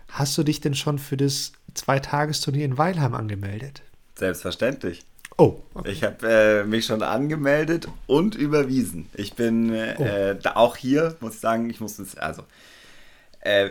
Hast 0.08 0.36
du 0.38 0.42
dich 0.42 0.60
denn 0.60 0.74
schon 0.74 0.98
für 0.98 1.16
das 1.16 1.52
Zweitagesturnier 1.74 2.64
in 2.64 2.78
Weilheim 2.78 3.14
angemeldet? 3.14 3.82
Selbstverständlich. 4.16 5.04
Oh. 5.36 5.60
Okay. 5.74 5.90
Ich 5.90 6.02
habe 6.02 6.26
äh, 6.26 6.64
mich 6.64 6.86
schon 6.86 7.02
angemeldet 7.02 7.88
und 8.06 8.34
überwiesen. 8.34 9.08
Ich 9.14 9.34
bin 9.34 9.72
äh, 9.72 10.36
oh. 10.42 10.48
auch 10.54 10.76
hier, 10.76 11.16
muss 11.20 11.34
ich 11.34 11.40
sagen, 11.40 11.68
ich 11.68 11.80
muss 11.80 11.98
es, 11.98 12.16
also, 12.16 12.42
äh, 13.40 13.70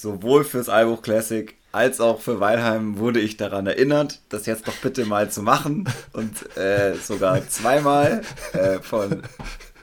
sowohl 0.00 0.44
fürs 0.44 0.68
Albuch 0.68 1.02
Classic 1.02 1.54
als 1.72 2.00
auch 2.00 2.22
für 2.22 2.40
Weilheim 2.40 2.98
wurde 2.98 3.20
ich 3.20 3.36
daran 3.36 3.66
erinnert, 3.66 4.20
das 4.30 4.46
jetzt 4.46 4.66
doch 4.66 4.76
bitte 4.76 5.04
mal 5.04 5.30
zu 5.30 5.42
machen. 5.42 5.86
Und 6.12 6.56
äh, 6.56 6.94
sogar 6.94 7.46
zweimal 7.48 8.22
äh, 8.54 8.78
von 8.80 9.22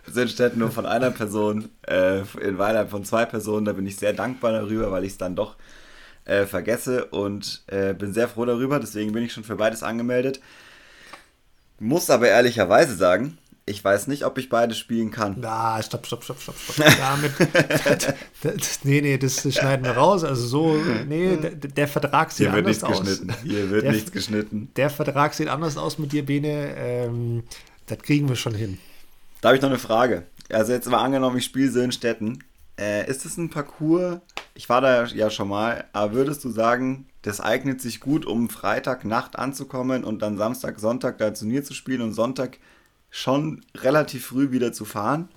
Sinnstedt 0.07 0.57
nur 0.57 0.71
von 0.71 0.87
einer 0.87 1.11
Person, 1.11 1.69
äh, 1.87 2.21
in 2.41 2.57
Weilheim 2.57 2.89
von 2.89 3.05
zwei 3.05 3.25
Personen. 3.25 3.65
Da 3.65 3.73
bin 3.73 3.85
ich 3.85 3.97
sehr 3.97 4.13
dankbar 4.13 4.53
darüber, 4.53 4.91
weil 4.91 5.03
ich 5.03 5.11
es 5.11 5.17
dann 5.19 5.35
doch 5.35 5.55
äh, 6.25 6.45
vergesse 6.45 7.05
und 7.05 7.63
äh, 7.67 7.93
bin 7.93 8.11
sehr 8.11 8.27
froh 8.27 8.45
darüber. 8.45 8.79
Deswegen 8.79 9.11
bin 9.11 9.23
ich 9.23 9.33
schon 9.33 9.43
für 9.43 9.55
beides 9.55 9.83
angemeldet. 9.83 10.39
Muss 11.79 12.09
aber 12.09 12.27
ehrlicherweise 12.27 12.95
sagen, 12.95 13.37
ich 13.65 13.83
weiß 13.83 14.07
nicht, 14.07 14.25
ob 14.25 14.37
ich 14.37 14.49
beides 14.49 14.77
spielen 14.77 15.09
kann. 15.09 15.37
Na, 15.39 15.81
stopp, 15.81 16.05
stopp, 16.05 16.23
stopp, 16.23 16.41
stopp, 16.41 16.55
stopp. 16.57 16.85
Damit, 16.97 17.31
nee, 18.83 18.99
nee, 19.01 19.17
das 19.17 19.41
schneiden 19.53 19.85
wir 19.85 19.93
raus. 19.93 20.23
Also 20.25 20.45
so, 20.45 20.75
nee, 21.07 21.37
der, 21.37 21.51
der 21.51 21.87
Vertrag 21.87 22.31
sieht 22.31 22.49
Hier 22.49 22.57
anders 22.57 22.83
aus. 22.83 22.99
Geschnitten. 22.99 23.33
Hier 23.43 23.69
wird 23.69 23.83
der, 23.83 23.91
nichts 23.93 24.11
geschnitten. 24.11 24.69
Der 24.75 24.89
Vertrag 24.89 25.33
sieht 25.33 25.47
anders 25.47 25.77
aus 25.77 25.97
mit 25.97 26.11
dir, 26.11 26.25
Bene. 26.25 26.75
Ähm, 26.75 27.43
das 27.85 27.99
kriegen 27.99 28.27
wir 28.27 28.35
schon 28.35 28.53
hin. 28.53 28.79
Da 29.39 29.49
habe 29.49 29.55
ich 29.55 29.61
noch 29.61 29.69
eine 29.69 29.79
Frage. 29.79 30.23
Also 30.49 30.73
jetzt 30.73 30.89
mal 30.89 31.01
angenommen, 31.01 31.37
ich 31.37 31.45
spiele 31.45 31.91
Städten. 31.91 32.43
Äh, 32.77 33.09
ist 33.09 33.23
das 33.23 33.37
ein 33.37 33.49
Parcours? 33.49 34.19
Ich 34.55 34.67
war 34.67 34.81
da 34.81 35.05
ja 35.05 35.29
schon 35.29 35.47
mal, 35.47 35.85
aber 35.93 36.13
würdest 36.13 36.43
du 36.43 36.49
sagen, 36.49 37.07
das 37.21 37.39
eignet 37.39 37.81
sich 37.81 37.99
gut, 37.99 38.25
um 38.25 38.49
Freitagnacht 38.49 39.37
anzukommen 39.39 40.03
und 40.03 40.21
dann 40.21 40.37
Samstag, 40.37 40.79
Sonntag 40.79 41.17
da 41.17 41.31
Turnier 41.31 41.63
zu 41.63 41.73
spielen 41.73 42.01
und 42.01 42.13
Sonntag 42.13 42.59
schon 43.13 43.63
relativ 43.75 44.25
früh 44.25 44.51
wieder 44.51 44.73
zu 44.73 44.85
fahren? 44.85 45.29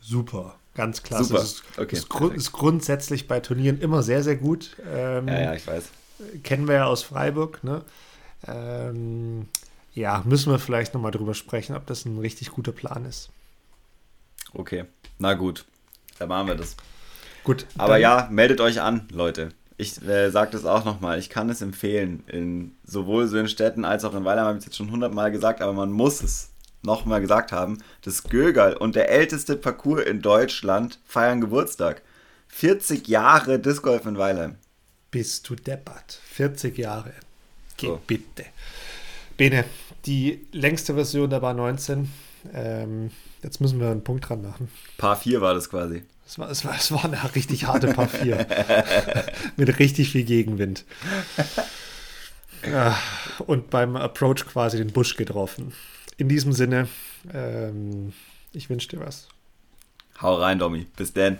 Super, 0.00 0.54
ganz 0.74 1.02
klasse. 1.02 1.24
Super. 1.24 1.42
Ist, 1.42 1.62
okay, 1.76 1.96
ist, 1.96 2.08
grund, 2.08 2.34
ist, 2.36 2.52
grundsätzlich 2.52 3.26
bei 3.26 3.40
Turnieren 3.40 3.80
immer 3.80 4.04
sehr, 4.04 4.22
sehr 4.22 4.36
gut. 4.36 4.76
Ähm, 4.88 5.26
ja, 5.26 5.40
ja, 5.40 5.54
ich 5.54 5.66
weiß. 5.66 5.90
Kennen 6.44 6.68
wir 6.68 6.76
ja 6.76 6.84
aus 6.86 7.02
Freiburg, 7.02 7.64
ne? 7.64 7.82
Ähm, 8.46 9.48
ja, 9.94 10.22
müssen 10.24 10.52
wir 10.52 10.60
vielleicht 10.60 10.94
nochmal 10.94 11.10
drüber 11.10 11.34
sprechen, 11.34 11.74
ob 11.74 11.86
das 11.86 12.04
ein 12.04 12.18
richtig 12.20 12.52
guter 12.52 12.70
Plan 12.70 13.04
ist. 13.04 13.30
Okay, 14.52 14.84
na 15.18 15.34
gut, 15.34 15.64
dann 16.20 16.28
machen 16.28 16.46
wir 16.46 16.54
das. 16.54 16.76
Gut. 17.42 17.66
Aber 17.76 17.96
ja, 17.96 18.28
meldet 18.30 18.60
euch 18.60 18.80
an, 18.80 19.08
Leute. 19.10 19.48
Ich 19.76 20.00
äh, 20.06 20.30
sage 20.30 20.52
das 20.52 20.64
auch 20.64 20.84
nochmal, 20.84 21.18
ich 21.18 21.30
kann 21.30 21.50
es 21.50 21.62
empfehlen. 21.62 22.22
In, 22.28 22.76
sowohl 22.84 23.26
so 23.26 23.38
in 23.38 23.48
Städten 23.48 23.84
als 23.84 24.04
auch 24.04 24.14
in 24.14 24.24
Weilheim 24.24 24.46
habe 24.46 24.56
ich 24.56 24.60
es 24.60 24.66
jetzt 24.66 24.76
schon 24.76 24.92
hundertmal 24.92 25.32
gesagt, 25.32 25.60
aber 25.60 25.72
man 25.72 25.90
muss 25.90 26.22
es 26.22 26.53
nochmal 26.84 27.20
gesagt 27.20 27.52
haben. 27.52 27.78
Das 28.02 28.24
Gögerl 28.24 28.76
und 28.76 28.94
der 28.94 29.10
älteste 29.10 29.56
Parcours 29.56 30.04
in 30.04 30.22
Deutschland 30.22 31.00
feiern 31.04 31.40
Geburtstag. 31.40 32.02
40 32.48 33.08
Jahre 33.08 33.58
Disc 33.58 33.82
Golf 33.82 34.06
in 34.06 34.18
Weilheim. 34.18 34.56
Bist 35.10 35.48
du 35.48 35.54
deppert. 35.54 36.20
40 36.30 36.78
Jahre. 36.78 37.12
Geh 37.76 37.86
so. 37.86 38.00
bitte. 38.06 38.44
Bene, 39.36 39.64
die 40.06 40.46
längste 40.52 40.94
Version 40.94 41.30
der 41.30 41.40
Bar 41.40 41.54
19 41.54 42.08
ähm, 42.52 43.10
jetzt 43.42 43.60
müssen 43.60 43.80
wir 43.80 43.90
einen 43.90 44.04
Punkt 44.04 44.28
dran 44.28 44.42
machen. 44.42 44.68
Paar 44.98 45.16
4 45.16 45.40
war 45.40 45.54
das 45.54 45.70
quasi. 45.70 46.02
Es 46.26 46.38
war, 46.38 46.50
es 46.50 46.64
war, 46.64 46.74
es 46.74 46.90
war 46.90 47.04
eine 47.04 47.34
richtig 47.34 47.66
harte 47.66 47.88
Paar 47.88 48.08
4. 48.08 48.46
Mit 49.56 49.78
richtig 49.78 50.10
viel 50.10 50.24
Gegenwind. 50.24 50.84
Ja, 52.70 52.98
und 53.46 53.70
beim 53.70 53.96
Approach 53.96 54.46
quasi 54.46 54.78
den 54.78 54.92
Busch 54.92 55.16
getroffen. 55.16 55.72
In 56.16 56.28
diesem 56.28 56.52
Sinne, 56.52 56.88
ähm, 57.32 58.12
ich 58.52 58.70
wünsche 58.70 58.88
dir 58.88 59.00
was. 59.00 59.28
Hau 60.20 60.36
rein, 60.36 60.58
Domi. 60.58 60.86
Bis 60.96 61.12
dann. 61.12 61.38